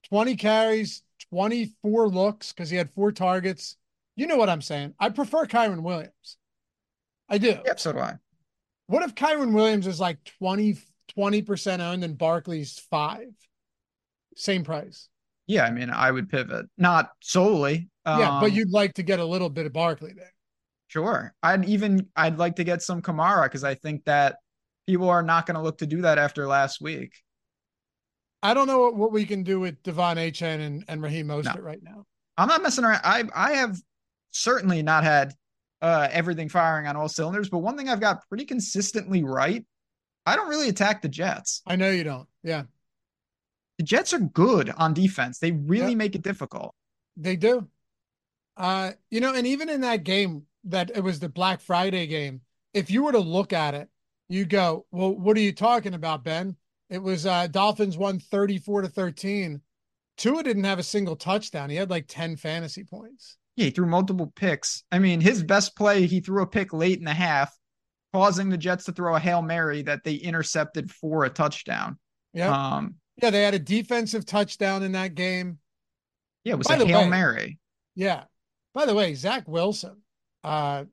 twenty 0.09 0.37
carries, 0.37 1.03
twenty 1.31 1.75
four 1.83 2.09
looks 2.09 2.53
because 2.53 2.71
he 2.71 2.77
had 2.77 2.91
four 2.95 3.13
targets. 3.13 3.77
You 4.15 4.27
know 4.27 4.37
what 4.37 4.49
I'm 4.49 4.63
saying? 4.63 4.95
I 4.99 5.11
prefer 5.11 5.47
Kyren 5.47 5.83
Williams. 5.83 6.39
I 7.29 7.39
do. 7.39 7.59
Yep, 7.65 7.81
so 7.81 7.93
do 7.93 7.99
I. 7.99 8.15
What 8.87 9.03
if 9.03 9.15
Kyren 9.15 9.53
Williams 9.53 9.87
is 9.87 10.01
like 10.01 10.19
20 10.39 10.77
percent 11.43 11.83
owned 11.83 12.05
and 12.05 12.17
Barkley's 12.17 12.79
five? 12.91 13.29
Same 14.37 14.65
price. 14.65 15.09
Yeah, 15.47 15.65
I 15.65 15.71
mean, 15.71 15.91
I 15.91 16.11
would 16.11 16.29
pivot, 16.29 16.67
not 16.77 17.11
solely. 17.21 17.89
Um, 18.05 18.21
yeah, 18.21 18.39
but 18.41 18.51
um, 18.51 18.57
you'd 18.57 18.71
like 18.71 18.95
to 18.95 19.03
get 19.03 19.21
a 19.21 19.25
little 19.25 19.49
bit 19.49 19.67
of 19.67 19.73
Barkley 19.73 20.13
there. 20.15 20.33
Sure. 20.89 21.35
I'd 21.43 21.65
even 21.65 22.09
I'd 22.17 22.39
like 22.39 22.57
to 22.57 22.65
get 22.65 22.83
some 22.83 23.03
Kamara 23.03 23.45
because 23.45 23.65
I 23.65 23.75
think 23.75 24.05
that 24.05 24.37
people 24.87 25.09
are 25.09 25.23
not 25.23 25.47
going 25.47 25.57
to 25.57 25.63
look 25.63 25.79
to 25.79 25.87
do 25.87 26.03
that 26.03 26.19
after 26.19 26.47
last 26.47 26.81
week. 26.81 27.13
I 28.43 28.55
don't 28.55 28.67
know 28.67 28.81
what, 28.81 28.97
what 28.97 29.13
we 29.13 29.25
can 29.25 29.43
do 29.43 29.59
with 29.59 29.83
De'Von 29.83 30.17
Achane 30.17 30.61
and, 30.61 30.85
and 30.87 31.03
Raheem 31.03 31.27
Mostert 31.27 31.57
no. 31.57 31.63
right 31.63 31.83
now. 31.83 32.05
I'm 32.37 32.49
not 32.49 32.63
messing 32.63 32.85
around. 32.85 33.01
I 33.03 33.25
I 33.35 33.53
have 33.55 33.77
certainly 34.31 34.83
not 34.83 35.05
had 35.05 35.33
uh, 35.83 36.09
everything 36.11 36.49
firing 36.49 36.87
on 36.87 36.97
all 36.97 37.09
cylinders, 37.09 37.49
but 37.49 37.59
one 37.59 37.77
thing 37.77 37.89
I've 37.89 38.01
got 38.01 38.27
pretty 38.29 38.45
consistently 38.45 39.23
right, 39.23 39.65
I 40.25 40.37
don't 40.37 40.49
really 40.49 40.69
attack 40.69 41.03
the 41.03 41.09
Jets. 41.09 41.63
I 41.67 41.77
know 41.77 41.91
you 41.91 42.05
don't. 42.05 42.29
Yeah. 42.43 42.65
The 43.79 43.85
Jets 43.85 44.13
are 44.15 44.19
good 44.19 44.71
on 44.71 44.95
defense. 44.95 45.39
They 45.39 45.53
really 45.53 45.91
yep. 45.91 45.99
make 45.99 46.15
it 46.15 46.23
difficult. 46.23 46.75
They 47.17 47.37
do. 47.37 47.69
Uh, 48.57 48.93
you 49.11 49.21
know, 49.21 49.35
and 49.35 49.47
even 49.47 49.69
in 49.69 49.83
that 49.83 50.03
game 50.03 50.45
that 50.65 50.91
it 50.95 51.01
was 51.01 51.21
the 51.21 51.29
Black 51.29 51.61
Friday 51.61 52.07
game, 52.07 52.41
if 52.73 52.91
you 52.91 53.05
were 53.05 53.13
to 53.13 53.19
look 53.19 53.53
at 53.53 53.75
it, 53.75 53.89
you 54.29 54.45
go, 54.45 54.87
Well, 54.91 55.15
what 55.15 55.37
are 55.37 55.41
you 55.41 55.53
talking 55.53 55.95
about, 55.95 56.25
Ben? 56.25 56.57
It 56.89 57.03
was 57.03 57.27
uh 57.27 57.49
Dolphins 57.49 57.97
won 57.97 58.19
34 58.19 58.83
to 58.83 58.89
13. 58.89 59.61
Tua 60.17 60.43
didn't 60.43 60.65
have 60.65 60.79
a 60.79 60.85
single 60.85 61.17
touchdown. 61.17 61.69
He 61.69 61.77
had 61.77 61.91
like 61.91 62.07
10 62.09 62.37
fantasy 62.37 62.85
points. 62.85 63.37
Yeah, 63.57 63.65
he 63.67 63.71
threw 63.71 63.87
multiple 63.87 64.33
picks. 64.37 64.85
I 64.93 64.99
mean, 64.99 65.21
his 65.21 65.43
best 65.43 65.77
play, 65.77 66.07
he 66.07 66.21
threw 66.21 66.43
a 66.43 66.47
pick 66.47 66.73
late 66.73 66.99
in 66.99 67.05
the 67.05 67.15
half, 67.15 67.57
causing 68.13 68.51
the 68.51 68.59
Jets 68.59 68.85
to 68.85 68.93
throw 68.93 69.17
a 69.17 69.21
Hail 69.21 69.43
Mary 69.43 69.83
that 69.83 70.05
they 70.05 70.15
intercepted 70.15 70.91
for 70.91 71.25
a 71.25 71.31
touchdown. 71.31 71.99
Yeah. 72.35 72.51
Um, 72.51 72.97
yeah, 73.23 73.31
they 73.31 73.43
had 73.43 73.55
a 73.55 73.59
defensive 73.59 74.27
touchdown 74.27 74.83
in 74.83 74.93
that 74.93 75.15
game. 75.15 75.59
Yeah, 76.45 76.53
it 76.53 76.59
was 76.59 76.69
By 76.69 76.77
a 76.77 76.87
Hail 76.87 77.01
way, 77.01 77.09
Mary. 77.09 77.59
Yeah. 77.95 78.25
By 78.75 78.85
the 78.85 78.95
way, 78.95 79.15
Zach 79.15 79.49
Wilson, 79.49 80.03
uh, 80.45 80.85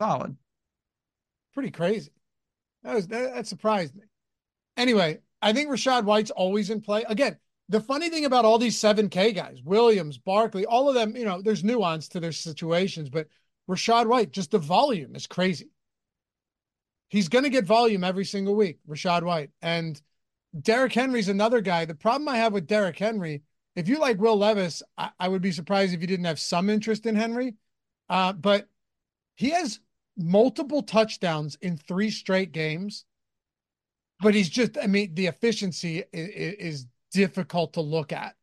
solid. 0.00 0.36
Pretty 1.52 1.70
crazy. 1.70 2.12
That 2.82 2.94
was 2.94 3.08
that, 3.08 3.34
that 3.34 3.46
surprised 3.46 3.94
me. 3.94 4.04
Anyway, 4.78 5.18
I 5.42 5.52
think 5.52 5.68
Rachaad 5.68 6.04
White's 6.04 6.30
always 6.30 6.70
in 6.70 6.80
play. 6.80 7.04
Again, 7.06 7.36
the 7.70 7.80
funny 7.80 8.10
thing 8.10 8.24
about 8.24 8.44
all 8.44 8.58
these 8.58 8.76
7K 8.76 9.32
guys, 9.32 9.62
Williams, 9.62 10.18
Barkley, 10.18 10.66
all 10.66 10.88
of 10.88 10.96
them, 10.96 11.16
you 11.16 11.24
know, 11.24 11.40
there's 11.40 11.62
nuance 11.62 12.08
to 12.08 12.20
their 12.20 12.32
situations, 12.32 13.08
but 13.08 13.28
Rachaad 13.68 14.06
White, 14.06 14.32
just 14.32 14.50
the 14.50 14.58
volume 14.58 15.14
is 15.14 15.28
crazy. 15.28 15.70
He's 17.08 17.28
going 17.28 17.44
to 17.44 17.50
get 17.50 17.64
volume 17.64 18.02
every 18.02 18.24
single 18.24 18.56
week, 18.56 18.80
Rachaad 18.88 19.22
White. 19.22 19.50
And 19.62 20.00
Derrick 20.60 20.92
Henry's 20.92 21.28
another 21.28 21.60
guy. 21.60 21.84
The 21.84 21.94
problem 21.94 22.28
I 22.28 22.38
have 22.38 22.52
with 22.52 22.66
Derrick 22.66 22.98
Henry, 22.98 23.42
if 23.76 23.88
you 23.88 24.00
like 24.00 24.18
Will 24.18 24.36
Levis, 24.36 24.82
I, 24.98 25.10
I 25.20 25.28
would 25.28 25.42
be 25.42 25.52
surprised 25.52 25.94
if 25.94 26.00
you 26.00 26.08
didn't 26.08 26.26
have 26.26 26.40
some 26.40 26.68
interest 26.68 27.06
in 27.06 27.14
Henry. 27.14 27.54
Uh, 28.08 28.32
but 28.32 28.68
he 29.36 29.50
has 29.50 29.78
multiple 30.16 30.82
touchdowns 30.82 31.56
in 31.62 31.76
three 31.76 32.10
straight 32.10 32.50
games. 32.50 33.04
But 34.20 34.34
he's 34.34 34.50
just, 34.50 34.76
I 34.76 34.88
mean, 34.88 35.14
the 35.14 35.28
efficiency 35.28 36.02
is, 36.12 36.54
is 36.54 36.86
difficult 37.12 37.74
to 37.74 37.80
look 37.80 38.12
at. 38.12 38.34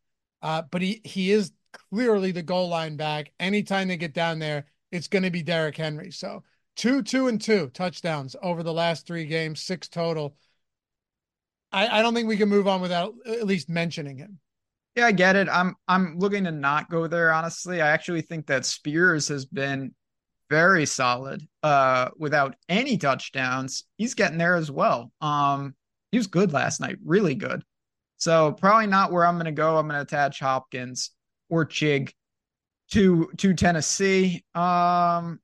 Uh, 0.42 0.64
but 0.70 0.82
he 0.82 1.02
he 1.04 1.32
is 1.32 1.52
clearly 1.92 2.32
the 2.32 2.44
goal 2.44 2.70
line 2.70 2.96
back. 2.96 3.32
Anytime 3.40 3.88
they 3.88 3.98
get 3.98 4.14
down 4.14 4.40
there, 4.40 4.66
it's 4.92 5.08
going 5.08 5.24
to 5.24 5.32
be 5.32 5.44
Derrick 5.44 5.78
Henry. 5.78 6.12
So 6.12 6.44
two, 6.76 7.02
two, 7.02 7.28
and 7.28 7.42
two 7.42 7.70
touchdowns 7.74 8.36
over 8.42 8.64
the 8.64 8.74
last 8.74 9.08
three 9.08 9.26
games, 9.26 9.62
six 9.62 9.88
total. 9.88 10.38
I, 11.72 12.00
I 12.00 12.02
don't 12.02 12.14
think 12.14 12.28
we 12.28 12.38
can 12.38 12.50
move 12.50 12.68
on 12.68 12.82
without 12.82 13.14
at 13.26 13.46
least 13.46 13.70
mentioning 13.70 14.18
him. 14.18 14.40
Yeah, 14.96 15.08
I 15.08 15.12
get 15.12 15.36
it. 15.36 15.48
I'm 15.50 15.76
I'm 15.88 16.18
looking 16.18 16.46
to 16.46 16.52
not 16.52 16.90
go 16.90 17.08
there, 17.08 17.32
honestly. 17.32 17.82
I 17.82 17.90
actually 17.90 18.22
think 18.22 18.48
that 18.48 18.66
Spears 18.66 19.28
has 19.28 19.46
been 19.46 19.94
very 20.50 20.86
solid 20.86 21.46
uh 21.62 22.10
without 22.18 22.56
any 22.70 22.98
touchdowns. 22.98 23.84
He's 23.98 24.14
getting 24.14 24.38
there 24.38 24.56
as 24.56 24.72
well. 24.72 25.12
Um 25.22 25.76
he 26.12 26.18
was 26.18 26.28
good 26.28 26.54
last 26.54 26.80
night, 26.80 26.98
really 27.04 27.36
good. 27.36 27.64
So 28.18 28.52
probably 28.54 28.88
not 28.88 29.12
where 29.12 29.26
I'm 29.26 29.36
going 29.36 29.46
to 29.46 29.52
go. 29.52 29.78
I'm 29.78 29.88
going 29.88 29.98
to 29.98 30.02
attach 30.02 30.40
Hopkins 30.40 31.12
or 31.50 31.66
Chig 31.66 32.12
to 32.92 33.30
to 33.38 33.54
Tennessee. 33.54 34.44
Um 34.56 35.40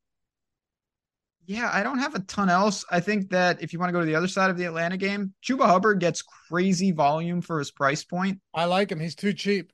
yeah, 1.45 1.69
I 1.73 1.83
don't 1.83 1.99
have 1.99 2.15
a 2.15 2.19
ton 2.19 2.49
else. 2.49 2.85
I 2.89 3.01
think 3.01 3.29
that 3.31 3.61
if 3.61 3.73
you 3.73 3.79
want 3.79 3.89
to 3.89 3.93
go 3.93 3.99
to 3.99 4.05
the 4.05 4.15
other 4.15 4.29
side 4.29 4.49
of 4.49 4.57
the 4.57 4.63
Atlanta 4.63 4.95
game, 4.95 5.33
Chuba 5.43 5.65
Hubbard 5.65 5.99
gets 5.99 6.21
crazy 6.21 6.91
volume 6.91 7.41
for 7.41 7.59
his 7.59 7.69
price 7.69 8.03
point. 8.03 8.39
I 8.53 8.65
like 8.65 8.91
him. 8.91 8.99
He's 8.99 9.15
too 9.15 9.33
cheap. 9.33 9.73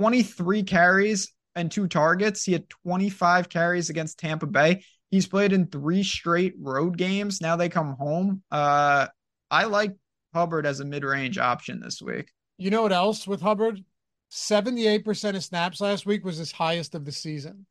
23 0.00 0.64
carries 0.64 1.32
and 1.54 1.70
two 1.70 1.86
targets. 1.86 2.44
He 2.44 2.52
had 2.52 2.68
25 2.68 3.48
carries 3.48 3.90
against 3.90 4.18
Tampa 4.18 4.46
Bay. 4.46 4.82
He's 5.10 5.26
played 5.26 5.52
in 5.52 5.66
three 5.66 6.02
straight 6.02 6.54
road 6.58 6.96
games. 6.96 7.40
Now 7.40 7.56
they 7.56 7.68
come 7.68 7.94
home. 7.94 8.42
Uh, 8.50 9.06
I 9.50 9.64
like 9.64 9.94
Hubbard 10.34 10.66
as 10.66 10.80
a 10.80 10.84
mid-range 10.84 11.38
option 11.38 11.80
this 11.80 12.02
week. 12.02 12.32
You 12.58 12.70
know 12.70 12.82
what 12.82 12.92
else 12.92 13.26
with 13.26 13.40
Hubbard? 13.40 13.84
78% 14.30 15.36
of 15.36 15.44
snaps 15.44 15.80
last 15.80 16.06
week 16.06 16.24
was 16.24 16.36
his 16.36 16.52
highest 16.52 16.94
of 16.94 17.04
the 17.04 17.12
season. 17.12 17.66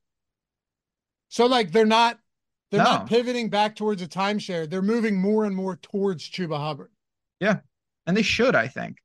So 1.30 1.46
like 1.46 1.72
they're 1.72 1.86
not 1.86 2.20
they're 2.72 2.84
no. 2.84 2.92
not 2.92 3.08
pivoting 3.08 3.50
back 3.50 3.76
towards 3.76 4.02
a 4.02 4.08
timeshare. 4.08 4.70
They're 4.70 4.82
moving 4.82 5.20
more 5.20 5.46
and 5.46 5.56
more 5.56 5.78
towards 5.78 6.30
Chuba 6.30 6.58
Hubbard. 6.58 6.92
Yeah. 7.40 7.60
And 8.06 8.16
they 8.16 8.24
should, 8.24 8.56
I 8.56 8.68
think. 8.68 8.98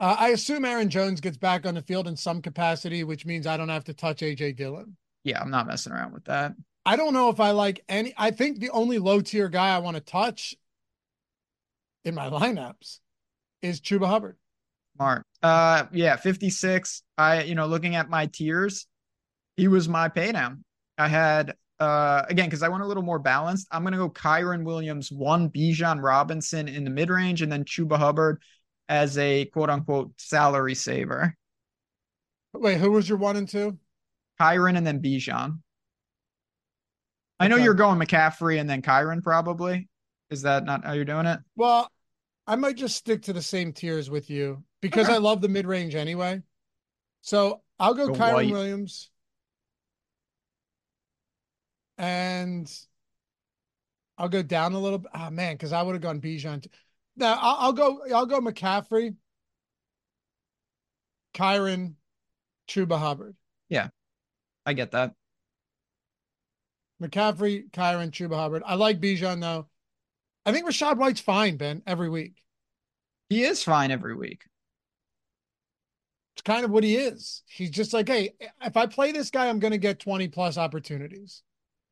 Uh, 0.00 0.16
I 0.18 0.28
assume 0.28 0.64
Aaron 0.64 0.90
Jones 0.90 1.20
gets 1.20 1.36
back 1.36 1.64
on 1.64 1.74
the 1.74 1.82
field 1.82 2.08
in 2.08 2.16
some 2.16 2.42
capacity, 2.42 3.04
which 3.04 3.24
means 3.24 3.46
I 3.46 3.56
don't 3.56 3.68
have 3.68 3.84
to 3.84 3.94
touch 3.94 4.20
AJ 4.20 4.56
Dillon. 4.56 4.96
Yeah, 5.24 5.40
I'm 5.40 5.50
not 5.50 5.66
messing 5.66 5.92
around 5.92 6.12
with 6.12 6.24
that. 6.24 6.54
I 6.84 6.96
don't 6.96 7.14
know 7.14 7.30
if 7.30 7.40
I 7.40 7.52
like 7.52 7.82
any. 7.88 8.12
I 8.16 8.30
think 8.30 8.58
the 8.58 8.70
only 8.70 8.98
low 8.98 9.20
tier 9.20 9.48
guy 9.48 9.74
I 9.74 9.78
want 9.78 9.96
to 9.96 10.02
touch 10.02 10.54
in 12.06 12.14
my 12.14 12.30
lineups 12.30 13.00
is 13.60 13.80
Chuba 13.80 14.06
Hubbard. 14.06 14.36
Mark. 14.98 15.24
Uh, 15.42 15.84
yeah, 15.92 16.16
56. 16.16 17.02
I, 17.18 17.42
you 17.42 17.54
know, 17.54 17.66
looking 17.66 17.96
at 17.96 18.08
my 18.08 18.26
tiers, 18.26 18.86
he 19.56 19.68
was 19.68 19.88
my 19.88 20.08
paydown. 20.08 20.62
I 20.96 21.08
had 21.08 21.54
uh 21.78 22.24
again 22.30 22.46
because 22.46 22.62
I 22.62 22.70
want 22.70 22.84
a 22.84 22.86
little 22.86 23.02
more 23.02 23.18
balanced. 23.18 23.68
I'm 23.70 23.84
gonna 23.84 23.98
go 23.98 24.08
Kyren 24.08 24.64
Williams 24.64 25.12
one, 25.12 25.50
Bijan 25.50 26.02
Robinson 26.02 26.68
in 26.68 26.84
the 26.84 26.90
mid 26.90 27.10
range, 27.10 27.42
and 27.42 27.52
then 27.52 27.64
Chuba 27.64 27.98
Hubbard 27.98 28.40
as 28.88 29.18
a 29.18 29.44
quote 29.46 29.68
unquote 29.68 30.12
salary 30.16 30.74
saver. 30.74 31.36
Wait, 32.54 32.78
who 32.78 32.92
was 32.92 33.06
your 33.06 33.18
one 33.18 33.36
and 33.36 33.46
two? 33.46 33.78
Kyren 34.40 34.78
and 34.78 34.86
then 34.86 35.02
Bijan. 35.02 35.58
I 37.38 37.48
know 37.48 37.56
okay. 37.56 37.64
you're 37.64 37.74
going 37.74 37.98
McCaffrey 37.98 38.58
and 38.58 38.70
then 38.70 38.80
Kyren 38.80 39.22
probably. 39.22 39.88
Is 40.30 40.42
that 40.42 40.64
not 40.64 40.84
how 40.84 40.92
you're 40.92 41.04
doing 41.04 41.26
it? 41.26 41.40
Well, 41.56 41.90
I 42.46 42.56
might 42.56 42.76
just 42.76 42.96
stick 42.96 43.22
to 43.22 43.32
the 43.32 43.42
same 43.42 43.72
tiers 43.72 44.08
with 44.08 44.30
you 44.30 44.62
because 44.80 45.06
okay. 45.06 45.14
I 45.14 45.18
love 45.18 45.40
the 45.40 45.48
mid 45.48 45.66
range 45.66 45.94
anyway. 45.94 46.42
So 47.22 47.62
I'll 47.78 47.94
go, 47.94 48.08
go 48.08 48.14
Kyren 48.14 48.34
White. 48.34 48.52
Williams, 48.52 49.10
and 51.98 52.70
I'll 54.16 54.28
go 54.28 54.42
down 54.42 54.74
a 54.74 54.78
little 54.78 54.98
bit. 54.98 55.10
Oh 55.14 55.18
ah, 55.22 55.30
man, 55.30 55.54
because 55.54 55.72
I 55.72 55.82
would 55.82 55.94
have 55.94 56.02
gone 56.02 56.20
Bijan. 56.20 56.66
Now 57.16 57.38
I'll, 57.40 57.56
I'll, 57.58 57.72
go. 57.72 58.00
I'll 58.14 58.26
go 58.26 58.40
McCaffrey, 58.40 59.16
Kyren, 61.34 61.94
Chuba 62.68 62.98
Hubbard. 62.98 63.34
Yeah, 63.68 63.88
I 64.64 64.72
get 64.72 64.92
that. 64.92 65.14
McCaffrey, 67.02 67.70
Kyren, 67.70 68.10
Chuba 68.10 68.36
Hubbard. 68.36 68.62
I 68.64 68.76
like 68.76 69.00
Bijan 69.00 69.40
though. 69.40 69.66
I 70.46 70.52
think 70.52 70.66
Rachaad 70.66 70.96
White's 70.96 71.20
fine, 71.20 71.56
Ben, 71.56 71.82
every 71.86 72.08
week. 72.08 72.36
He 73.28 73.42
is 73.42 73.62
fine 73.64 73.90
every 73.90 74.14
week. 74.14 74.44
It's 76.34 76.42
kind 76.42 76.64
of 76.64 76.70
what 76.70 76.84
he 76.84 76.96
is. 76.96 77.42
He's 77.46 77.70
just 77.70 77.92
like, 77.92 78.08
hey, 78.08 78.34
if 78.62 78.76
I 78.76 78.86
play 78.86 79.10
this 79.10 79.30
guy, 79.30 79.48
I'm 79.48 79.58
going 79.58 79.72
to 79.72 79.78
get 79.78 79.98
20 79.98 80.28
plus 80.28 80.56
opportunities 80.56 81.42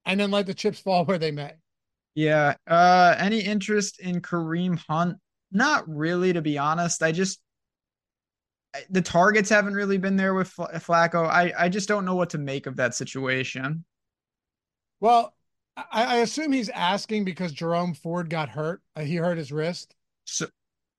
and 0.07 0.21
then 0.21 0.31
let 0.31 0.47
the 0.47 0.55
chips 0.55 0.79
fall 0.79 1.05
where 1.05 1.19
they 1.19 1.33
may. 1.33 1.53
Yeah. 2.15 2.55
Uh, 2.67 3.17
any 3.19 3.41
interest 3.41 3.99
in 3.99 4.21
Kareem 4.21 4.79
Hunt? 4.89 5.17
Not 5.51 5.89
really, 5.89 6.33
to 6.33 6.43
be 6.43 6.57
honest. 6.57 7.03
I 7.03 7.11
just 7.11 7.41
the 8.91 9.03
targets 9.03 9.51
haven't 9.51 9.75
really 9.75 9.99
been 9.99 10.17
there 10.17 10.35
with 10.35 10.53
Flacco. 10.53 11.27
I 11.27 11.53
I 11.57 11.69
just 11.69 11.89
don't 11.89 12.05
know 12.05 12.17
what 12.17 12.31
to 12.31 12.39
make 12.39 12.67
of 12.67 12.77
that 12.77 12.95
situation. 12.95 13.85
Well, 15.01 15.35
I, 15.77 15.85
I 15.93 16.17
assume 16.17 16.53
he's 16.53 16.69
asking 16.69 17.25
because 17.25 17.53
Jerome 17.53 17.95
Ford 17.95 18.31
got 18.31 18.49
hurt. 18.49 18.83
Uh, 18.95 19.03
he 19.03 19.17
hurt 19.17 19.39
his 19.39 19.53
wrist. 19.53 19.95
So 20.25 20.47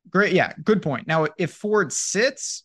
great, 0.10 0.34
yeah, 0.34 0.54
good 0.64 0.82
point. 0.82 1.08
Now, 1.08 1.28
if 1.38 1.52
Ford 1.52 1.92
sits, 1.94 2.64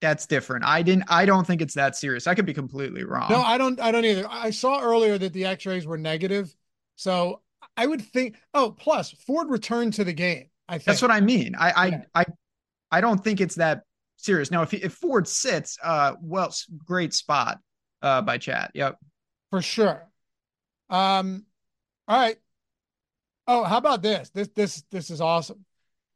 that's 0.00 0.26
different. 0.26 0.64
I 0.64 0.82
didn't. 0.82 1.04
I 1.08 1.24
don't 1.24 1.46
think 1.46 1.62
it's 1.62 1.74
that 1.74 1.96
serious. 1.96 2.26
I 2.26 2.34
could 2.34 2.46
be 2.46 2.54
completely 2.54 3.04
wrong. 3.04 3.30
No, 3.30 3.40
I 3.40 3.56
don't. 3.56 3.80
I 3.80 3.92
don't 3.92 4.04
either. 4.04 4.26
I 4.28 4.50
saw 4.50 4.80
earlier 4.80 5.16
that 5.16 5.32
the 5.32 5.46
X-rays 5.46 5.86
were 5.86 5.98
negative, 5.98 6.54
so 6.96 7.40
I 7.76 7.86
would 7.86 8.02
think. 8.02 8.36
Oh, 8.52 8.72
plus 8.72 9.12
Ford 9.12 9.48
returned 9.48 9.94
to 9.94 10.04
the 10.04 10.12
game. 10.12 10.50
I 10.68 10.74
think 10.74 10.84
that's 10.84 11.02
what 11.02 11.10
I 11.10 11.20
mean. 11.20 11.54
I 11.58 11.86
yeah. 11.86 12.02
I 12.14 12.20
I 12.20 12.24
I 12.90 13.00
don't 13.00 13.22
think 13.22 13.40
it's 13.40 13.54
that 13.54 13.82
serious. 14.16 14.50
Now, 14.50 14.62
if 14.62 14.74
if 14.74 14.92
Ford 14.92 15.26
sits, 15.26 15.78
uh, 15.82 16.14
well, 16.20 16.54
great 16.84 17.14
spot, 17.14 17.58
uh, 18.02 18.20
by 18.20 18.38
Chad. 18.38 18.72
Yep, 18.74 18.98
for 19.50 19.62
sure. 19.62 20.06
Um, 20.90 21.46
all 22.08 22.18
right. 22.18 22.38
Oh, 23.46 23.64
how 23.64 23.78
about 23.78 24.02
this? 24.02 24.30
This 24.30 24.48
this 24.48 24.82
this 24.90 25.10
is 25.10 25.20
awesome. 25.20 25.64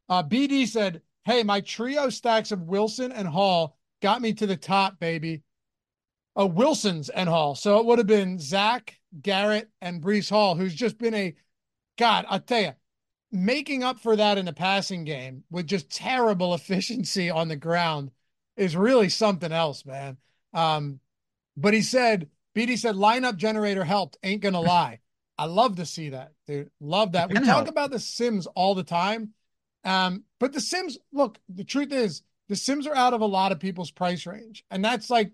Uh, 0.09 0.23
BD 0.23 0.67
said, 0.67 1.03
"Hey, 1.25 1.43
my 1.43 1.61
trio 1.61 2.11
stacks 2.11 2.53
of 2.53 2.63
Wilson 2.63 3.13
and 3.13 3.29
Hall 3.29 3.77
got 4.01 4.21
me 4.23 4.33
to 4.35 4.47
the 4.47 4.57
top, 4.57 4.99
baby. 4.99 5.43
Oh, 6.37 6.47
Wilson's 6.47 7.09
and 7.09 7.29
Hall. 7.29 7.55
So 7.55 7.79
it 7.79 7.87
would 7.87 7.99
have 7.99 8.07
been 8.07 8.39
Zach, 8.39 8.99
Garrett, 9.21 9.71
and 9.81 10.03
Breece 10.03 10.31
Hall, 10.31 10.55
who's 10.55 10.75
just 10.75 10.99
been 10.99 11.15
a 11.15 11.35
God. 11.99 12.25
I'll 12.29 12.41
tell 12.41 12.63
you, 12.63 12.73
making 13.33 13.85
up 13.85 14.01
for 14.01 14.17
that 14.17 14.39
in 14.39 14.47
the 14.47 14.53
passing 14.53 15.05
game 15.05 15.45
with 15.51 15.67
just 15.67 15.91
terrible 15.91 16.55
efficiency 16.55 17.31
on 17.31 17.49
the 17.49 17.57
ground 17.57 18.11
is 18.57 18.77
really 18.77 19.09
something 19.09 19.53
else, 19.53 19.85
man. 19.85 20.17
Um, 20.55 21.01
but 21.57 21.75
he 21.75 21.83
said, 21.83 22.29
BD 22.57 22.79
said, 22.79 22.97
lineup 22.97 23.37
generator 23.37 23.85
helped. 23.85 24.19
Ain't 24.23 24.43
gonna 24.43 24.61
lie. 24.61 25.01
I 25.39 25.47
love 25.47 25.77
to 25.77 25.87
see 25.87 26.11
that, 26.11 26.33
dude. 26.47 26.71
Love 26.81 27.13
that. 27.13 27.31
We 27.31 27.37
talk 27.37 27.47
help. 27.47 27.69
about 27.69 27.91
the 27.91 27.99
Sims 27.99 28.47
all 28.47 28.75
the 28.75 28.85
time. 28.85 29.33
Um, 29.85 30.25
but 30.39 30.53
the 30.53 30.61
Sims, 30.61 30.99
look, 31.13 31.39
the 31.49 31.65
truth 31.65 31.93
is, 31.93 32.23
the 32.49 32.57
Sims 32.57 32.87
are 32.87 32.95
out 32.95 33.15
of 33.15 33.21
a 33.21 33.27
lot 33.27 33.53
of 33.53 33.59
people's 33.59 33.91
price 33.91 34.27
range. 34.27 34.65
And 34.71 34.85
that's 34.85 35.09
like, 35.09 35.33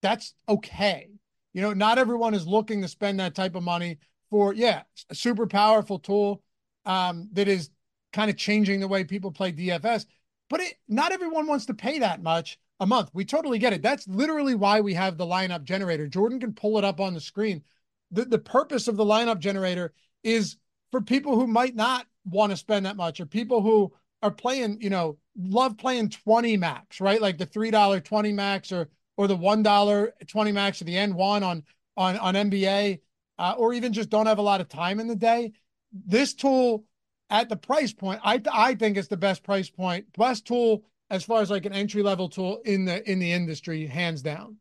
that's 0.00 0.34
okay. 0.48 1.10
You 1.54 1.62
know, 1.62 1.72
not 1.72 1.98
everyone 1.98 2.34
is 2.34 2.46
looking 2.46 2.82
to 2.82 2.88
spend 2.88 3.18
that 3.18 3.34
type 3.34 3.56
of 3.56 3.64
money 3.64 3.98
for, 4.30 4.54
yeah, 4.54 4.82
a 5.10 5.14
super 5.14 5.46
powerful 5.46 5.98
tool 5.98 6.42
um, 6.84 7.28
that 7.32 7.48
is 7.48 7.70
kind 8.12 8.30
of 8.30 8.36
changing 8.36 8.80
the 8.80 8.86
way 8.88 9.02
people 9.02 9.32
play 9.32 9.50
DFS. 9.50 10.06
But 10.48 10.60
it, 10.60 10.74
not 10.88 11.10
everyone 11.12 11.46
wants 11.46 11.66
to 11.66 11.74
pay 11.74 11.98
that 11.98 12.22
much 12.22 12.58
a 12.80 12.86
month. 12.86 13.10
We 13.12 13.24
totally 13.24 13.58
get 13.58 13.72
it. 13.72 13.82
That's 13.82 14.06
literally 14.08 14.54
why 14.54 14.80
we 14.80 14.94
have 14.94 15.16
the 15.16 15.26
lineup 15.26 15.64
generator. 15.64 16.06
Jordan 16.06 16.40
can 16.40 16.52
pull 16.52 16.78
it 16.78 16.84
up 16.84 17.00
on 17.00 17.14
the 17.14 17.20
screen. 17.20 17.62
The, 18.10 18.24
the 18.24 18.38
purpose 18.38 18.88
of 18.88 18.96
the 18.96 19.04
lineup 19.04 19.38
generator 19.38 19.92
is 20.22 20.56
for 20.90 21.00
people 21.00 21.38
who 21.38 21.46
might 21.46 21.74
not 21.74 22.06
want 22.24 22.50
to 22.50 22.56
spend 22.56 22.86
that 22.86 22.96
much 22.96 23.20
or 23.20 23.26
people 23.26 23.62
who 23.62 23.92
are 24.22 24.30
playing, 24.30 24.80
you 24.80 24.90
know, 24.90 25.18
love 25.36 25.76
playing 25.76 26.10
20 26.10 26.56
max, 26.56 27.00
right? 27.00 27.20
Like 27.20 27.38
the 27.38 27.46
$3 27.46 28.04
20 28.04 28.32
max 28.32 28.72
or 28.72 28.88
or 29.16 29.26
the 29.26 29.36
$1 29.36 30.12
20 30.28 30.52
max 30.52 30.80
or 30.80 30.84
the 30.84 30.94
N1 30.94 31.42
on 31.42 31.64
on 31.96 32.16
on 32.18 32.34
NBA 32.34 33.00
uh, 33.38 33.54
or 33.58 33.74
even 33.74 33.92
just 33.92 34.10
don't 34.10 34.26
have 34.26 34.38
a 34.38 34.42
lot 34.42 34.60
of 34.60 34.68
time 34.68 35.00
in 35.00 35.08
the 35.08 35.16
day 35.16 35.52
this 35.92 36.34
tool 36.34 36.84
at 37.30 37.48
the 37.48 37.56
price 37.56 37.92
point, 37.92 38.20
I 38.24 38.40
I 38.52 38.74
think 38.74 38.96
it's 38.96 39.08
the 39.08 39.16
best 39.16 39.42
price 39.42 39.70
point, 39.70 40.06
best 40.16 40.46
tool 40.46 40.84
as 41.10 41.24
far 41.24 41.40
as 41.40 41.50
like 41.50 41.64
an 41.64 41.72
entry 41.72 42.02
level 42.02 42.28
tool 42.28 42.60
in 42.64 42.84
the 42.84 43.08
in 43.10 43.18
the 43.18 43.32
industry, 43.32 43.86
hands 43.86 44.22
down. 44.22 44.56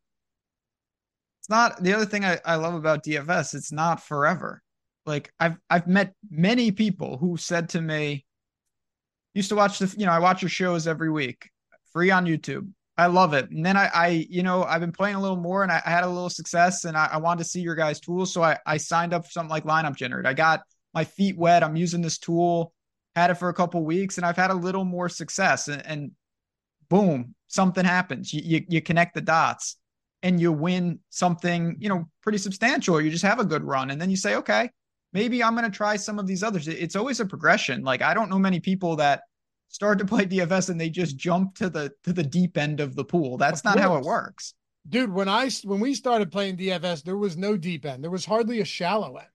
It's 1.42 1.50
not 1.50 1.82
the 1.82 1.94
other 1.94 2.06
thing 2.06 2.26
I, 2.26 2.40
I 2.46 2.56
love 2.56 2.74
about 2.74 3.04
DFS, 3.04 3.54
it's 3.54 3.72
not 3.72 4.04
forever. 4.04 4.62
Like 5.06 5.32
I've 5.40 5.58
I've 5.70 5.88
met 5.88 6.14
many 6.30 6.72
people 6.72 7.18
who 7.18 7.38
said 7.38 7.70
to 7.70 7.82
me, 7.82 8.26
used 9.34 9.50
to 9.50 9.56
watch 9.56 9.80
the 9.80 9.94
you 9.98 10.06
know, 10.06 10.12
I 10.12 10.20
watch 10.20 10.42
your 10.42 10.50
shows 10.50 10.88
every 10.88 11.10
week, 11.10 11.50
free 11.92 12.12
on 12.12 12.26
YouTube. 12.26 12.70
I 13.00 13.06
love 13.06 13.34
it. 13.34 13.52
And 13.52 13.64
then 13.64 13.78
I, 13.78 13.92
I, 13.94 14.08
you 14.28 14.42
know, 14.42 14.64
I've 14.64 14.82
been 14.82 14.92
playing 14.92 15.16
a 15.16 15.22
little 15.22 15.38
more 15.38 15.62
and 15.62 15.72
I, 15.72 15.82
I 15.86 15.92
had 15.92 16.04
a 16.04 16.08
little 16.08 16.32
success 16.32 16.84
and 16.86 16.98
I, 16.98 17.10
I 17.14 17.18
wanted 17.18 17.44
to 17.44 17.50
see 17.50 17.62
your 17.62 17.76
guys' 17.76 18.00
tools. 18.00 18.34
So 18.34 18.42
I, 18.42 18.58
I 18.66 18.78
signed 18.78 19.14
up 19.14 19.26
for 19.26 19.32
something 19.32 19.52
like 19.52 19.66
lineup 19.66 19.96
generator. 19.96 20.28
I 20.28 20.34
got 20.34 20.64
my 20.96 21.04
feet 21.04 21.38
wet. 21.38 21.64
I'm 21.64 21.76
using 21.76 22.02
this 22.02 22.18
tool, 22.18 22.74
had 23.16 23.30
it 23.30 23.36
for 23.36 23.50
a 23.50 23.54
couple 23.54 23.86
weeks, 23.86 24.18
and 24.18 24.26
I've 24.26 24.36
had 24.36 24.50
a 24.50 24.56
little 24.56 24.84
more 24.84 25.10
success. 25.10 25.68
And, 25.68 25.86
and 25.86 26.12
boom, 26.90 27.36
something 27.48 27.86
happens. 27.86 28.34
You, 28.34 28.42
you, 28.44 28.66
you 28.70 28.82
connect 28.82 29.16
the 29.16 29.22
dots 29.22 29.78
and 30.24 30.40
you 30.40 30.52
win 30.52 31.00
something, 31.10 31.76
you 31.80 31.90
know, 31.90 32.10
pretty 32.22 32.38
substantial. 32.38 33.00
You 33.00 33.10
just 33.10 33.24
have 33.24 33.40
a 33.40 33.46
good 33.46 33.64
run, 33.64 33.92
and 33.92 34.02
then 34.02 34.10
you 34.10 34.18
say, 34.18 34.36
okay, 34.36 34.70
maybe 35.14 35.44
I'm 35.44 35.56
going 35.56 35.70
to 35.70 35.76
try 35.76 35.96
some 35.96 36.20
of 36.20 36.28
these 36.28 36.44
others. 36.44 36.68
It's 36.68 36.96
always 36.96 37.20
a 37.20 37.26
progression. 37.26 37.84
Like 37.84 38.02
I 38.02 38.14
don't 38.14 38.30
know 38.30 38.40
many 38.40 38.60
people 38.60 38.96
that 38.98 39.22
start 39.70 40.00
to 40.00 40.06
play 40.06 40.26
DFS 40.26 40.70
and 40.70 40.80
they 40.80 40.90
just 40.90 41.18
jump 41.18 41.56
to 41.56 41.70
the 41.70 41.92
to 42.04 42.14
the 42.14 42.24
deep 42.24 42.58
end 42.58 42.80
of 42.80 42.96
the 42.96 43.04
pool. 43.04 43.38
That's 43.38 43.64
not 43.64 43.80
how 43.80 43.96
it 43.98 44.04
works. 44.04 44.54
Dude, 44.90 45.12
when 45.12 45.28
I 45.28 45.50
when 45.64 45.80
we 45.80 45.94
started 45.94 46.32
playing 46.32 46.58
DFS, 46.58 47.04
there 47.04 47.18
was 47.18 47.38
no 47.38 47.58
deep 47.58 47.86
end. 47.86 48.04
There 48.04 48.12
was 48.12 48.26
hardly 48.26 48.62
a 48.62 48.66
shallow 48.66 49.18
end. 49.18 49.28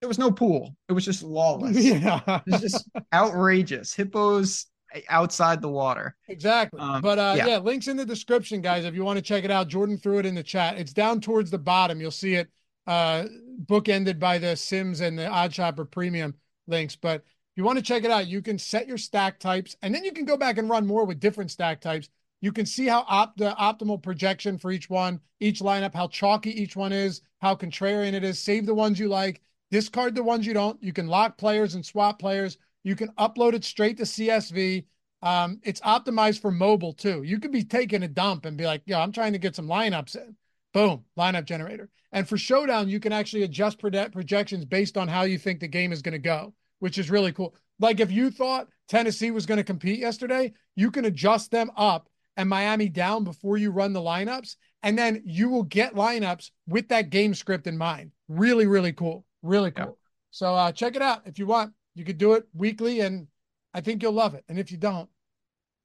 There 0.00 0.08
was 0.08 0.18
no 0.18 0.30
pool. 0.30 0.76
It 0.88 0.92
was 0.92 1.04
just 1.04 1.22
lawless. 1.22 1.76
Yeah. 1.84 2.20
it 2.46 2.50
was 2.50 2.60
just 2.60 2.88
outrageous. 3.12 3.94
Hippos 3.94 4.66
outside 5.08 5.60
the 5.60 5.68
water. 5.68 6.16
Exactly. 6.28 6.80
Um, 6.80 7.00
but 7.02 7.18
uh, 7.18 7.34
yeah. 7.36 7.46
yeah, 7.46 7.58
links 7.58 7.88
in 7.88 7.96
the 7.96 8.04
description, 8.04 8.60
guys, 8.60 8.84
if 8.84 8.94
you 8.94 9.04
want 9.04 9.16
to 9.16 9.22
check 9.22 9.44
it 9.44 9.50
out. 9.50 9.68
Jordan 9.68 9.98
threw 9.98 10.18
it 10.18 10.26
in 10.26 10.34
the 10.34 10.42
chat. 10.42 10.78
It's 10.78 10.92
down 10.92 11.20
towards 11.20 11.50
the 11.50 11.58
bottom. 11.58 12.00
You'll 12.00 12.10
see 12.10 12.34
it 12.34 12.48
uh, 12.86 13.24
bookended 13.66 14.18
by 14.18 14.38
the 14.38 14.56
Sims 14.56 15.00
and 15.00 15.18
the 15.18 15.24
OddsShopper 15.24 15.90
Premium 15.90 16.34
links. 16.66 16.96
But 16.96 17.16
if 17.16 17.56
you 17.56 17.64
want 17.64 17.78
to 17.78 17.84
check 17.84 18.04
it 18.04 18.10
out, 18.10 18.26
you 18.26 18.42
can 18.42 18.58
set 18.58 18.88
your 18.88 18.98
stack 18.98 19.38
types, 19.38 19.76
and 19.82 19.94
then 19.94 20.04
you 20.04 20.12
can 20.12 20.24
go 20.24 20.36
back 20.36 20.58
and 20.58 20.68
run 20.68 20.86
more 20.86 21.04
with 21.04 21.20
different 21.20 21.50
stack 21.50 21.80
types. 21.80 22.08
You 22.40 22.52
can 22.52 22.66
see 22.66 22.86
how 22.86 23.04
op- 23.08 23.36
the 23.36 23.54
optimal 23.58 24.02
projection 24.02 24.58
for 24.58 24.70
each 24.70 24.90
one, 24.90 25.20
each 25.40 25.60
lineup, 25.60 25.94
how 25.94 26.08
chalky 26.08 26.50
each 26.50 26.76
one 26.76 26.92
is, 26.92 27.22
how 27.40 27.54
contrarian 27.54 28.12
it 28.12 28.24
is. 28.24 28.38
Save 28.38 28.66
the 28.66 28.74
ones 28.74 28.98
you 28.98 29.08
like, 29.08 29.40
discard 29.70 30.14
the 30.14 30.22
ones 30.22 30.46
you 30.46 30.52
don't. 30.52 30.82
You 30.82 30.92
can 30.92 31.06
lock 31.06 31.38
players 31.38 31.74
and 31.74 31.84
swap 31.84 32.18
players. 32.18 32.58
You 32.84 32.94
can 32.94 33.08
upload 33.18 33.54
it 33.54 33.64
straight 33.64 33.96
to 33.96 34.04
CSV. 34.04 34.84
Um, 35.22 35.58
it's 35.64 35.80
optimized 35.80 36.40
for 36.40 36.52
mobile 36.52 36.92
too. 36.92 37.22
You 37.22 37.40
could 37.40 37.50
be 37.50 37.64
taking 37.64 38.02
a 38.02 38.08
dump 38.08 38.44
and 38.44 38.56
be 38.56 38.66
like, 38.66 38.82
"Yeah, 38.86 39.00
I'm 39.00 39.10
trying 39.10 39.32
to 39.32 39.38
get 39.38 39.56
some 39.56 39.66
lineups 39.66 40.14
in." 40.14 40.36
Boom, 40.72 41.04
lineup 41.18 41.46
generator. 41.46 41.88
And 42.12 42.28
for 42.28 42.36
Showdown, 42.36 42.88
you 42.88 43.00
can 43.00 43.12
actually 43.12 43.42
adjust 43.42 43.78
projections 43.78 44.64
based 44.64 44.96
on 44.96 45.08
how 45.08 45.22
you 45.22 45.38
think 45.38 45.60
the 45.60 45.68
game 45.68 45.92
is 45.92 46.02
going 46.02 46.12
to 46.12 46.18
go, 46.18 46.54
which 46.78 46.98
is 46.98 47.10
really 47.10 47.32
cool. 47.32 47.54
Like 47.80 48.00
if 48.00 48.12
you 48.12 48.30
thought 48.30 48.68
Tennessee 48.88 49.30
was 49.30 49.46
going 49.46 49.58
to 49.58 49.64
compete 49.64 49.98
yesterday, 49.98 50.52
you 50.76 50.90
can 50.90 51.06
adjust 51.06 51.50
them 51.50 51.70
up 51.76 52.08
and 52.36 52.48
Miami 52.48 52.88
down 52.88 53.24
before 53.24 53.56
you 53.56 53.70
run 53.70 53.92
the 53.92 54.00
lineups, 54.00 54.56
and 54.82 54.98
then 54.98 55.22
you 55.24 55.48
will 55.48 55.62
get 55.62 55.94
lineups 55.94 56.50
with 56.66 56.88
that 56.88 57.10
game 57.10 57.34
script 57.34 57.66
in 57.66 57.78
mind. 57.78 58.10
Really, 58.28 58.66
really 58.66 58.92
cool. 58.92 59.24
Really 59.42 59.70
cool. 59.70 59.86
Yeah. 59.86 60.08
So 60.30 60.54
uh, 60.54 60.72
check 60.72 60.96
it 60.96 61.02
out 61.02 61.22
if 61.26 61.38
you 61.38 61.46
want. 61.46 61.72
You 61.94 62.04
could 62.04 62.18
do 62.18 62.34
it 62.34 62.46
weekly, 62.52 63.00
and 63.00 63.28
I 63.72 63.80
think 63.80 64.02
you'll 64.02 64.12
love 64.12 64.34
it. 64.34 64.44
And 64.48 64.58
if 64.58 64.72
you 64.72 64.78
don't, 64.78 65.08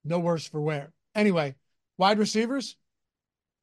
no 0.03 0.19
worse 0.19 0.47
for 0.47 0.61
wear. 0.61 0.91
Anyway, 1.15 1.55
wide 1.97 2.19
receivers. 2.19 2.75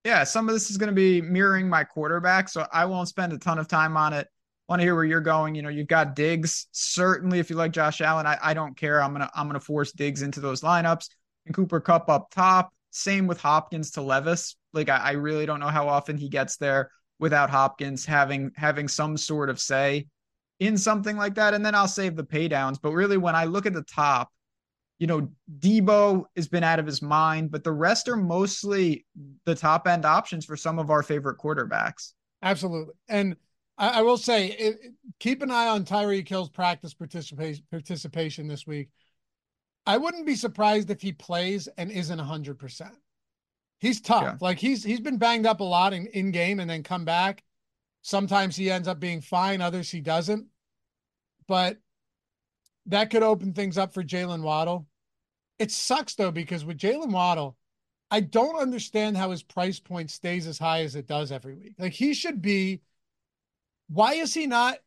Yeah, 0.04 0.22
some 0.24 0.48
of 0.48 0.54
this 0.54 0.70
is 0.70 0.76
going 0.76 0.90
to 0.90 0.94
be 0.94 1.20
mirroring 1.20 1.68
my 1.68 1.82
quarterback, 1.82 2.48
so 2.48 2.66
I 2.72 2.84
won't 2.84 3.08
spend 3.08 3.32
a 3.32 3.38
ton 3.38 3.58
of 3.58 3.66
time 3.66 3.96
on 3.96 4.12
it. 4.12 4.28
Want 4.68 4.80
to 4.80 4.84
hear 4.84 4.94
where 4.94 5.04
you're 5.04 5.20
going? 5.20 5.54
You 5.54 5.62
know, 5.62 5.68
you've 5.68 5.88
got 5.88 6.14
Diggs. 6.14 6.66
Certainly, 6.72 7.38
if 7.38 7.50
you 7.50 7.56
like 7.56 7.72
Josh 7.72 8.00
Allen, 8.00 8.26
I, 8.26 8.38
I 8.42 8.54
don't 8.54 8.76
care. 8.76 9.02
I'm 9.02 9.12
gonna 9.12 9.30
I'm 9.34 9.46
gonna 9.46 9.60
force 9.60 9.92
Diggs 9.92 10.22
into 10.22 10.40
those 10.40 10.60
lineups 10.60 11.08
and 11.46 11.54
Cooper 11.54 11.80
Kupp 11.80 12.08
up 12.08 12.30
top. 12.30 12.72
Same 12.90 13.26
with 13.26 13.40
Hopkins 13.40 13.92
to 13.92 14.02
Levis. 14.02 14.56
Like 14.72 14.88
I, 14.88 14.96
I 14.96 15.12
really 15.12 15.46
don't 15.46 15.60
know 15.60 15.68
how 15.68 15.88
often 15.88 16.16
he 16.16 16.28
gets 16.28 16.56
there 16.56 16.90
without 17.18 17.50
Hopkins 17.50 18.04
having 18.04 18.50
having 18.56 18.88
some 18.88 19.16
sort 19.16 19.50
of 19.50 19.60
say 19.60 20.06
in 20.58 20.78
something 20.78 21.16
like 21.16 21.34
that. 21.34 21.54
And 21.54 21.64
then 21.64 21.74
I'll 21.74 21.88
save 21.88 22.16
the 22.16 22.24
paydowns. 22.24 22.78
But 22.80 22.92
really, 22.92 23.16
when 23.16 23.34
I 23.34 23.44
look 23.44 23.66
at 23.66 23.74
the 23.74 23.82
top, 23.82 24.30
You 24.98 25.06
know, 25.06 25.28
Deebo 25.60 26.24
has 26.36 26.48
been 26.48 26.64
out 26.64 26.78
of 26.78 26.86
his 26.86 27.02
mind, 27.02 27.50
but 27.50 27.62
the 27.62 27.72
rest 27.72 28.08
are 28.08 28.16
mostly 28.16 29.04
the 29.44 29.54
top 29.54 29.86
end 29.86 30.06
options 30.06 30.46
for 30.46 30.56
some 30.56 30.78
of 30.78 30.88
our 30.90 31.02
favorite 31.02 31.36
quarterbacks. 31.38 32.14
Absolutely. 32.40 32.94
And 33.06 33.36
I, 33.76 33.98
I 33.98 34.02
will 34.02 34.16
say, 34.16 34.48
it, 34.52 34.78
keep 35.18 35.42
an 35.42 35.50
eye 35.50 35.68
on 35.68 35.84
Tyreek 35.84 36.26
Hill's 36.26 36.48
practice 36.48 36.94
participation 36.94 37.62
participation 37.70 38.48
this 38.48 38.66
week. 38.66 38.88
I 39.84 39.98
wouldn't 39.98 40.24
be 40.24 40.34
surprised 40.34 40.90
if 40.90 41.02
he 41.02 41.12
plays 41.12 41.68
and 41.76 41.90
isn't 41.90 42.18
hundred 42.18 42.58
percent. 42.58 42.96
He's 43.80 44.00
tough. 44.00 44.22
Yeah. 44.22 44.36
Like 44.40 44.58
he's 44.58 44.82
he's 44.82 45.00
been 45.00 45.18
banged 45.18 45.46
up 45.46 45.60
a 45.60 45.64
lot 45.64 45.92
in, 45.92 46.06
in 46.06 46.30
game 46.30 46.58
and 46.58 46.70
then 46.70 46.82
come 46.82 47.04
back. 47.04 47.44
Sometimes 48.06 48.54
he 48.54 48.70
ends 48.70 48.86
up 48.86 49.00
being 49.00 49.20
fine, 49.20 49.60
others 49.60 49.90
he 49.90 50.00
doesn't. 50.00 50.46
But 51.48 51.78
that 52.86 53.10
could 53.10 53.24
open 53.24 53.52
things 53.52 53.76
up 53.76 53.92
for 53.92 54.04
Jaylen 54.04 54.42
Waddle. 54.42 54.86
It 55.58 55.72
sucks 55.72 56.14
though, 56.14 56.30
because 56.30 56.64
with 56.64 56.78
Jaylen 56.78 57.10
Waddle, 57.10 57.56
I 58.08 58.20
don't 58.20 58.60
understand 58.60 59.16
how 59.16 59.32
his 59.32 59.42
price 59.42 59.80
point 59.80 60.12
stays 60.12 60.46
as 60.46 60.56
high 60.56 60.82
as 60.82 60.94
it 60.94 61.08
does 61.08 61.32
every 61.32 61.56
week. 61.56 61.74
Like 61.80 61.94
he 61.94 62.14
should 62.14 62.40
be. 62.40 62.80
Why 63.88 64.14
is 64.14 64.32
he 64.32 64.46
not? 64.46 64.78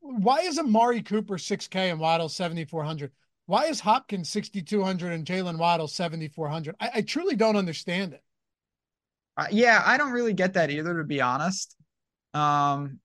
Why 0.00 0.40
is 0.40 0.58
Amari 0.58 1.00
Cooper 1.00 1.38
6K 1.38 1.92
and 1.92 1.98
Waddle 1.98 2.28
7,400? 2.28 3.10
Why 3.46 3.68
is 3.68 3.80
Hopkins 3.80 4.28
6,200 4.28 5.12
and 5.14 5.24
Jaylen 5.24 5.56
Waddle 5.56 5.88
7,400? 5.88 6.76
I, 6.78 7.00
truly 7.00 7.36
don't 7.36 7.56
understand 7.56 8.12
it. 8.12 8.22
Uh, 9.38 9.46
yeah, 9.50 9.82
I 9.82 9.96
don't 9.96 10.12
really 10.12 10.34
get 10.34 10.52
that 10.54 10.70
either, 10.70 10.98
to 10.98 11.04
be 11.04 11.22
honest. 11.22 11.74
Um, 12.36 13.00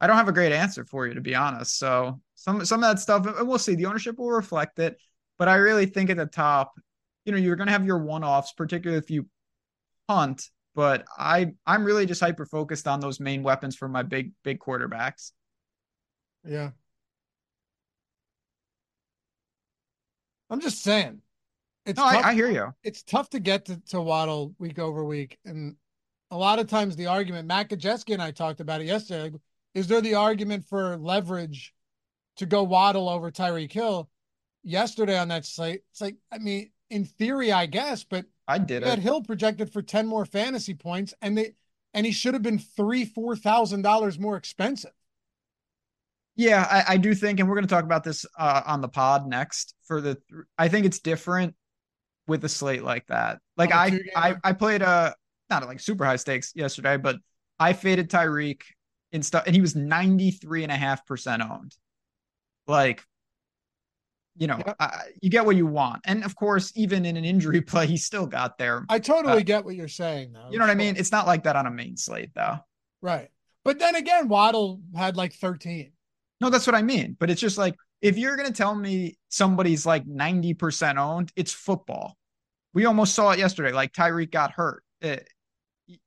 I 0.00 0.06
don't 0.06 0.16
have 0.16 0.28
a 0.28 0.32
great 0.32 0.52
answer 0.52 0.84
for 0.84 1.06
you, 1.06 1.14
to 1.14 1.20
be 1.20 1.34
honest. 1.34 1.78
So 1.78 2.20
some 2.34 2.64
some 2.64 2.82
of 2.82 2.90
that 2.90 3.00
stuff, 3.00 3.26
and 3.26 3.48
we'll 3.48 3.58
see. 3.58 3.74
The 3.74 3.86
ownership 3.86 4.18
will 4.18 4.30
reflect 4.30 4.78
it, 4.78 4.98
but 5.38 5.48
I 5.48 5.56
really 5.56 5.86
think 5.86 6.10
at 6.10 6.16
the 6.16 6.26
top, 6.26 6.72
you 7.24 7.32
know, 7.32 7.38
you're 7.38 7.56
going 7.56 7.66
to 7.66 7.72
have 7.72 7.86
your 7.86 7.98
one 7.98 8.22
offs, 8.22 8.52
particularly 8.52 8.98
if 8.98 9.10
you 9.10 9.26
hunt. 10.08 10.50
But 10.74 11.04
I 11.16 11.54
I'm 11.66 11.84
really 11.84 12.06
just 12.06 12.20
hyper 12.20 12.46
focused 12.46 12.86
on 12.86 13.00
those 13.00 13.18
main 13.20 13.42
weapons 13.42 13.76
for 13.76 13.88
my 13.88 14.02
big 14.02 14.32
big 14.42 14.58
quarterbacks. 14.58 15.32
Yeah, 16.46 16.70
I'm 20.50 20.60
just 20.60 20.82
saying. 20.82 21.22
It's 21.86 21.98
no, 21.98 22.04
tough, 22.04 22.24
I, 22.24 22.30
I, 22.30 22.34
hear 22.34 22.50
you. 22.50 22.72
It's 22.82 23.02
tough 23.02 23.28
to 23.30 23.40
get 23.40 23.66
to, 23.66 23.80
to 23.88 24.00
Waddle 24.00 24.54
week 24.58 24.78
over 24.78 25.04
week. 25.04 25.38
And 25.44 25.76
a 26.30 26.36
lot 26.36 26.58
of 26.58 26.68
times 26.68 26.96
the 26.96 27.06
argument, 27.06 27.48
Matt 27.48 27.68
Kajeski 27.68 28.12
and 28.12 28.22
I 28.22 28.30
talked 28.30 28.60
about 28.60 28.80
it 28.80 28.86
yesterday. 28.86 29.22
Like, 29.22 29.40
is 29.74 29.86
there 29.86 30.00
the 30.00 30.14
argument 30.14 30.64
for 30.64 30.96
leverage 30.96 31.74
to 32.36 32.46
go 32.46 32.62
Waddle 32.62 33.08
over 33.08 33.30
Tyreek 33.30 33.72
Hill? 33.72 34.08
Yesterday 34.62 35.18
on 35.18 35.28
that 35.28 35.44
site, 35.44 35.82
it's 35.90 36.00
like, 36.00 36.16
I 36.32 36.38
mean, 36.38 36.70
in 36.88 37.04
theory, 37.04 37.52
I 37.52 37.66
guess, 37.66 38.02
but 38.02 38.24
I 38.48 38.58
did 38.58 38.82
that 38.82 38.98
Hill 38.98 39.22
projected 39.22 39.72
for 39.72 39.82
10 39.82 40.06
more 40.06 40.24
fantasy 40.24 40.74
points 40.74 41.12
and 41.20 41.36
they 41.36 41.54
and 41.94 42.04
he 42.04 42.12
should 42.12 42.34
have 42.34 42.42
been 42.42 42.58
three, 42.58 43.04
four 43.04 43.36
thousand 43.36 43.82
dollars 43.82 44.18
more 44.18 44.36
expensive. 44.36 44.90
Yeah, 46.36 46.66
I, 46.68 46.94
I, 46.94 46.96
do 46.96 47.14
think, 47.14 47.38
and 47.38 47.48
we're 47.48 47.54
going 47.54 47.66
to 47.66 47.72
talk 47.72 47.84
about 47.84 48.02
this 48.02 48.26
uh, 48.36 48.62
on 48.66 48.80
the 48.80 48.88
pod 48.88 49.28
next. 49.28 49.76
For 49.84 50.00
the, 50.00 50.18
I 50.58 50.66
think 50.66 50.84
it's 50.84 50.98
different 50.98 51.54
with 52.26 52.44
a 52.44 52.48
slate 52.48 52.82
like 52.82 53.06
that. 53.06 53.38
Like 53.56 53.72
I, 53.72 54.00
I, 54.16 54.34
I 54.42 54.52
played 54.52 54.82
a 54.82 55.14
not 55.50 55.66
like 55.66 55.80
super 55.80 56.04
high 56.04 56.16
stakes 56.16 56.52
yesterday, 56.54 56.96
but 56.96 57.16
I 57.58 57.72
faded 57.72 58.10
Tyreek 58.10 58.62
in 59.12 59.22
stuff, 59.22 59.44
and 59.46 59.54
he 59.54 59.60
was 59.60 59.76
93 59.76 60.64
and 60.64 60.72
a 60.72 60.76
half 60.76 61.06
percent 61.06 61.42
owned. 61.42 61.74
Like, 62.66 63.02
you 64.36 64.46
know, 64.46 64.58
yep. 64.66 64.76
You 65.20 65.30
get 65.30 65.46
what 65.46 65.56
you 65.56 65.66
want, 65.66 66.02
and 66.04 66.24
of 66.24 66.34
course, 66.34 66.72
even 66.74 67.04
in 67.06 67.16
an 67.16 67.24
injury 67.24 67.60
play, 67.62 67.86
he 67.86 67.96
still 67.96 68.26
got 68.26 68.58
there. 68.58 68.84
I 68.88 68.98
totally 68.98 69.38
uh, 69.38 69.44
get 69.44 69.64
what 69.64 69.76
you're 69.76 69.88
saying, 69.88 70.32
though. 70.32 70.48
You 70.50 70.58
know 70.58 70.64
what 70.64 70.72
I 70.72 70.74
mean? 70.74 70.96
It's 70.96 71.12
not 71.12 71.26
like 71.26 71.44
that 71.44 71.56
on 71.56 71.66
a 71.66 71.70
main 71.70 71.96
slate, 71.96 72.30
though. 72.34 72.58
Right, 73.00 73.28
but 73.64 73.78
then 73.78 73.94
again, 73.94 74.28
Waddle 74.28 74.80
had 74.96 75.16
like 75.16 75.34
13. 75.34 75.92
No, 76.40 76.50
that's 76.50 76.66
what 76.66 76.74
I 76.74 76.82
mean. 76.82 77.16
But 77.18 77.30
it's 77.30 77.40
just 77.40 77.56
like 77.58 77.74
if 78.02 78.18
you're 78.18 78.36
going 78.36 78.48
to 78.48 78.52
tell 78.52 78.74
me 78.74 79.16
somebody's 79.30 79.86
like 79.86 80.06
90% 80.06 80.98
owned, 80.98 81.32
it's 81.36 81.52
football. 81.52 82.18
We 82.74 82.84
almost 82.84 83.14
saw 83.14 83.30
it 83.30 83.38
yesterday. 83.38 83.72
Like 83.72 83.92
Tyreek 83.92 84.30
got 84.30 84.52
hurt. 84.52 84.82
It, 85.00 85.20
eh, 85.20 85.22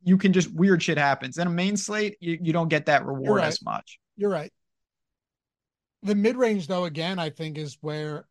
you 0.04 0.18
can 0.18 0.34
just 0.34 0.52
weird 0.54 0.82
shit 0.82 0.98
happens. 0.98 1.38
In 1.38 1.48
a 1.48 1.52
main 1.52 1.78
slate, 1.78 2.18
you, 2.20 2.38
you 2.42 2.54
don't 2.54 2.70
get 2.70 2.88
that 2.88 3.06
reward 3.06 3.40
right. 3.40 3.48
as 3.48 3.62
much. 3.62 4.00
You're 4.16 4.30
right. 4.30 4.52
The 6.04 6.16
mid 6.16 6.38
range, 6.38 6.68
though, 6.68 6.86
again, 6.86 7.20
I 7.20 7.30
think 7.30 7.58
is 7.58 7.78
where 7.82 8.28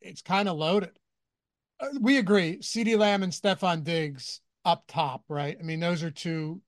it's 0.00 0.22
kind 0.22 0.48
of 0.48 0.56
loaded. 0.56 0.90
Uh, 1.80 1.88
we 2.00 2.18
agree. 2.18 2.58
CeeDee 2.58 2.98
Lamb 2.98 3.22
and 3.22 3.32
Stefon 3.32 3.84
Diggs 3.84 4.40
up 4.64 4.84
top, 4.86 5.24
right? 5.28 5.56
I 5.58 5.62
mean, 5.62 5.80
those 5.80 6.02
are 6.02 6.10
two 6.10 6.60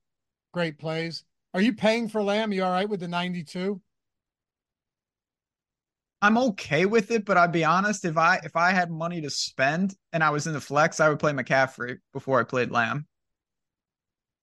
great 0.53 0.79
plays. 0.79 1.23
Are 1.53 1.61
you 1.61 1.73
paying 1.73 2.09
for 2.09 2.23
Lamb? 2.23 2.51
You 2.51 2.63
all 2.63 2.71
right 2.71 2.89
with 2.89 2.99
the 2.99 3.07
92? 3.07 3.79
I'm 6.21 6.37
okay 6.37 6.85
with 6.85 7.11
it, 7.11 7.25
but 7.25 7.37
I'd 7.37 7.51
be 7.51 7.65
honest, 7.65 8.05
if 8.05 8.17
I 8.17 8.37
if 8.43 8.55
I 8.55 8.71
had 8.71 8.89
money 8.89 9.19
to 9.21 9.29
spend 9.29 9.93
and 10.13 10.23
I 10.23 10.29
was 10.29 10.47
in 10.47 10.53
the 10.53 10.61
flex, 10.61 11.01
I 11.01 11.09
would 11.09 11.19
play 11.19 11.33
McCaffrey 11.33 11.97
before 12.13 12.39
I 12.39 12.43
played 12.43 12.71
Lamb. 12.71 13.05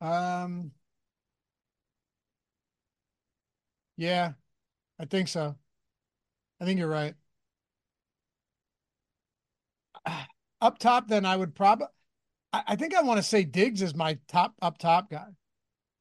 Um 0.01 0.72
Yeah, 3.96 4.32
I 4.98 5.05
think 5.05 5.28
so. 5.28 5.57
I 6.61 6.64
think 6.64 6.78
you're 6.78 6.88
right. 6.88 7.14
Up 10.62 10.78
top, 10.78 11.09
then 11.09 11.24
I 11.24 11.36
would 11.36 11.55
probably 11.55 11.86
I, 12.53 12.76
think 12.76 12.94
I 12.94 13.03
want 13.03 13.18
to 13.18 13.22
say 13.22 13.44
Diggs 13.44 13.80
is 13.80 13.94
my 13.94 14.18
top 14.28 14.55
up 14.61 14.78
top 14.78 15.11
guy. 15.11 15.28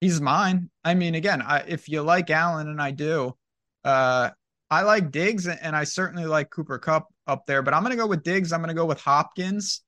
He's 0.01 0.19
mine. 0.19 0.69
I 0.83 0.95
mean, 0.95 1.15
again, 1.15 1.41
I, 1.41 1.59
if 1.67 1.87
you 1.87 2.01
like 2.01 2.29
Allen 2.29 2.67
and 2.67 2.81
I 2.81 2.91
do, 2.91 3.35
uh 3.83 4.31
I 4.71 4.83
like 4.83 5.11
Diggs 5.11 5.47
and 5.47 5.75
I 5.75 5.83
certainly 5.83 6.25
like 6.25 6.51
Cooper 6.51 6.77
Kupp 6.77 7.07
up 7.25 7.45
there, 7.47 7.61
but 7.61 7.73
I'm 7.73 7.81
going 7.81 7.91
to 7.91 7.97
go 7.97 8.05
with 8.05 8.23
Diggs. 8.23 8.53
I'm 8.53 8.59
going 8.59 8.69
to 8.69 8.75
go 8.75 8.85
with 8.85 9.01
Hopkins 9.01 9.81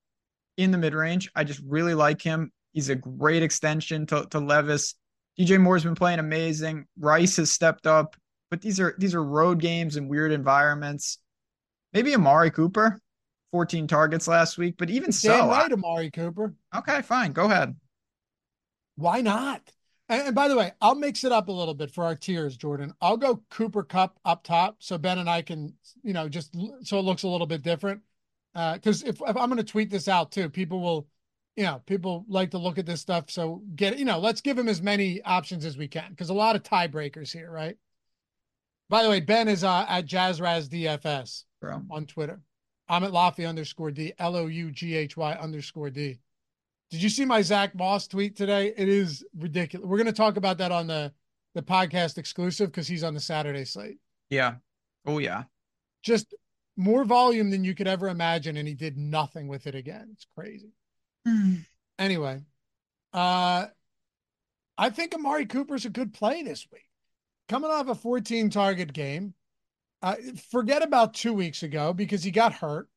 in 0.57 0.71
the 0.71 0.77
mid 0.77 0.95
range. 0.95 1.29
I 1.35 1.43
just 1.43 1.61
really 1.67 1.93
like 1.93 2.19
him. 2.19 2.51
He's 2.73 2.89
a 2.89 2.95
great 2.95 3.43
extension 3.43 4.05
to, 4.07 4.25
to 4.31 4.39
Levis. 4.39 4.95
DJ 5.39 5.59
Moore's 5.59 5.83
been 5.83 5.95
playing 5.95 6.19
amazing. 6.19 6.85
Rice 6.99 7.37
has 7.37 7.51
stepped 7.51 7.87
up, 7.87 8.15
but 8.49 8.61
these 8.61 8.79
are 8.79 8.95
these 8.97 9.15
are 9.15 9.23
road 9.23 9.59
games 9.59 9.95
and 9.95 10.09
weird 10.09 10.31
environments. 10.31 11.19
Maybe 11.93 12.13
Amari 12.13 12.51
Cooper, 12.51 12.99
14 13.51 13.87
targets 13.87 14.27
last 14.27 14.57
week, 14.57 14.75
but 14.77 14.89
even 14.89 15.11
so, 15.11 15.29
Damn 15.29 15.49
right, 15.49 15.71
Amari 15.71 16.11
Cooper. 16.11 16.53
Okay, 16.75 17.01
fine, 17.01 17.31
go 17.33 17.45
ahead. 17.45 17.75
Why 18.95 19.21
not? 19.21 19.61
And, 20.09 20.27
and, 20.27 20.35
by 20.35 20.47
the 20.47 20.57
way, 20.57 20.73
I'll 20.81 20.95
mix 20.95 21.23
it 21.23 21.31
up 21.31 21.47
a 21.47 21.51
little 21.51 21.73
bit 21.73 21.89
for 21.89 22.03
our 22.03 22.15
tiers, 22.15 22.57
Jordan. 22.57 22.93
I'll 23.01 23.17
go 23.17 23.41
Cooper 23.49 23.83
Kupp 23.83 24.19
up 24.25 24.43
top, 24.43 24.77
so 24.79 24.97
Ben 24.97 25.19
and 25.19 25.29
I 25.29 25.41
can, 25.41 25.73
you 26.03 26.13
know, 26.13 26.27
just 26.27 26.55
so 26.83 26.99
it 26.99 27.03
looks 27.03 27.23
a 27.23 27.27
little 27.27 27.47
bit 27.47 27.61
different. 27.61 28.01
Because 28.53 29.03
uh, 29.03 29.07
if, 29.07 29.21
if 29.21 29.37
I'm 29.37 29.47
going 29.47 29.57
to 29.57 29.63
tweet 29.63 29.89
this 29.89 30.09
out 30.09 30.31
too, 30.31 30.49
people 30.49 30.81
will, 30.81 31.07
you 31.55 31.63
know, 31.63 31.81
people 31.85 32.25
like 32.27 32.51
to 32.51 32.57
look 32.57 32.77
at 32.77 32.85
this 32.85 33.01
stuff. 33.01 33.29
So 33.29 33.61
get, 33.75 33.99
you 33.99 34.05
know, 34.05 34.19
let's 34.19 34.41
give 34.41 34.57
them 34.57 34.69
as 34.69 34.81
many 34.81 35.21
options 35.23 35.65
as 35.65 35.77
we 35.77 35.87
can 35.87 36.09
because 36.09 36.29
a 36.29 36.33
lot 36.33 36.55
of 36.55 36.63
tiebreakers 36.63 37.31
here, 37.31 37.51
right? 37.51 37.77
By 38.89 39.03
the 39.03 39.09
way, 39.09 39.19
Ben 39.19 39.47
is 39.47 39.63
uh, 39.63 39.85
at 39.87 40.05
Jazzraz 40.05 40.67
DFS 40.67 41.43
Bro. 41.61 41.83
on 41.89 42.05
Twitter. 42.05 42.41
I'm 42.89 43.05
at 43.05 43.11
Loughy 43.11 43.47
underscore 43.47 43.91
D, 43.91 44.11
L 44.19 44.35
O 44.35 44.47
U 44.47 44.71
G 44.71 44.95
H 44.95 45.15
Y 45.15 45.33
underscore 45.33 45.89
D. 45.89 46.19
Did 46.89 47.01
you 47.01 47.07
see 47.07 47.23
my 47.23 47.41
Zach 47.41 47.73
Moss 47.73 48.07
tweet 48.07 48.35
today? 48.35 48.73
It 48.75 48.89
is 48.89 49.23
ridiculous. 49.37 49.87
We're 49.87 49.97
going 49.97 50.07
to 50.07 50.11
talk 50.11 50.35
about 50.35 50.57
that 50.57 50.73
on 50.73 50.87
the 50.87 51.13
the 51.53 51.61
podcast 51.61 52.17
exclusive 52.17 52.69
because 52.69 52.87
he's 52.87 53.03
on 53.03 53.13
the 53.13 53.19
Saturday 53.19 53.65
slate. 53.65 53.97
Yeah. 54.29 54.55
Oh 55.05 55.19
yeah. 55.19 55.43
Just 56.03 56.33
more 56.75 57.05
volume 57.05 57.49
than 57.49 57.63
you 57.63 57.75
could 57.75 57.87
ever 57.87 58.09
imagine, 58.09 58.57
and 58.57 58.67
he 58.67 58.73
did 58.73 58.97
nothing 58.97 59.47
with 59.47 59.67
it 59.67 59.75
again. 59.75 60.09
It's 60.13 60.25
crazy. 60.25 60.73
Mm. 61.27 61.65
Anyway, 61.99 62.41
uh, 63.13 63.67
I 64.77 64.89
think 64.89 65.13
Amari 65.13 65.45
Cooper's 65.45 65.85
a 65.85 65.89
good 65.89 66.13
play 66.13 66.43
this 66.43 66.67
week. 66.71 66.87
Coming 67.47 67.69
off 67.69 67.87
a 67.87 67.95
14 67.95 68.49
target 68.49 68.93
game. 68.93 69.33
Uh, 70.01 70.15
forget 70.49 70.81
about 70.81 71.13
two 71.13 71.33
weeks 71.33 71.61
ago 71.61 71.93
because 71.93 72.23
he 72.23 72.31
got 72.31 72.53
hurt. 72.53 72.87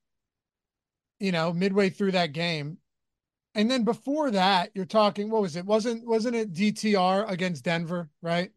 You 1.20 1.32
know, 1.32 1.52
midway 1.52 1.90
through 1.90 2.12
that 2.12 2.32
game, 2.32 2.78
and 3.54 3.70
then 3.70 3.84
before 3.84 4.32
that, 4.32 4.70
you're 4.74 4.84
talking, 4.84 5.30
what 5.30 5.42
was 5.42 5.54
it? 5.54 5.64
Wasn't 5.64 6.04
wasn't 6.06 6.34
it 6.34 6.52
DTR 6.52 7.30
against 7.30 7.64
Denver, 7.64 8.10
right? 8.20 8.50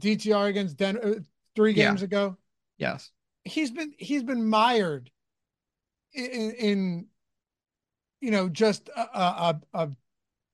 DTR 0.00 0.48
against 0.48 0.76
Denver 0.76 1.16
uh, 1.16 1.20
three 1.56 1.72
games 1.72 2.00
yeah. 2.00 2.04
ago. 2.04 2.36
Yes. 2.78 3.10
He's 3.44 3.70
been 3.70 3.94
he's 3.98 4.22
been 4.22 4.48
mired 4.48 5.10
in, 6.12 6.52
in 6.52 7.06
you 8.24 8.30
know 8.30 8.48
just 8.48 8.88
a, 8.96 9.00
a, 9.00 9.60
a 9.74 9.90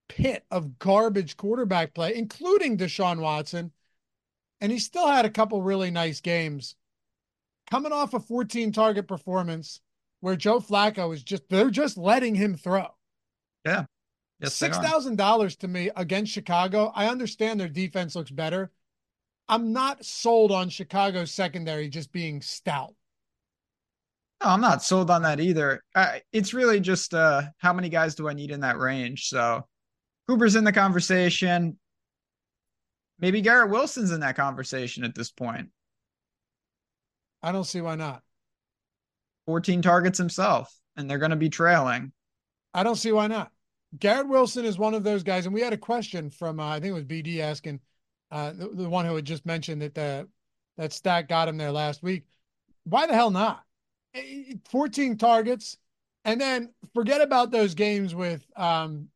pit 0.09 0.45
of 0.51 0.79
garbage 0.81 1.37
quarterback 1.37 1.95
play, 1.95 2.16
including 2.16 2.77
Deshaun 2.77 3.21
Watson, 3.21 3.71
and 4.61 4.73
he 4.73 4.79
still 4.81 5.07
had 5.07 5.25
a 5.25 5.31
couple 5.31 5.62
really 5.62 5.91
nice 5.93 6.21
games 6.21 6.75
coming 7.71 7.93
off 7.93 8.12
a 8.12 8.18
14 8.21 8.73
target 8.73 9.07
performance 9.07 9.81
where 10.18 10.35
Joe 10.35 10.59
Flacco 10.59 11.14
is 11.14 11.23
just 11.23 11.49
they're 11.49 11.71
just 11.71 11.97
letting 11.97 12.35
him 12.35 12.57
throw. 12.57 12.89
Yeah. 13.64 13.85
Yes, 14.41 14.55
Six 14.55 14.77
thousand 14.79 15.16
dollars 15.16 15.55
to 15.57 15.68
me 15.68 15.91
against 15.95 16.33
Chicago. 16.33 16.91
I 16.95 17.07
understand 17.07 17.61
their 17.61 17.68
defense 17.68 18.16
looks 18.16 18.31
better. 18.31 18.73
I'm 19.49 19.73
not 19.73 20.05
sold 20.05 20.51
on 20.51 20.71
Chicago's 20.71 21.31
secondary 21.31 21.89
just 21.89 22.11
being 22.11 22.43
stout. 22.43 22.95
No, 24.43 24.51
I'm 24.51 24.61
not 24.61 24.82
sold 24.82 25.11
on 25.11 25.22
that 25.22 25.41
either. 25.41 25.82
Uh, 25.95 26.18
it's 26.32 26.55
really 26.55 26.80
just 26.80 27.12
uh, 27.14 27.43
how 27.59 27.72
many 27.72 27.88
guys 27.88 28.14
do 28.14 28.28
I 28.28 28.32
need 28.32 28.51
in 28.51 28.61
that 28.61 28.78
range? 28.78 29.28
So 29.28 29.66
Cooper's 30.26 30.57
in 30.57 30.64
the 30.64 30.72
conversation. 30.72 31.78
Maybe 33.18 33.43
Garrett 33.43 33.70
Wilson's 33.70 34.12
in 34.12 34.20
that 34.20 34.36
conversation 34.36 35.05
at 35.05 35.14
this 35.14 35.30
point. 35.30 35.68
I 37.43 37.53
don't 37.53 37.64
see 37.64 37.80
why 37.80 37.97
not. 37.97 38.22
14 39.47 39.82
targets 39.82 40.18
himself, 40.18 40.74
and 40.97 41.11
they're 41.11 41.18
going 41.18 41.30
to 41.30 41.36
be 41.36 41.51
trailing. 41.51 42.12
I 42.72 42.82
don't 42.82 42.97
see 42.97 43.12
why 43.12 43.26
not. 43.26 43.51
Garrett 43.99 44.28
Wilson 44.28 44.64
is 44.64 44.78
one 44.78 44.95
of 44.95 45.03
those 45.03 45.22
guys, 45.22 45.47
and 45.47 45.55
we 45.55 45.61
had 45.61 45.72
a 45.72 45.78
question 45.78 46.30
from 46.30 46.61
uh, 46.61 46.68
I 46.68 46.80
think 46.80 46.91
it 46.91 46.93
was 46.93 47.05
BD 47.05 47.41
asking 47.41 47.80
uh, 48.30 48.53
the, 48.53 48.68
the, 48.68 48.88
one 48.88 49.05
who 49.05 49.16
had 49.16 49.24
just 49.24 49.45
mentioned 49.45 49.82
that 49.82 49.95
the 49.95 50.28
that 50.76 50.93
stat 50.93 51.28
got 51.28 51.49
him 51.49 51.57
there 51.57 51.72
last 51.72 52.03
week. 52.03 52.24
Why 52.84 53.07
the 53.07 53.14
hell 53.14 53.32
not? 53.32 53.64
14 54.70 55.16
targets, 55.18 55.76
and 56.24 56.40
then 56.40 56.72
forget 56.94 57.20
about 57.20 57.50
those 57.50 57.74
games 57.74 58.14
with 58.14 58.44
um, 58.56 59.08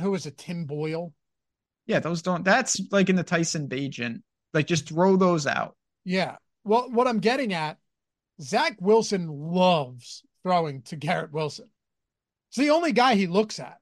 who 0.00 0.10
was 0.10 0.26
it, 0.26 0.38
Tim 0.38 0.64
Boyle? 0.64 1.12
Yeah, 1.86 2.00
those 2.00 2.22
don't. 2.22 2.44
That's 2.44 2.80
like 2.90 3.08
in 3.08 3.16
the 3.16 3.22
Tyson 3.22 3.68
Bagent. 3.68 4.22
Like 4.54 4.66
just 4.66 4.88
throw 4.88 5.16
those 5.16 5.46
out. 5.46 5.76
Yeah. 6.04 6.36
Well, 6.64 6.90
what 6.90 7.08
I'm 7.08 7.18
getting 7.18 7.52
at, 7.52 7.78
Zach 8.40 8.76
Wilson 8.80 9.28
loves 9.28 10.22
throwing 10.42 10.82
to 10.82 10.96
Garrett 10.96 11.32
Wilson. 11.32 11.68
It's 12.50 12.58
the 12.58 12.70
only 12.70 12.92
guy 12.92 13.14
he 13.14 13.26
looks 13.26 13.58
at. 13.58 13.78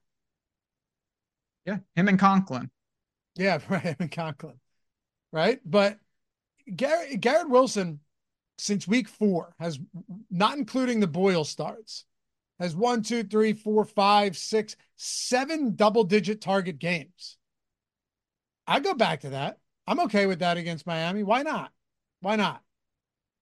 Yeah, 1.65 1.77
him 1.95 2.07
and 2.07 2.19
Conklin. 2.19 2.71
Yeah, 3.35 3.59
right, 3.69 3.83
him 3.83 3.95
and 3.99 4.11
Conklin. 4.11 4.59
Right, 5.31 5.59
but 5.65 5.97
Garrett 6.73 7.19
Garrett 7.21 7.49
Wilson, 7.49 7.99
since 8.61 8.87
week 8.87 9.07
four, 9.07 9.55
has 9.59 9.79
not 10.29 10.55
including 10.55 10.99
the 10.99 11.07
Boyle 11.07 11.43
starts, 11.43 12.05
has 12.59 12.75
one, 12.75 13.01
two, 13.01 13.23
three, 13.23 13.53
four, 13.53 13.83
five, 13.85 14.37
six, 14.37 14.75
seven 14.95 15.75
double-digit 15.75 16.41
target 16.41 16.77
games. 16.77 17.37
I 18.67 18.79
go 18.79 18.93
back 18.93 19.21
to 19.21 19.31
that. 19.31 19.57
I'm 19.87 19.99
okay 20.01 20.27
with 20.27 20.39
that 20.39 20.57
against 20.57 20.85
Miami. 20.85 21.23
Why 21.23 21.41
not? 21.41 21.71
Why 22.19 22.35
not? 22.35 22.61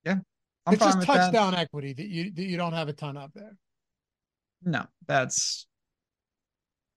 Yeah. 0.06 0.20
I'm 0.66 0.76
it's 0.76 0.84
just 0.84 1.02
touchdown 1.02 1.52
that. 1.52 1.60
equity 1.60 1.92
that 1.92 2.08
you 2.08 2.32
that 2.32 2.44
you 2.44 2.56
don't 2.56 2.74
have 2.74 2.88
a 2.88 2.94
ton 2.94 3.18
of 3.18 3.32
there. 3.34 3.58
No, 4.64 4.86
that's 5.06 5.68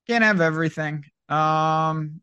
can't 0.07 0.23
have 0.23 0.41
everything. 0.41 1.05
Um 1.29 2.21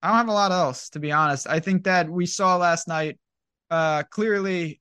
I 0.00 0.08
don't 0.08 0.18
have 0.18 0.28
a 0.28 0.32
lot 0.32 0.52
else 0.52 0.90
to 0.90 1.00
be 1.00 1.10
honest. 1.10 1.48
I 1.48 1.58
think 1.58 1.84
that 1.84 2.08
we 2.08 2.26
saw 2.26 2.56
last 2.56 2.86
night 2.86 3.18
uh 3.72 4.04
clearly, 4.04 4.80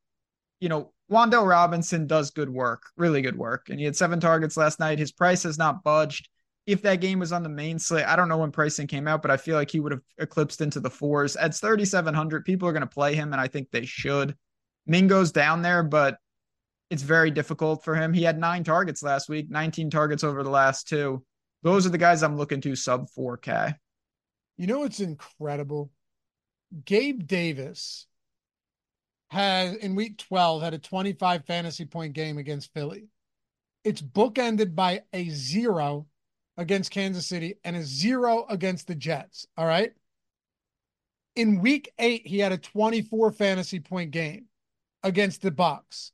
you 0.60 0.70
know, 0.70 0.94
Wan'Dale 1.10 1.48
Robinson 1.48 2.08
does 2.08 2.32
good 2.32 2.50
work, 2.50 2.84
really 2.96 3.22
good 3.22 3.38
work. 3.38 3.70
And 3.70 3.80
he 3.80 3.86
had 3.86 3.96
seven 3.96 4.20
targets 4.20 4.56
last 4.56 4.80
night. 4.80 5.00
His 5.00 5.12
price 5.12 5.44
has 5.44 5.58
not 5.58 5.84
budged 5.84 6.30
if 6.68 6.82
that 6.84 7.02
game 7.02 7.20
was 7.20 7.32
on 7.32 7.44
the 7.44 7.50
main 7.50 7.80
slate, 7.80 8.06
I 8.06 8.16
don't 8.16 8.30
know 8.30 8.38
when 8.38 8.52
pricing 8.52 8.88
came 8.88 9.08
out, 9.08 9.22
but 9.22 9.32
I 9.32 9.38
feel 9.38 9.56
like 9.56 9.72
he 9.72 9.80
would 9.80 9.92
have 9.92 10.02
eclipsed 10.20 10.62
into 10.62 10.80
the 10.80 10.90
fours. 10.90 11.36
At 11.36 11.56
3,700, 11.56 12.46
people 12.46 12.68
are 12.68 12.74
going 12.74 12.82
to 12.82 12.88
play 12.88 13.16
him, 13.16 13.34
and 13.34 13.42
I 13.42 13.48
think 13.48 13.70
they 13.72 13.86
should. 13.86 14.36
Mingo's 14.86 15.32
down 15.32 15.62
there, 15.62 15.84
but 15.84 16.18
it's 16.90 17.04
very 17.04 17.32
difficult 17.32 17.84
for 17.84 17.96
him. 17.96 18.14
He 18.14 18.24
had 18.24 18.40
nine 18.40 18.64
targets 18.64 19.02
last 19.02 19.28
week, 19.28 19.50
19 19.50 19.90
targets 19.90 20.24
over 20.24 20.44
the 20.44 20.50
last 20.50 20.88
two. 20.88 21.24
Those 21.64 21.86
are 21.86 21.90
the 21.90 21.98
guys 21.98 22.22
I'm 22.22 22.38
looking 22.38 22.62
to 22.62 22.76
sub 22.76 23.08
4K. 23.18 23.76
You 24.58 24.68
know 24.68 24.80
what's 24.80 25.00
incredible? 25.00 25.90
Gabe 26.86 27.26
Davis 27.26 28.06
has 29.32 29.78
in 29.78 29.96
week 29.96 30.18
12 30.18 30.62
had 30.62 30.74
a 30.74 30.78
25 30.78 31.46
fantasy 31.46 31.86
point 31.86 32.14
game 32.14 32.38
against 32.38 32.74
Philly. 32.74 33.08
It's 33.86 34.02
bookended 34.02 34.76
by 34.76 35.04
a 35.14 35.30
zero 35.30 36.08
against 36.58 36.92
Kansas 36.92 37.28
City 37.28 37.56
and 37.64 37.78
a 37.78 37.84
zero 37.84 38.46
against 38.50 38.88
the 38.88 38.96
Jets. 38.96 39.48
All 39.58 39.66
right. 39.66 39.94
In 41.38 41.62
week 41.62 41.94
eight, 41.98 42.28
he 42.28 42.40
had 42.40 42.52
a 42.52 42.58
24 42.58 43.32
fantasy 43.32 43.80
point 43.80 44.12
game 44.12 44.48
against 45.02 45.42
the 45.42 45.52
Bucs, 45.52 46.12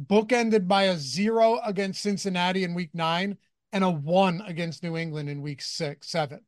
bookended 0.00 0.68
by 0.68 0.84
a 0.84 0.96
zero 0.96 1.58
against 1.64 2.00
Cincinnati 2.00 2.62
in 2.62 2.74
week 2.74 2.90
nine 2.94 3.36
and 3.72 3.82
a 3.82 3.90
one 3.90 4.42
against 4.46 4.84
New 4.84 4.96
England 4.96 5.28
in 5.28 5.42
week 5.42 5.60
six, 5.60 6.08
seven. 6.08 6.40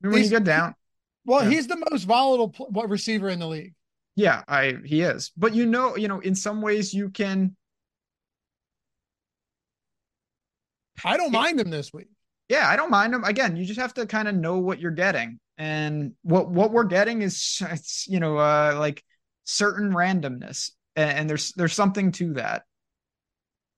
When 0.00 0.12
he's, 0.12 0.30
you 0.30 0.38
go 0.38 0.44
down. 0.44 0.76
Well, 1.24 1.42
yeah. 1.42 1.50
he's 1.50 1.66
the 1.66 1.84
most 1.90 2.04
volatile 2.04 2.54
receiver 2.86 3.28
in 3.28 3.40
the 3.40 3.48
league. 3.48 3.74
Yeah, 4.16 4.42
I 4.48 4.78
he 4.84 5.02
is. 5.02 5.30
But 5.36 5.54
you 5.54 5.66
know, 5.66 5.96
you 5.96 6.08
know, 6.08 6.20
in 6.20 6.34
some 6.34 6.62
ways 6.62 6.92
you 6.92 7.10
can 7.10 7.54
I 11.04 11.16
don't 11.16 11.32
mind 11.32 11.60
him 11.60 11.70
this 11.70 11.92
week. 11.92 12.08
Yeah, 12.48 12.68
I 12.68 12.76
don't 12.76 12.90
mind 12.90 13.14
him. 13.14 13.24
Again, 13.24 13.56
you 13.56 13.64
just 13.64 13.80
have 13.80 13.94
to 13.94 14.06
kind 14.06 14.28
of 14.28 14.34
know 14.34 14.58
what 14.58 14.80
you're 14.80 14.90
getting, 14.90 15.38
and 15.58 16.12
what 16.22 16.48
what 16.50 16.70
we're 16.70 16.84
getting 16.84 17.22
is 17.22 17.62
it's 17.70 18.06
you 18.08 18.20
know 18.20 18.38
uh, 18.38 18.76
like 18.78 19.04
certain 19.44 19.92
randomness, 19.92 20.70
and, 20.94 21.18
and 21.18 21.30
there's 21.30 21.52
there's 21.52 21.74
something 21.74 22.12
to 22.12 22.34
that. 22.34 22.64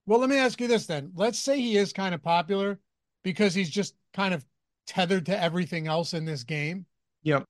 Well, 0.05 0.19
let 0.19 0.29
me 0.29 0.37
ask 0.37 0.59
you 0.61 0.67
this 0.67 0.85
then. 0.85 1.11
Let's 1.15 1.39
say 1.39 1.59
he 1.59 1.77
is 1.77 1.93
kind 1.93 2.15
of 2.15 2.23
popular 2.23 2.79
because 3.23 3.53
he's 3.53 3.69
just 3.69 3.95
kind 4.13 4.33
of 4.33 4.45
tethered 4.87 5.27
to 5.27 5.39
everything 5.39 5.87
else 5.87 6.13
in 6.13 6.25
this 6.25 6.43
game. 6.43 6.85
Yep. 7.23 7.45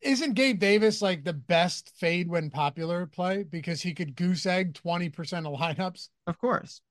Isn't 0.00 0.34
Gabe 0.34 0.58
Davis 0.58 1.00
like 1.00 1.24
the 1.24 1.32
best 1.32 1.92
fade 1.96 2.28
when 2.28 2.50
popular 2.50 3.06
play 3.06 3.42
because 3.44 3.80
he 3.80 3.94
could 3.94 4.16
goose 4.16 4.46
egg 4.46 4.74
20% 4.74 5.46
of 5.46 5.58
lineups? 5.58 6.08
Of 6.26 6.38
course. 6.38 6.82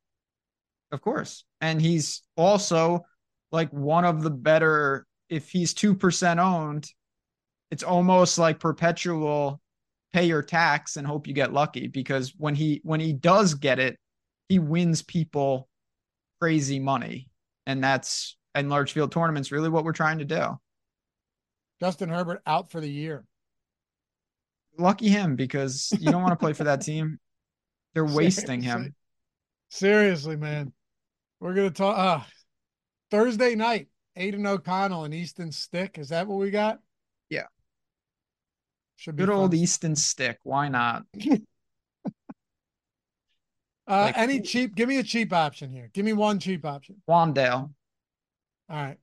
Of 0.91 1.01
course. 1.01 1.45
And 1.61 1.81
he's 1.81 2.23
also 2.35 3.05
like 3.51 3.71
one 3.71 4.05
of 4.05 4.23
the 4.23 4.31
better, 4.31 5.05
if 5.29 5.49
he's 5.49 5.73
2% 5.73 6.37
owned, 6.39 6.89
it's 7.69 7.83
almost 7.83 8.37
like 8.37 8.59
perpetual 8.59 9.61
pay 10.13 10.25
your 10.25 10.43
tax 10.43 10.97
and 10.97 11.07
hope 11.07 11.27
you 11.27 11.33
get 11.33 11.53
lucky 11.53 11.87
because 11.87 12.33
when 12.37 12.53
he 12.53 12.81
when 12.83 12.99
he 12.99 13.13
does 13.13 13.53
get 13.53 13.79
it 13.79 13.97
he 14.49 14.59
wins 14.59 15.01
people 15.01 15.69
crazy 16.41 16.79
money 16.79 17.29
and 17.65 17.83
that's 17.83 18.35
in 18.55 18.67
large 18.67 18.91
field 18.91 19.11
tournaments 19.11 19.51
really 19.51 19.69
what 19.69 19.85
we're 19.85 19.93
trying 19.93 20.19
to 20.19 20.25
do 20.25 20.59
justin 21.81 22.09
herbert 22.09 22.41
out 22.45 22.71
for 22.71 22.79
the 22.79 22.89
year 22.89 23.25
lucky 24.77 25.09
him 25.09 25.35
because 25.35 25.91
you 25.99 26.09
don't 26.11 26.21
want 26.21 26.31
to 26.31 26.41
play 26.41 26.53
for 26.53 26.63
that 26.63 26.81
team 26.81 27.19
they're 27.93 28.05
wasting 28.05 28.61
him 28.61 28.95
seriously 29.69 30.37
man 30.37 30.71
we're 31.41 31.55
gonna 31.55 31.71
talk 31.71 31.97
uh, 31.97 32.23
Thursday 33.11 33.55
night. 33.55 33.87
Aidan 34.15 34.45
O'Connell 34.45 35.05
and 35.05 35.13
Easton 35.13 35.51
Stick. 35.51 35.97
Is 35.97 36.09
that 36.09 36.27
what 36.27 36.37
we 36.37 36.51
got? 36.51 36.79
Yeah. 37.29 37.47
Should 38.95 39.15
be 39.15 39.25
good 39.25 39.33
old 39.33 39.53
Easton 39.53 39.95
Stick. 39.95 40.37
Why 40.43 40.69
not? 40.69 41.03
uh, 41.25 41.39
like, 43.87 44.17
any 44.17 44.41
cheap? 44.41 44.75
Give 44.75 44.87
me 44.87 44.97
a 44.97 45.03
cheap 45.03 45.33
option 45.33 45.71
here. 45.71 45.89
Give 45.93 46.05
me 46.05 46.13
one 46.13 46.39
cheap 46.39 46.65
option. 46.65 47.01
Wan'Dale. 47.09 47.71
All 48.69 48.83
right. 48.83 48.97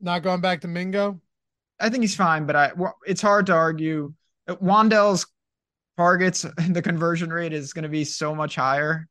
Not 0.00 0.22
going 0.22 0.40
back 0.40 0.60
to 0.62 0.68
Mingo. 0.68 1.20
I 1.78 1.88
think 1.88 2.02
he's 2.02 2.16
fine, 2.16 2.46
but 2.46 2.56
I 2.56 2.72
it's 3.06 3.22
hard 3.22 3.46
to 3.46 3.54
argue. 3.54 4.14
Uh, 4.48 4.56
Wan'Dale's 4.56 5.26
targets, 5.96 6.42
the 6.70 6.82
conversion 6.82 7.30
rate 7.30 7.52
is 7.52 7.72
going 7.72 7.82
to 7.82 7.88
be 7.88 8.04
so 8.04 8.34
much 8.34 8.56
higher 8.56 9.08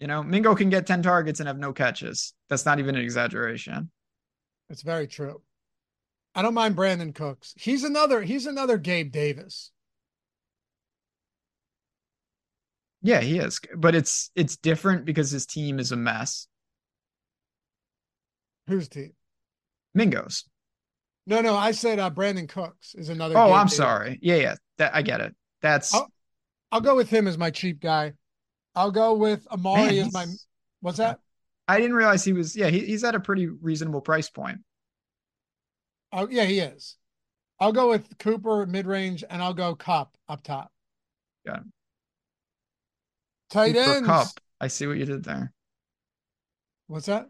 you 0.00 0.06
know, 0.06 0.22
Mingo 0.22 0.54
can 0.54 0.70
get 0.70 0.86
10 0.86 1.02
targets 1.02 1.40
and 1.40 1.46
have 1.46 1.58
no 1.58 1.74
catches. 1.74 2.32
That's 2.48 2.64
not 2.64 2.78
even 2.78 2.96
an 2.96 3.02
exaggeration. 3.02 3.90
It's 4.70 4.82
very 4.82 5.06
true. 5.06 5.42
I 6.34 6.42
don't 6.42 6.54
mind 6.54 6.74
Brandin 6.74 7.14
Cooks. 7.14 7.54
He's 7.58 7.84
another 7.84 8.22
he's 8.22 8.46
another 8.46 8.78
Gabe 8.78 9.12
Davis. 9.12 9.72
Yeah, 13.02 13.20
he 13.20 13.38
is. 13.38 13.60
But 13.76 13.94
it's 13.94 14.30
it's 14.34 14.56
different 14.56 15.04
because 15.04 15.30
his 15.30 15.44
team 15.44 15.78
is 15.78 15.92
a 15.92 15.96
mess. 15.96 16.46
Whose 18.68 18.88
team? 18.88 19.12
Mingo's. 19.92 20.44
No, 21.30 21.40
no, 21.40 21.54
I 21.54 21.70
said 21.70 22.00
uh, 22.00 22.10
Brandin 22.10 22.48
Cooks 22.48 22.96
is 22.96 23.08
another. 23.08 23.38
Oh, 23.38 23.52
I'm 23.52 23.68
sorry. 23.68 24.18
Yeah, 24.20 24.34
yeah, 24.34 24.54
that 24.78 24.96
I 24.96 25.02
get 25.02 25.20
it. 25.20 25.32
That's. 25.62 25.94
I'll, 25.94 26.10
I'll 26.72 26.80
go 26.80 26.96
with 26.96 27.08
him 27.08 27.28
as 27.28 27.38
my 27.38 27.52
cheap 27.52 27.80
guy. 27.80 28.14
I'll 28.74 28.90
go 28.90 29.14
with 29.14 29.46
Amari 29.46 29.96
Man, 29.96 30.06
as 30.06 30.12
my. 30.12 30.26
What's 30.80 30.98
that? 30.98 31.20
I 31.68 31.78
didn't 31.78 31.94
realize 31.94 32.24
he 32.24 32.32
was. 32.32 32.56
Yeah, 32.56 32.66
he, 32.66 32.80
he's 32.80 33.04
at 33.04 33.14
a 33.14 33.20
pretty 33.20 33.46
reasonable 33.46 34.00
price 34.00 34.28
point. 34.28 34.58
Oh 36.12 36.26
yeah, 36.28 36.42
he 36.42 36.58
is. 36.58 36.96
I'll 37.60 37.72
go 37.72 37.90
with 37.90 38.18
Cooper 38.18 38.66
mid 38.66 38.88
range, 38.88 39.22
and 39.30 39.40
I'll 39.40 39.54
go 39.54 39.76
Kupp 39.76 40.16
up 40.28 40.42
top. 40.42 40.72
Got 41.46 41.58
it. 41.58 41.64
Tight 43.50 43.74
Cooper 43.76 43.90
ends. 43.90 44.06
Kupp. 44.08 44.28
I 44.60 44.66
see 44.66 44.88
what 44.88 44.96
you 44.96 45.04
did 45.04 45.22
there. 45.22 45.52
What's 46.88 47.06
that? 47.06 47.28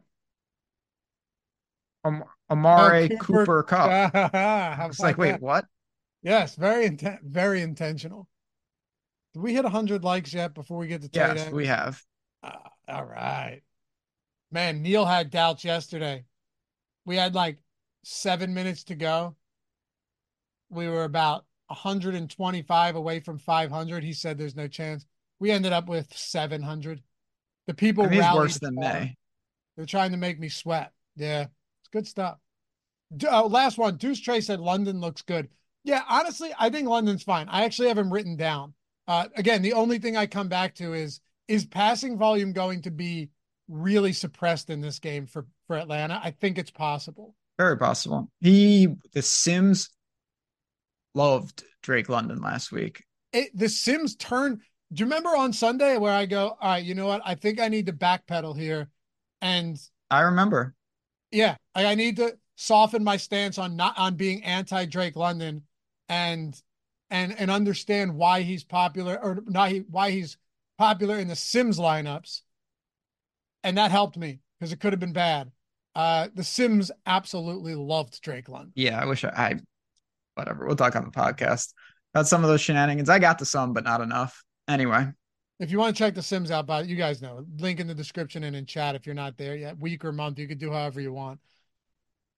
Um, 2.02 2.24
Amari 2.50 3.10
Oh, 3.12 3.18
Cooper, 3.18 3.62
Kupp. 3.62 3.90
How 4.12 4.84
I 4.84 4.86
was 4.86 4.98
like, 5.00 5.14
about 5.14 5.22
wait, 5.22 5.30
that? 5.32 5.42
what? 5.42 5.64
Yes, 6.22 6.56
very 6.56 6.88
inten- 6.88 7.22
very 7.22 7.62
intentional. 7.62 8.28
Did 9.34 9.42
we 9.42 9.54
hit 9.54 9.64
100 9.64 10.02
likes 10.04 10.34
yet 10.34 10.54
before 10.54 10.78
we 10.78 10.88
get 10.88 11.02
to 11.02 11.08
tight 11.08 11.36
Yes, 11.36 11.40
ends? 11.40 11.52
we 11.52 11.66
have. 11.66 12.02
Ah, 12.42 12.70
all 12.88 13.04
right. 13.04 13.62
Man, 14.50 14.82
Neil 14.82 15.04
had 15.04 15.30
doubts 15.30 15.64
yesterday. 15.64 16.24
We 17.04 17.16
had 17.16 17.34
like 17.34 17.58
seven 18.02 18.52
minutes 18.54 18.84
to 18.84 18.96
go. 18.96 19.36
We 20.68 20.88
were 20.88 21.04
about 21.04 21.44
125 21.68 22.96
away 22.96 23.20
from 23.20 23.38
500. 23.38 24.02
He 24.02 24.12
said 24.12 24.36
there's 24.36 24.56
no 24.56 24.66
chance. 24.68 25.06
We 25.38 25.50
ended 25.50 25.72
up 25.72 25.88
with 25.88 26.12
700. 26.16 27.02
The 27.66 27.74
people 27.74 28.04
I 28.04 28.08
mean, 28.08 28.20
rallied 28.20 28.40
worse 28.40 28.58
than. 28.58 28.74
May. 28.74 29.16
They're 29.76 29.86
trying 29.86 30.10
to 30.10 30.16
make 30.16 30.38
me 30.40 30.48
sweat. 30.48 30.92
Yeah, 31.16 31.42
it's 31.42 31.50
good 31.92 32.06
stuff. 32.06 32.38
Uh, 33.24 33.46
last 33.46 33.78
one. 33.78 33.96
Deuce 33.96 34.20
Trey 34.20 34.40
said 34.40 34.60
London 34.60 35.00
looks 35.00 35.22
good. 35.22 35.48
Yeah, 35.82 36.02
honestly, 36.08 36.50
I 36.58 36.70
think 36.70 36.88
London's 36.88 37.22
fine. 37.22 37.48
I 37.48 37.64
actually 37.64 37.88
have 37.88 37.98
him 37.98 38.12
written 38.12 38.36
down. 38.36 38.74
Uh, 39.08 39.26
again, 39.36 39.62
the 39.62 39.72
only 39.72 39.98
thing 39.98 40.16
I 40.16 40.26
come 40.26 40.48
back 40.48 40.74
to 40.76 40.92
is 40.92 41.20
is 41.48 41.66
passing 41.66 42.16
volume 42.16 42.52
going 42.52 42.82
to 42.82 42.90
be 42.90 43.30
really 43.68 44.12
suppressed 44.12 44.70
in 44.70 44.80
this 44.80 44.98
game 44.98 45.26
for 45.26 45.46
for 45.66 45.76
Atlanta? 45.76 46.20
I 46.22 46.32
think 46.32 46.58
it's 46.58 46.70
possible. 46.70 47.34
Very 47.58 47.76
possible. 47.76 48.30
He, 48.40 48.88
the 49.12 49.22
Sims, 49.22 49.90
loved 51.14 51.64
Drake 51.82 52.08
London 52.08 52.40
last 52.40 52.72
week. 52.72 53.04
It, 53.32 53.50
the 53.54 53.68
Sims 53.68 54.16
turn. 54.16 54.60
Do 54.92 55.00
you 55.00 55.06
remember 55.06 55.30
on 55.30 55.52
Sunday 55.52 55.96
where 55.96 56.12
I 56.12 56.26
go, 56.26 56.56
all 56.60 56.70
right, 56.70 56.84
you 56.84 56.94
know 56.94 57.06
what? 57.06 57.22
I 57.24 57.36
think 57.36 57.60
I 57.60 57.68
need 57.68 57.86
to 57.86 57.92
backpedal 57.92 58.58
here, 58.58 58.88
and 59.40 59.78
I 60.10 60.22
remember. 60.22 60.74
Yeah, 61.30 61.56
I, 61.74 61.86
I 61.86 61.94
need 61.94 62.16
to 62.16 62.36
soften 62.56 63.02
my 63.02 63.16
stance 63.16 63.58
on 63.58 63.76
not 63.76 63.98
on 63.98 64.16
being 64.16 64.44
anti 64.44 64.84
Drake 64.86 65.16
London, 65.16 65.62
and 66.08 66.60
and 67.10 67.38
and 67.38 67.50
understand 67.50 68.14
why 68.14 68.42
he's 68.42 68.64
popular 68.64 69.18
or 69.22 69.42
not 69.46 69.70
he, 69.70 69.78
why 69.90 70.10
he's 70.10 70.36
popular 70.78 71.18
in 71.18 71.28
the 71.28 71.36
Sims 71.36 71.78
lineups, 71.78 72.42
and 73.64 73.76
that 73.78 73.90
helped 73.90 74.16
me 74.16 74.40
because 74.58 74.72
it 74.72 74.80
could 74.80 74.92
have 74.92 75.00
been 75.00 75.12
bad. 75.12 75.50
Uh, 75.94 76.28
the 76.34 76.44
Sims 76.44 76.90
absolutely 77.06 77.74
loved 77.74 78.20
Drake 78.22 78.48
London. 78.48 78.72
Yeah, 78.76 79.00
I 79.00 79.06
wish 79.06 79.24
I, 79.24 79.28
I, 79.28 79.54
whatever. 80.34 80.66
We'll 80.66 80.76
talk 80.76 80.94
on 80.94 81.04
the 81.04 81.10
podcast 81.10 81.72
about 82.14 82.28
some 82.28 82.44
of 82.44 82.50
those 82.50 82.60
shenanigans. 82.60 83.08
I 83.08 83.18
got 83.18 83.38
to 83.40 83.44
some, 83.44 83.72
but 83.72 83.84
not 83.84 84.00
enough. 84.00 84.44
Anyway, 84.68 85.08
If 85.60 85.70
you 85.70 85.78
want 85.78 85.94
to 85.94 86.02
check 86.02 86.14
the 86.14 86.22
Sims 86.22 86.50
out, 86.50 86.66
but 86.66 86.86
you 86.86 86.96
guys 86.96 87.20
know, 87.20 87.44
link 87.58 87.80
in 87.80 87.86
the 87.86 87.94
description 87.94 88.44
and 88.44 88.56
in 88.56 88.64
chat. 88.64 88.94
If 88.94 89.04
you're 89.04 89.14
not 89.14 89.36
there 89.36 89.54
yet, 89.54 89.78
week 89.78 90.04
or 90.06 90.10
month, 90.10 90.38
you 90.38 90.48
could 90.48 90.58
do 90.58 90.72
however 90.72 91.02
you 91.02 91.12
want. 91.12 91.38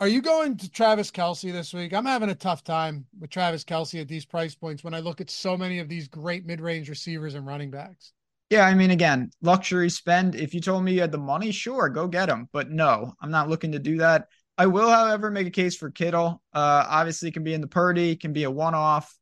Are 0.00 0.08
you 0.08 0.20
going 0.20 0.56
to 0.56 0.68
Travis 0.68 1.12
Kelce 1.12 1.52
this 1.52 1.72
week? 1.72 1.94
I'm 1.94 2.04
having 2.04 2.30
a 2.30 2.34
tough 2.34 2.64
time 2.64 3.06
with 3.20 3.30
Travis 3.30 3.62
Kelce 3.62 4.00
at 4.00 4.08
these 4.08 4.24
price 4.24 4.56
points 4.56 4.82
when 4.82 4.92
I 4.92 4.98
look 4.98 5.20
at 5.20 5.30
so 5.30 5.56
many 5.56 5.78
of 5.78 5.88
these 5.88 6.08
great 6.08 6.44
mid-range 6.44 6.88
receivers 6.88 7.36
and 7.36 7.46
running 7.46 7.70
backs. 7.70 8.12
yeah, 8.50 8.66
I 8.66 8.74
mean, 8.74 8.90
again, 8.90 9.30
luxury 9.40 9.88
spend. 9.88 10.34
If 10.34 10.52
you 10.52 10.60
told 10.60 10.82
me 10.82 10.92
you 10.92 11.00
had 11.00 11.12
the 11.12 11.18
money, 11.18 11.52
sure, 11.52 11.88
go 11.88 12.08
get 12.08 12.28
him. 12.28 12.48
But 12.52 12.70
no, 12.70 13.14
I'm 13.22 13.30
not 13.30 13.48
looking 13.48 13.72
to 13.72 13.78
do 13.78 13.98
that. 13.98 14.26
I 14.58 14.66
will, 14.66 14.90
however, 14.90 15.30
make 15.30 15.46
a 15.46 15.50
case 15.50 15.76
for 15.76 15.90
Kittle. 15.90 16.42
Uh, 16.52 16.84
obviously, 16.88 17.30
can 17.30 17.44
be 17.44 17.54
in 17.54 17.60
the 17.60 17.68
Purdy, 17.68 18.16
can 18.16 18.32
be 18.32 18.42
a 18.42 18.50
one 18.50 18.74
off. 18.74 19.16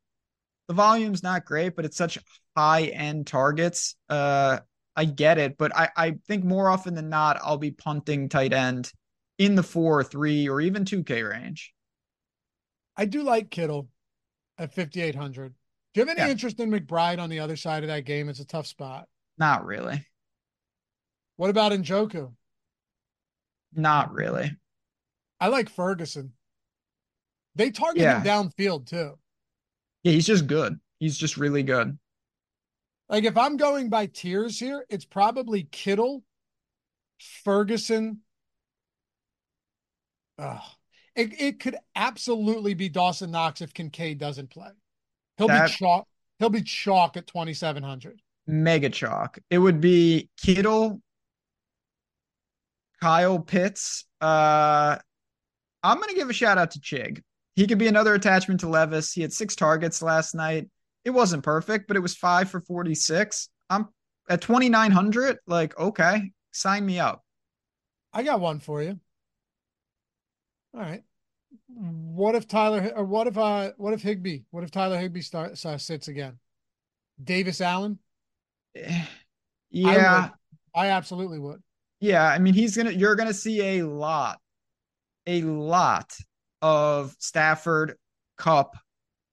The 0.66 0.74
volume's 0.74 1.22
not 1.22 1.44
great, 1.44 1.76
but 1.76 1.84
it's 1.84 1.96
such 1.96 2.18
high 2.60 2.82
end 2.84 3.26
targets. 3.26 3.96
Uh, 4.08 4.58
I 4.94 5.06
get 5.06 5.38
it, 5.38 5.56
but 5.56 5.74
I, 5.74 5.88
I 5.96 6.10
think 6.28 6.44
more 6.44 6.68
often 6.68 6.94
than 6.94 7.08
not, 7.08 7.38
I'll 7.42 7.56
be 7.56 7.70
punting 7.70 8.28
tight 8.28 8.52
end 8.52 8.92
in 9.38 9.54
the 9.54 9.62
four, 9.62 10.04
three, 10.04 10.48
or 10.48 10.60
even 10.60 10.84
2K 10.84 11.22
range. 11.28 11.72
I 12.96 13.06
do 13.06 13.22
like 13.22 13.50
Kittle 13.50 13.88
at 14.58 14.74
5,800. 14.74 15.54
Do 15.94 16.00
you 16.00 16.06
have 16.06 16.14
any 16.16 16.26
Yeah. 16.26 16.32
interest 16.32 16.60
in 16.60 16.70
McBride 16.70 17.18
on 17.18 17.30
the 17.30 17.40
other 17.40 17.56
side 17.56 17.82
of 17.82 17.88
that 17.88 18.04
game? 18.04 18.28
It's 18.28 18.40
a 18.40 18.44
tough 18.44 18.66
spot. 18.66 19.08
Not 19.38 19.64
really. 19.64 20.06
What 21.36 21.48
about 21.50 21.72
Njoku? 21.72 22.34
Not 23.74 24.12
really. 24.12 24.54
I 25.40 25.48
like 25.48 25.70
Ferguson. 25.70 26.34
They 27.54 27.70
target 27.70 28.02
Yeah. 28.02 28.18
him 28.20 28.24
downfield 28.24 28.86
too. 28.86 29.18
Yeah, 30.02 30.12
he's 30.12 30.26
just 30.26 30.46
good. 30.46 30.78
He's 30.98 31.16
just 31.16 31.38
really 31.38 31.62
good. 31.62 31.98
Like 33.10 33.24
if 33.24 33.36
I'm 33.36 33.56
going 33.56 33.88
by 33.90 34.06
tiers 34.06 34.58
here, 34.58 34.86
it's 34.88 35.04
probably 35.04 35.64
Kittle, 35.64 36.22
Ferguson. 37.18 38.20
Ugh. 40.38 40.62
It 41.16 41.40
it 41.40 41.60
could 41.60 41.76
absolutely 41.96 42.74
be 42.74 42.88
Dawson 42.88 43.32
Knox 43.32 43.60
if 43.60 43.74
Kincaid 43.74 44.18
doesn't 44.18 44.50
play. 44.50 44.70
He'll 45.36 45.48
That- 45.48 45.66
be 45.66 45.72
chalk. 45.72 46.06
He'll 46.38 46.50
be 46.50 46.62
chalk 46.62 47.16
at 47.16 47.26
2,700. 47.26 48.22
Mega 48.46 48.88
chalk. 48.88 49.38
It 49.50 49.58
would 49.58 49.80
be 49.80 50.30
Kittle, 50.40 51.02
Kyle 53.02 53.40
Pitts. 53.40 54.06
Uh, 54.20 54.96
I'm 55.82 55.96
going 55.98 56.08
to 56.08 56.14
give 56.14 56.30
a 56.30 56.32
shout 56.32 56.56
out 56.56 56.70
to 56.70 56.80
Chig. 56.80 57.22
He 57.56 57.66
could 57.66 57.76
be 57.78 57.88
another 57.88 58.14
attachment 58.14 58.60
to 58.60 58.68
Levis. 58.68 59.12
He 59.12 59.20
had 59.20 59.32
six 59.32 59.54
targets 59.54 60.00
last 60.00 60.34
night. 60.34 60.68
It 61.04 61.10
wasn't 61.10 61.42
perfect, 61.42 61.88
but 61.88 61.96
it 61.96 62.00
was 62.00 62.16
five 62.16 62.50
for 62.50 62.60
46. 62.60 63.48
I'm 63.68 63.88
at 64.28 64.42
2,900. 64.42 65.38
Like, 65.46 65.78
okay, 65.78 66.32
sign 66.52 66.84
me 66.84 66.98
up. 66.98 67.24
I 68.12 68.22
got 68.22 68.40
one 68.40 68.60
for 68.60 68.82
you. 68.82 68.98
All 70.74 70.80
right. 70.80 71.02
What 71.68 72.34
if 72.34 72.46
Tyler 72.46 72.92
or 72.94 73.04
what 73.04 73.26
if 73.26 73.36
uh 73.38 73.72
what 73.76 73.92
if 73.94 74.02
Higbee? 74.02 74.42
What 74.50 74.64
if 74.64 74.70
Tyler 74.70 74.98
Higbee 74.98 75.20
starts 75.20 75.64
uh, 75.64 75.78
sits 75.78 76.08
again? 76.08 76.38
Davis 77.22 77.60
Allen? 77.60 77.98
Eh, 78.74 79.04
Yeah. 79.70 80.30
I 80.74 80.88
absolutely 80.88 81.38
would. 81.38 81.62
Yeah, 82.00 82.24
I 82.24 82.38
mean 82.38 82.54
he's 82.54 82.76
gonna 82.76 82.92
you're 82.92 83.16
gonna 83.16 83.34
see 83.34 83.78
a 83.78 83.82
lot, 83.82 84.38
a 85.26 85.42
lot 85.42 86.16
of 86.62 87.14
Stafford, 87.18 87.96
Kupp, 88.38 88.76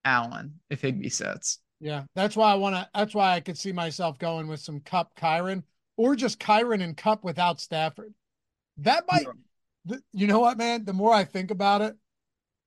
Allen 0.07 0.59
if 0.69 0.81
Higbee 0.81 1.09
sets. 1.09 1.59
Yeah, 1.79 2.03
that's 2.15 2.35
why 2.35 2.51
I 2.51 2.55
want 2.55 2.75
to. 2.75 2.89
That's 2.95 3.13
why 3.13 3.33
I 3.33 3.39
could 3.39 3.57
see 3.57 3.71
myself 3.71 4.17
going 4.17 4.47
with 4.47 4.59
some 4.61 4.79
Kupp 4.79 5.13
Kyren 5.15 5.63
or 5.97 6.15
just 6.15 6.39
Kyren 6.39 6.81
and 6.81 6.95
Kupp 6.95 7.23
without 7.23 7.59
Stafford. 7.59 8.13
That 8.77 9.03
might, 9.11 9.27
th- 9.87 10.01
you 10.13 10.27
know 10.27 10.39
what, 10.39 10.57
man? 10.57 10.85
The 10.85 10.93
more 10.93 11.13
I 11.13 11.23
think 11.23 11.51
about 11.51 11.81
it, 11.81 11.95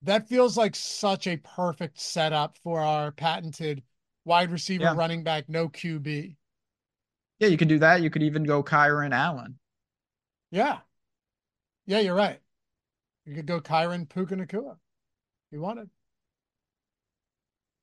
that 0.02 0.28
feels 0.28 0.56
like 0.56 0.76
such 0.76 1.26
a 1.26 1.38
perfect 1.38 1.98
setup 1.98 2.56
for 2.62 2.80
our 2.80 3.10
patented 3.10 3.82
wide 4.24 4.50
receiver, 4.52 4.84
Yeah. 4.84 4.94
running 4.94 5.24
back, 5.24 5.48
no 5.48 5.68
QB. 5.68 6.36
Yeah, 7.38 7.48
you 7.48 7.56
could 7.56 7.68
do 7.68 7.78
that. 7.78 8.02
You 8.02 8.10
could 8.10 8.22
even 8.22 8.44
go 8.44 8.62
Kyren 8.62 9.12
Allen. 9.12 9.58
Yeah, 10.50 10.78
yeah, 11.86 12.00
you're 12.00 12.14
right. 12.14 12.38
You 13.24 13.34
could 13.34 13.46
go 13.46 13.60
Kyren 13.60 14.08
Puka 14.08 14.36
Nacua. 14.36 14.76
You 15.50 15.60
wanted. 15.60 15.90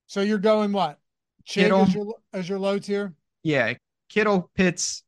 So 0.08 0.22
you're 0.22 0.38
going 0.38 0.72
what? 0.72 1.00
Chig 1.48 1.64
Kittle. 1.64 1.82
as 1.82 1.94
your 1.94 2.16
as 2.34 2.50
your 2.50 2.60
low 2.60 2.80
tier. 2.80 3.14
Yeah, 3.44 3.74
Kittle, 4.10 4.50
Pitts, 4.56 5.04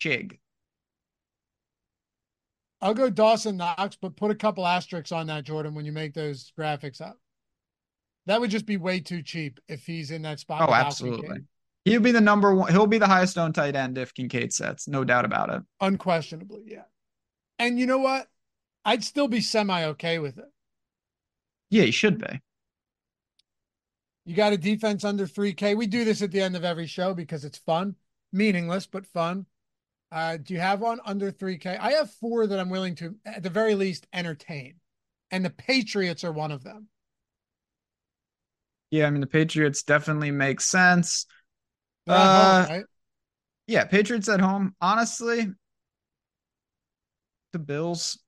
Chig. 0.00 0.38
I'll 2.80 2.94
go 2.94 3.10
Dawson 3.10 3.56
Knox, 3.56 3.96
but 4.00 4.16
put 4.16 4.30
a 4.30 4.36
couple 4.36 4.66
asterisks 4.66 5.12
on 5.12 5.26
that, 5.26 5.44
Jordan, 5.44 5.74
when 5.74 5.84
you 5.84 5.92
make 5.92 6.14
those 6.14 6.52
graphics 6.58 7.00
up. 7.00 7.18
That 8.26 8.40
would 8.40 8.50
just 8.50 8.66
be 8.66 8.76
way 8.76 9.00
too 9.00 9.22
cheap 9.22 9.58
if 9.68 9.84
he's 9.84 10.10
in 10.10 10.22
that 10.22 10.38
spot. 10.38 10.68
Oh, 10.68 10.72
absolutely. 10.72 11.40
He'll 11.84 12.00
be 12.00 12.12
the 12.12 12.20
number 12.20 12.54
one. 12.54 12.70
He'll 12.70 12.86
be 12.86 12.98
the 12.98 13.06
highest 13.06 13.38
owned 13.38 13.54
tight 13.54 13.74
end 13.74 13.96
if 13.96 14.12
Kincaid 14.12 14.52
sets, 14.52 14.86
no 14.86 15.02
doubt 15.02 15.24
about 15.24 15.50
it. 15.50 15.62
Unquestionably, 15.80 16.64
yeah. 16.66 16.82
And 17.58 17.78
you 17.78 17.86
know 17.86 17.98
what? 17.98 18.28
I'd 18.84 19.02
still 19.02 19.28
be 19.28 19.40
semi 19.40 19.84
okay 19.84 20.18
with 20.18 20.38
it. 20.38 20.52
Yeah, 21.70 21.84
he 21.84 21.90
should 21.90 22.18
be. 22.18 22.40
You 24.28 24.34
got 24.34 24.52
a 24.52 24.58
defense 24.58 25.04
under 25.04 25.26
3K. 25.26 25.74
We 25.74 25.86
do 25.86 26.04
this 26.04 26.20
at 26.20 26.30
the 26.30 26.42
end 26.42 26.54
of 26.54 26.62
every 26.62 26.86
show 26.86 27.14
because 27.14 27.46
it's 27.46 27.56
fun, 27.56 27.96
meaningless, 28.30 28.86
but 28.86 29.06
fun. 29.06 29.46
Uh, 30.12 30.36
do 30.36 30.52
you 30.52 30.60
have 30.60 30.82
one 30.82 31.00
under 31.06 31.32
3K? 31.32 31.78
I 31.80 31.92
have 31.92 32.10
four 32.10 32.46
that 32.46 32.58
I'm 32.58 32.68
willing 32.68 32.94
to, 32.96 33.14
at 33.24 33.42
the 33.42 33.48
very 33.48 33.74
least, 33.74 34.06
entertain. 34.12 34.74
And 35.30 35.42
the 35.42 35.48
Patriots 35.48 36.24
are 36.24 36.32
one 36.32 36.52
of 36.52 36.62
them. 36.62 36.88
Yeah, 38.90 39.06
I 39.06 39.10
mean 39.10 39.22
the 39.22 39.26
Patriots 39.26 39.82
definitely 39.82 40.30
make 40.30 40.60
sense. 40.60 41.24
Uh, 42.06 42.66
home, 42.66 42.70
right? 42.76 42.84
Yeah, 43.66 43.84
Patriots 43.86 44.28
at 44.28 44.40
home. 44.40 44.74
Honestly, 44.78 45.46
the 47.54 47.58
Bills. 47.58 48.18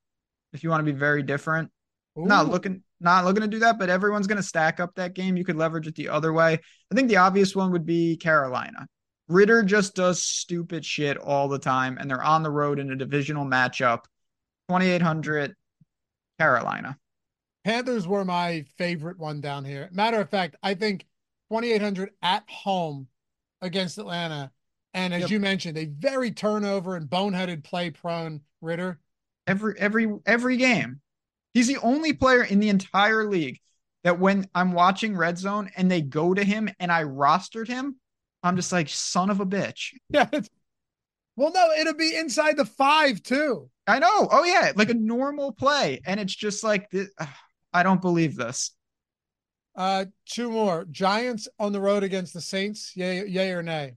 If 0.55 0.65
you 0.65 0.71
want 0.71 0.81
to 0.81 0.91
be 0.91 0.99
very 0.99 1.23
different, 1.23 1.71
not 2.17 2.49
looking 2.49 2.85
not 3.01 3.25
looking 3.25 3.43
to 3.43 3.49
do 3.49 3.61
that, 3.61 3.79
but 3.79 3.91
everyone's 3.91 4.27
going 4.27 4.37
to 4.37 4.43
stack 4.43 4.81
up 4.81 4.95
that 4.95 5.15
game. 5.15 5.37
You 5.37 5.45
could 5.45 5.57
leverage 5.57 5.87
it 5.87 5.95
the 5.95 6.09
other 6.09 6.33
way. 6.33 6.55
I 6.91 6.95
think 6.95 7.09
the 7.09 7.17
obvious 7.17 7.57
one 7.57 7.73
would 7.73 7.87
be 7.87 8.17
Carolina. 8.17 8.87
Ridder 9.29 9.63
just 9.63 9.95
does 9.95 10.23
stupid 10.23 10.85
shit 10.85 11.17
all 11.17 11.49
the 11.49 11.59
time, 11.59 11.99
and 11.99 12.11
they're 12.11 12.23
on 12.23 12.43
the 12.43 12.51
road 12.51 12.79
in 12.79 12.91
a 12.91 12.97
divisional 12.97 13.45
matchup. 13.45 14.05
2,800 14.69 15.55
Carolina. 16.39 16.99
Panthers 17.65 18.07
were 18.07 18.25
my 18.25 18.65
favorite 18.79 19.19
one 19.19 19.41
down 19.41 19.65
here. 19.65 19.89
Matter 19.93 20.21
of 20.21 20.31
fact, 20.31 20.57
I 20.63 20.75
think 20.75 21.07
2,800 21.51 22.11
at 22.23 22.45
home 22.49 23.07
against 23.61 23.99
Atlanta. 23.99 24.51
And 24.95 25.15
as 25.15 25.23
yep. 25.23 25.31
you 25.31 25.41
mentioned, 25.41 25.79
a 25.79 25.87
very 25.87 26.31
turnover 26.31 26.97
and 26.97 27.09
boneheaded 27.09 27.63
play 27.63 27.91
prone 27.91 28.41
Ridder. 28.61 28.99
Every 29.47 29.79
every 29.79 30.09
every 30.27 30.57
game. 30.57 31.01
He's 31.55 31.67
the 31.67 31.79
only 31.79 32.13
player 32.13 32.43
in 32.43 32.61
the 32.61 32.69
entire 32.69 33.25
league 33.25 33.59
that 34.05 34.19
when 34.19 34.49
I'm 34.55 34.73
watching 34.73 35.17
Red 35.17 35.39
Zone 35.39 35.71
and 35.77 35.91
they 35.91 36.01
go 36.01 36.33
to 36.33 36.45
him 36.45 36.71
and 36.79 36.91
I 36.91 37.05
rostered 37.05 37.69
him, 37.69 37.97
I'm 38.43 38.57
just 38.57 38.73
like, 38.73 38.89
son 38.89 39.31
of 39.31 39.41
a 39.41 39.47
bitch. 39.47 39.95
Yeah. 40.11 40.29
well, 41.37 41.53
no, 41.53 41.69
it'll 41.79 41.95
be 41.95 42.17
inside 42.17 42.57
the 42.57 42.65
five 42.65 43.23
too. 43.23 43.71
I 43.87 43.99
know. 43.99 44.29
Oh 44.31 44.45
yeah, 44.45 44.73
like 44.77 44.91
a 44.91 44.95
normal 44.95 45.53
play, 45.53 46.01
and 46.07 46.21
it's 46.21 46.35
just 46.35 46.63
like 46.63 46.89
uh, 46.95 47.27
I 47.73 47.83
don't 47.83 48.01
believe 48.01 48.37
this. 48.37 48.73
Uh, 49.75 50.05
two 50.27 50.51
more 50.51 50.85
Giants 50.91 51.49
on 51.59 51.73
the 51.73 51.81
road 51.81 52.03
against 52.03 52.35
the 52.35 52.41
Saints. 52.41 52.93
Yay, 52.97 53.27
yay 53.27 53.51
or 53.53 53.63
nay? 53.63 53.95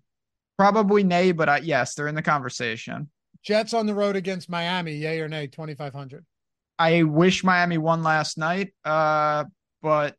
Probably 0.58 1.04
nay, 1.04 1.32
but 1.32 1.50
I, 1.50 1.58
yes, 1.58 1.96
they're 1.96 2.08
in 2.08 2.16
the 2.16 2.22
conversation. 2.22 3.10
Jets 3.44 3.74
on 3.74 3.86
the 3.86 3.94
road 3.94 4.16
against 4.16 4.50
Miami. 4.50 4.94
Yay 4.94 5.20
or 5.20 5.28
nay? 5.28 5.48
Twenty 5.48 5.76
five 5.76 5.94
hundred. 5.94 6.26
I 6.80 7.04
wish 7.04 7.44
Miami 7.44 7.78
won 7.78 8.04
last 8.04 8.38
night. 8.38 8.74
Uh, 8.84 9.46
but 9.82 10.16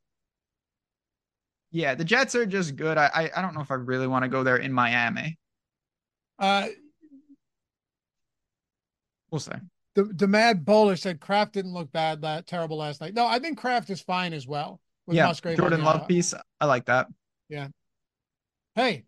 yeah, 1.71 1.95
the 1.95 2.05
Jets 2.05 2.35
are 2.35 2.47
just 2.47 2.77
good. 2.77 2.97
I 2.97 3.11
I, 3.15 3.31
I 3.37 3.43
don't 3.43 3.55
know 3.55 3.61
if 3.61 3.71
I 3.71 3.75
really 3.75 4.07
want 4.07 4.23
to 4.25 4.29
go 4.29 4.43
there 4.43 4.57
in 4.57 4.73
Miami. 4.73 5.39
Uh, 6.39 6.69
we'll 9.31 9.41
see. 9.41 9.53
The 9.95 10.05
the 10.05 10.29
Mad 10.29 10.65
Bowler 10.65 10.97
said 10.97 11.21
Kraft 11.21 11.53
didn't 11.53 11.73
look 11.73 11.93
bad, 11.93 12.23
that 12.23 12.47
terrible 12.47 12.79
last 12.79 13.01
night. 13.01 13.15
No, 13.15 13.27
I 13.27 13.39
think 13.39 13.59
Kraft 13.59 13.91
is 13.91 14.01
fine 14.01 14.33
as 14.33 14.47
well. 14.47 14.81
yeah, 15.09 15.27
Musgrave 15.27 15.57
Jordan 15.57 15.85
Love 15.85 16.09
piece. 16.09 16.35
I 16.61 16.67
like 16.67 16.87
that. 16.87 17.07
Yeah. 17.49 17.69
Hey, 18.75 19.05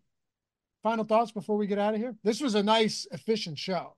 final 0.83 1.03
thoughts 1.03 1.31
before 1.31 1.57
we 1.57 1.67
get 1.67 1.79
out 1.79 1.93
of 1.93 1.99
here. 1.99 2.15
This 2.23 2.39
was 2.39 2.55
a 2.55 2.63
nice, 2.63 3.05
efficient 3.11 3.57
show. 3.57 3.96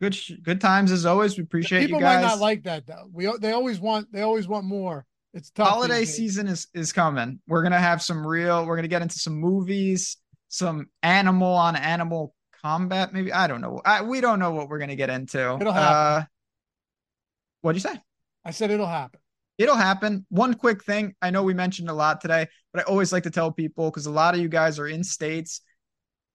Good, 0.00 0.16
good 0.42 0.60
times 0.60 0.92
as 0.92 1.04
always. 1.04 1.36
We 1.36 1.42
appreciate 1.42 1.80
People 1.80 1.98
you 1.98 2.04
guys. 2.04 2.16
People 2.16 2.28
might 2.28 2.34
not 2.34 2.40
like 2.40 2.62
that 2.64 2.86
though. 2.86 3.08
We 3.12 3.30
they 3.38 3.52
always 3.52 3.80
want 3.80 4.10
they 4.12 4.22
always 4.22 4.48
want 4.48 4.64
more. 4.64 5.04
It's 5.34 5.50
tough. 5.50 5.68
Holiday 5.68 6.04
season 6.04 6.48
is 6.48 6.66
is 6.74 6.92
coming. 6.92 7.40
We're 7.46 7.62
gonna 7.62 7.78
have 7.78 8.02
some 8.02 8.26
real. 8.26 8.64
We're 8.64 8.76
gonna 8.76 8.88
get 8.88 9.02
into 9.02 9.18
some 9.18 9.34
movies, 9.34 10.16
some 10.48 10.86
animal 11.02 11.52
on 11.52 11.76
animal 11.76 12.34
combat. 12.62 13.12
Maybe 13.12 13.32
I 13.32 13.46
don't 13.46 13.60
know. 13.60 13.80
I, 13.84 14.02
we 14.02 14.20
don't 14.20 14.38
know 14.38 14.52
what 14.52 14.68
we're 14.68 14.78
gonna 14.78 14.96
get 14.96 15.10
into. 15.10 15.56
It'll 15.60 15.72
happen. 15.72 16.22
Uh, 16.22 16.24
what'd 17.60 17.82
you 17.82 17.88
say? 17.88 18.00
I 18.44 18.52
said 18.52 18.70
it'll 18.70 18.86
happen. 18.86 19.20
It'll 19.58 19.76
happen. 19.76 20.24
One 20.30 20.54
quick 20.54 20.82
thing. 20.82 21.14
I 21.20 21.28
know 21.28 21.42
we 21.42 21.52
mentioned 21.52 21.90
a 21.90 21.94
lot 21.94 22.22
today, 22.22 22.48
but 22.72 22.80
I 22.80 22.84
always 22.84 23.12
like 23.12 23.24
to 23.24 23.30
tell 23.30 23.52
people 23.52 23.90
because 23.90 24.06
a 24.06 24.10
lot 24.10 24.34
of 24.34 24.40
you 24.40 24.48
guys 24.48 24.78
are 24.78 24.88
in 24.88 25.04
states. 25.04 25.60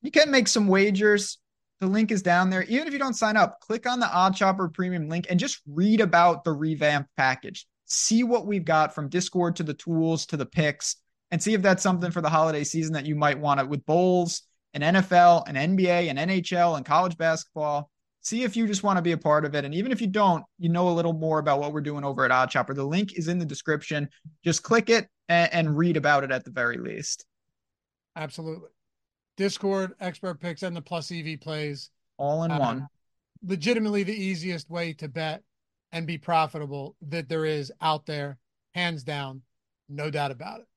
You 0.04 0.12
can 0.12 0.30
make 0.30 0.48
some 0.48 0.68
wagers. 0.68 1.40
The 1.82 1.88
link 1.88 2.12
is 2.12 2.22
down 2.22 2.50
there. 2.50 2.64
Even 2.64 2.88
if 2.88 2.94
you 2.94 3.00
don't 3.00 3.14
sign 3.14 3.36
up, 3.36 3.60
click 3.60 3.86
on 3.86 4.00
the 4.00 4.06
OddsShopper 4.06 4.74
Premium 4.74 5.10
link 5.10 5.28
and 5.30 5.40
just 5.40 5.62
read 5.68 6.00
about 6.00 6.44
the 6.44 6.54
revamped 6.54 7.10
package 7.18 7.68
see 7.86 8.24
what 8.24 8.46
we've 8.46 8.66
got 8.66 8.94
from 8.94 9.10
Discord 9.10 9.56
to 9.58 9.64
the 9.64 9.74
tools 9.74 10.26
to 10.28 10.38
the 10.38 10.46
picks 10.46 10.98
and 11.32 11.42
see 11.42 11.54
if 11.54 11.62
that's 11.62 11.84
something 11.84 12.12
for 12.12 12.22
the 12.22 12.30
holiday 12.30 12.64
season 12.64 12.94
that 12.94 13.06
you 13.06 13.16
might 13.16 13.40
want 13.40 13.60
it 13.60 13.70
with 13.70 13.86
bowls 13.86 14.44
and 14.74 14.84
NFL 14.84 15.44
and 15.48 15.78
NBA 15.78 16.10
and 16.10 16.20
NHL 16.20 16.78
and 16.78 16.86
college 16.86 17.18
basketball. 17.18 17.90
See 18.22 18.44
if 18.44 18.58
you 18.58 18.66
just 18.66 18.84
want 18.84 18.98
to 18.98 19.04
be 19.04 19.12
a 19.12 19.18
part 19.18 19.46
of 19.46 19.54
it. 19.54 19.66
And 19.66 19.76
even 19.76 19.92
if 19.92 20.02
you 20.02 20.08
don't, 20.08 20.44
you 20.58 20.70
know 20.70 20.90
a 20.90 20.92
little 20.92 21.14
more 21.14 21.38
about 21.38 21.60
what 21.60 21.74
we're 21.74 21.82
doing 21.82 22.04
over 22.04 22.26
at 22.26 22.32
OddsShopper. 22.32 22.76
The 22.76 22.84
link 22.84 23.14
is 23.14 23.28
in 23.28 23.38
the 23.38 23.46
description. 23.46 24.10
Just 24.44 24.64
click 24.64 24.90
it 24.90 25.08
and, 25.30 25.54
and 25.54 25.78
read 25.78 25.96
about 25.96 26.24
it 26.24 26.32
at 26.32 26.44
the 26.44 26.52
very 26.52 26.78
least. 26.78 27.26
Absolutely. 28.16 28.70
Discord, 29.38 29.94
expert 30.00 30.40
picks, 30.40 30.64
and 30.64 30.76
the 30.76 30.82
plus 30.82 31.12
EV 31.12 31.40
plays. 31.40 31.90
All 32.18 32.44
in 32.44 32.52
um, 32.52 32.60
one. 32.60 32.88
Legitimately 33.44 34.04
the 34.04 34.16
easiest 34.16 34.70
way 34.70 34.94
to 34.94 35.08
bet 35.08 35.44
and 35.92 36.08
be 36.08 36.18
profitable 36.18 36.96
that 37.02 37.30
there 37.30 37.46
is 37.46 37.72
out 37.82 38.06
there, 38.06 38.38
hands 38.74 39.04
down, 39.04 39.42
no 39.90 40.10
doubt 40.10 40.32
about 40.32 40.62
it. 40.62 40.68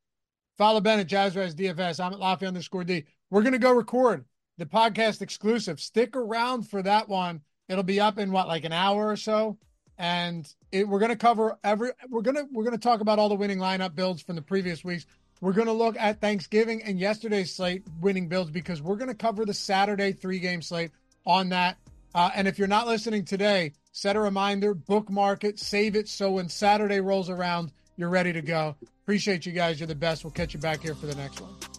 Follow 0.56 0.80
Ben 0.80 0.98
at 0.98 1.08
Jazzraz 1.08 1.54
DFS. 1.54 2.04
I'm 2.04 2.12
at 2.12 2.18
Laffy 2.18 2.46
underscore 2.46 2.84
D. 2.84 3.04
We're 3.30 3.42
going 3.42 3.52
to 3.52 3.58
go 3.58 3.72
record 3.72 4.24
the 4.58 4.66
podcast 4.66 5.22
exclusive. 5.22 5.80
Stick 5.80 6.16
around 6.16 6.68
for 6.68 6.82
that 6.82 7.08
one. 7.08 7.40
It'll 7.68 7.84
be 7.84 8.00
up 8.00 8.18
in 8.18 8.32
what, 8.32 8.48
like 8.48 8.64
an 8.64 8.72
hour 8.72 9.08
or 9.08 9.16
so. 9.16 9.56
And 9.98 10.52
it, 10.72 10.86
we're 10.86 10.98
going 10.98 11.10
to 11.10 11.16
cover 11.16 11.58
every, 11.64 11.90
we're 12.08 12.22
going 12.22 12.36
to, 12.36 12.46
we're 12.52 12.64
going 12.64 12.76
to 12.76 12.78
talk 12.78 13.00
about 13.00 13.18
all 13.18 13.28
the 13.28 13.34
winning 13.34 13.58
lineup 13.58 13.94
builds 13.94 14.22
from 14.22 14.36
the 14.36 14.42
previous 14.42 14.84
weeks. 14.84 15.06
We're 15.40 15.52
going 15.52 15.66
to 15.66 15.72
look 15.72 15.96
at 15.98 16.20
Thanksgiving 16.20 16.82
and 16.82 16.98
yesterday's 16.98 17.54
slate 17.54 17.84
winning 18.00 18.28
builds 18.28 18.50
because 18.50 18.82
we're 18.82 18.96
going 18.96 19.08
to 19.08 19.14
cover 19.14 19.44
the 19.44 19.54
Saturday 19.54 20.12
three 20.12 20.38
game 20.38 20.62
slate 20.62 20.90
on 21.24 21.50
that. 21.50 21.78
Uh, 22.14 22.30
and 22.34 22.48
if 22.48 22.58
you're 22.58 22.68
not 22.68 22.86
listening 22.86 23.24
today, 23.24 23.72
set 23.92 24.16
a 24.16 24.20
reminder, 24.20 24.74
bookmark 24.74 25.44
it, 25.44 25.58
save 25.58 25.94
it 25.94 26.08
so 26.08 26.32
when 26.32 26.48
Saturday 26.48 27.00
rolls 27.00 27.30
around, 27.30 27.70
you're 27.96 28.08
ready 28.08 28.32
to 28.32 28.42
go. 28.42 28.74
Appreciate 29.02 29.46
you 29.46 29.52
guys. 29.52 29.78
You're 29.78 29.86
the 29.86 29.94
best. 29.94 30.24
We'll 30.24 30.32
catch 30.32 30.54
you 30.54 30.60
back 30.60 30.82
here 30.82 30.94
for 30.94 31.06
the 31.06 31.14
next 31.14 31.40
one. 31.40 31.77